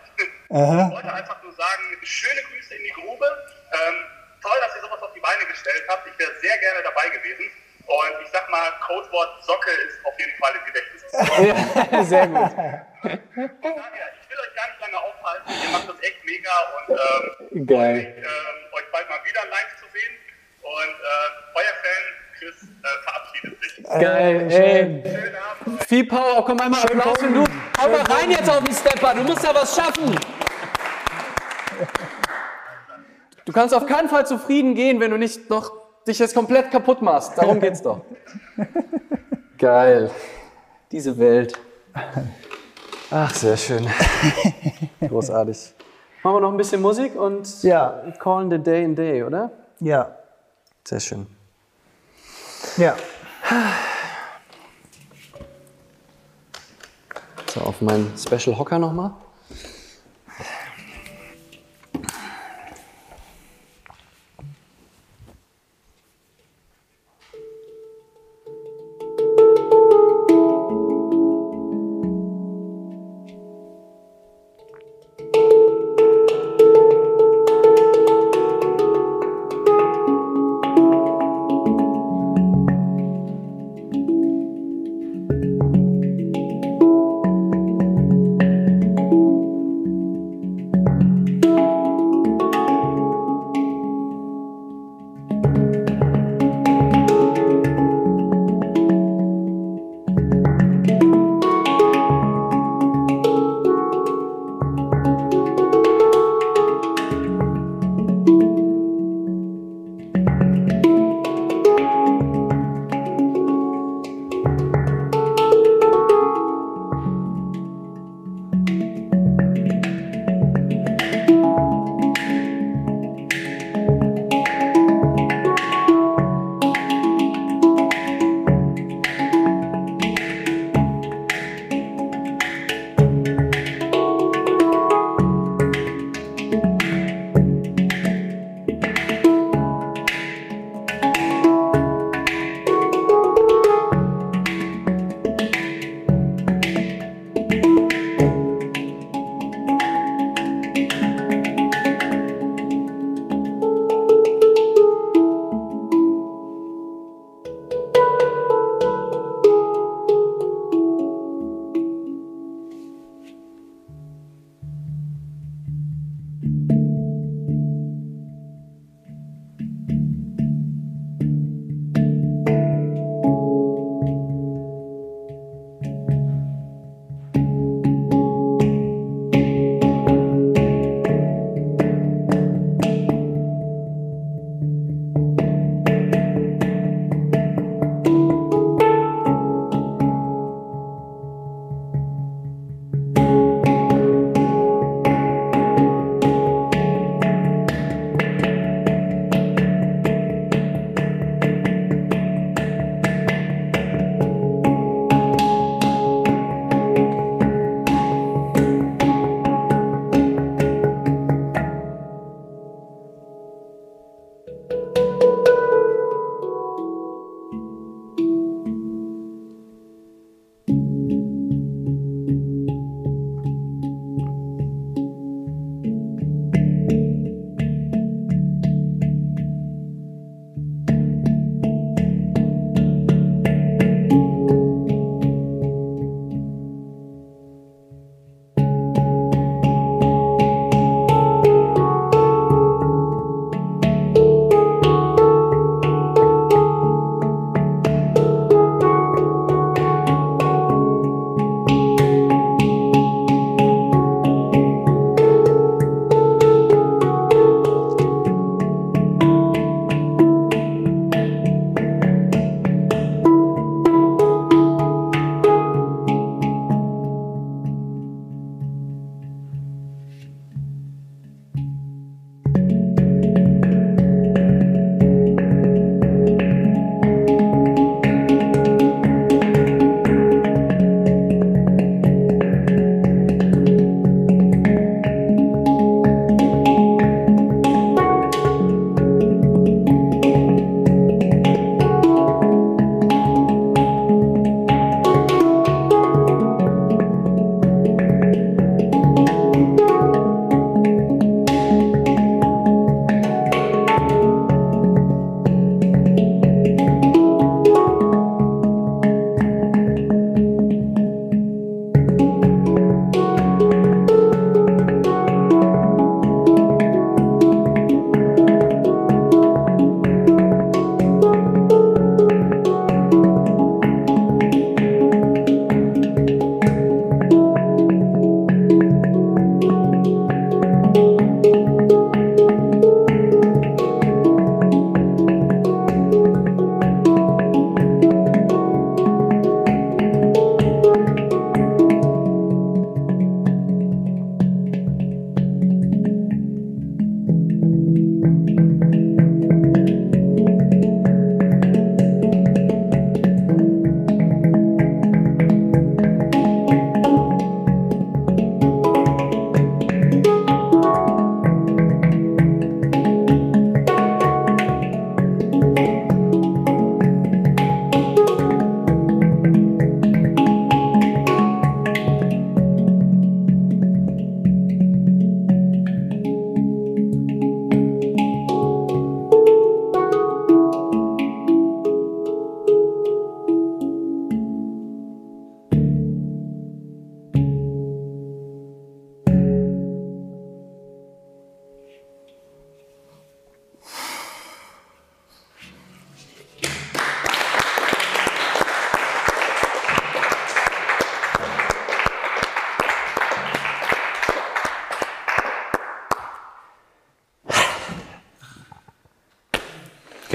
[0.47, 0.55] Ich
[0.93, 3.25] wollte einfach nur sagen, schöne Grüße in die Grube.
[3.73, 3.95] Ähm,
[4.41, 6.07] toll, dass ihr sowas auf die Beine gestellt habt.
[6.07, 7.49] Ich wäre sehr gerne dabei gewesen.
[7.87, 11.01] Und ich sag mal, Codewort Socke ist auf jeden Fall im Gedächtnis.
[11.91, 12.51] Ja, sehr gut.
[12.57, 15.51] Daher, ich will euch gar nicht lange aufhalten.
[15.63, 16.51] Ihr macht das echt mega
[16.87, 16.97] und
[17.53, 18.15] ähm, Geil.
[18.17, 20.15] ähm, euch bald mal wieder live zu sehen.
[20.61, 22.03] Und äh, euer Fan
[22.37, 23.83] Chris äh, verabschiedet sich.
[23.83, 25.03] Geil, ey.
[25.03, 25.83] Schönen Abend.
[25.85, 27.43] Viel Power, komm einmal Applaus und du.
[27.79, 30.17] Hau mal rein jetzt auf den Stepper, du musst da was schaffen.
[33.45, 35.71] Du kannst auf keinen Fall zufrieden gehen, wenn du nicht noch
[36.07, 37.37] dich jetzt komplett kaputt machst.
[37.37, 38.01] Darum geht's doch.
[39.57, 40.09] Geil.
[40.91, 41.53] Diese Welt.
[43.11, 43.87] Ach, sehr schön.
[45.07, 45.75] Großartig.
[46.25, 48.01] Machen wir noch ein bisschen Musik und Ja.
[48.17, 49.51] calling the day in day, oder?
[49.79, 50.09] Ja,
[50.83, 51.27] Sehr schön.
[52.77, 52.95] ja.
[57.53, 59.11] So, auf meinen Special Hocker nochmal.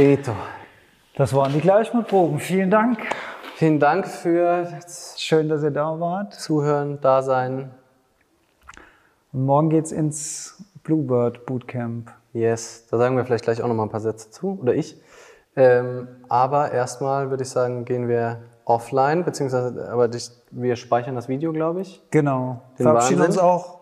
[0.01, 0.33] Finito.
[1.15, 2.39] Das waren die Gleichmutproben.
[2.39, 3.01] Vielen Dank.
[3.57, 4.67] Vielen Dank für
[5.19, 6.33] Schön, dass ihr da wart.
[6.33, 7.71] Zuhören, Dasein.
[9.35, 12.11] Und morgen geht's ins Bluebird Bootcamp.
[12.33, 14.99] Yes, da sagen wir vielleicht gleich auch noch mal ein paar Sätze zu, oder ich.
[15.55, 21.29] Ähm, aber erstmal würde ich sagen, gehen wir offline, beziehungsweise aber dich, wir speichern das
[21.29, 22.03] Video, glaube ich.
[22.11, 22.63] Genau.
[22.79, 23.43] Den Verabschieden uns Wahnsinn.
[23.43, 23.80] auch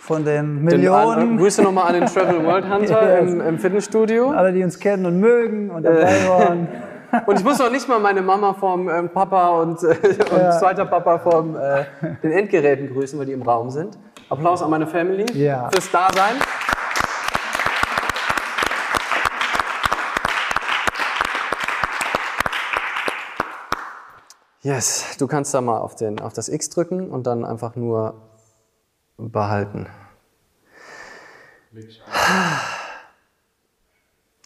[0.00, 1.36] von den Den, Millionen.
[1.36, 3.30] Grüße nochmal an den Travel World Hunter Yes.
[3.32, 4.30] im, im Fitnessstudio.
[4.30, 6.28] Alle, die uns kennen und mögen und dabei Äh.
[6.28, 6.68] waren.
[7.26, 10.52] Und ich muss noch nicht mal meine Mama vom ähm, Papa und, äh, und Ja.
[10.52, 11.82] zweiter Papa vom äh,
[12.22, 13.98] den Endgeräten grüßen, weil die im Raum sind.
[14.28, 15.68] Applaus an meine Family Ja.
[15.72, 16.36] fürs Dasein.
[24.62, 28.14] Yes, du kannst da mal auf, den, auf das X drücken und dann einfach nur
[29.28, 29.86] behalten.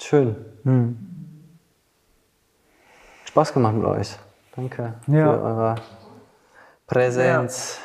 [0.01, 0.36] Schön.
[3.26, 4.16] Spaß gemacht mit euch.
[4.55, 5.32] Danke Ja.
[5.32, 5.74] für eure
[6.86, 7.78] Präsenz.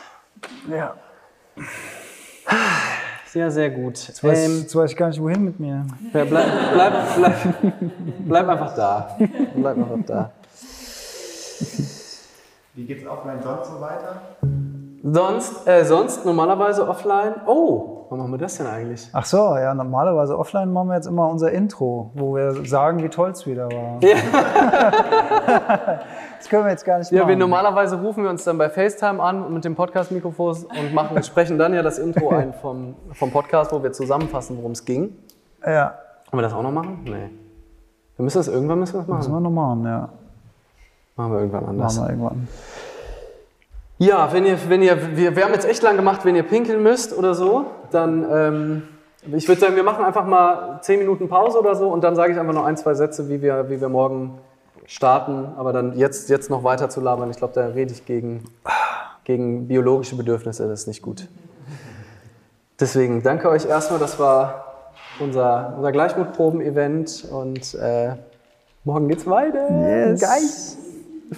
[0.69, 0.95] Ja.
[3.25, 4.07] Sehr, sehr gut.
[4.07, 5.85] Jetzt weiß, Ähm, jetzt weiß ich gar nicht, wohin mit mir.
[6.13, 7.35] ja, bleib, bleib, bleib,
[8.25, 9.17] bleib einfach da.
[9.55, 10.31] Bleib einfach da.
[12.73, 14.21] Wie geht's offline sonst so weiter?
[15.03, 17.35] Sonst, äh, sonst normalerweise offline.
[17.45, 19.09] Oh, wann machen wir das denn eigentlich?
[19.13, 23.09] Ach so, ja, normalerweise offline machen wir jetzt immer unser Intro, wo wir sagen, wie
[23.09, 23.99] toll es wieder war.
[26.37, 27.39] das können wir jetzt gar nicht Ja, wir machen.
[27.39, 31.73] normalerweise rufen wir uns dann bei FaceTime an mit dem Podcast-Mikrofon und machen, sprechen dann
[31.73, 35.15] ja das Intro ein vom, vom Podcast, wo wir zusammenfassen, worum es ging.
[35.65, 35.93] ja,
[36.31, 36.99] Wollen wir das auch noch machen?
[37.05, 37.29] Nee.
[38.17, 39.43] Wir müssen das irgendwann müssen wir das müssen machen.
[39.43, 40.09] wir noch machen, ja.
[41.15, 41.95] Machen wir irgendwann anders.
[41.97, 42.47] Machen wir irgendwann.
[43.99, 46.81] Ja, wenn ihr, wenn ihr, wir, wir haben jetzt echt lang gemacht, wenn ihr pinkeln
[46.81, 48.83] müsst oder so, dann, ähm,
[49.35, 52.31] ich würde sagen, wir machen einfach mal 10 Minuten Pause oder so und dann sage
[52.31, 54.39] ich einfach noch ein, zwei Sätze, wie wir, wie wir morgen
[54.85, 55.49] starten.
[55.57, 58.45] Aber dann jetzt, jetzt noch weiter zu labern, ich glaube, da rede ich gegen,
[59.25, 61.27] gegen biologische Bedürfnisse, das ist nicht gut.
[62.79, 68.13] Deswegen danke euch erstmal, das war unser, unser Gleichmutproben-Event und äh,
[68.85, 69.67] morgen geht's weiter.
[69.69, 70.21] Yes.
[70.21, 71.37] Geil.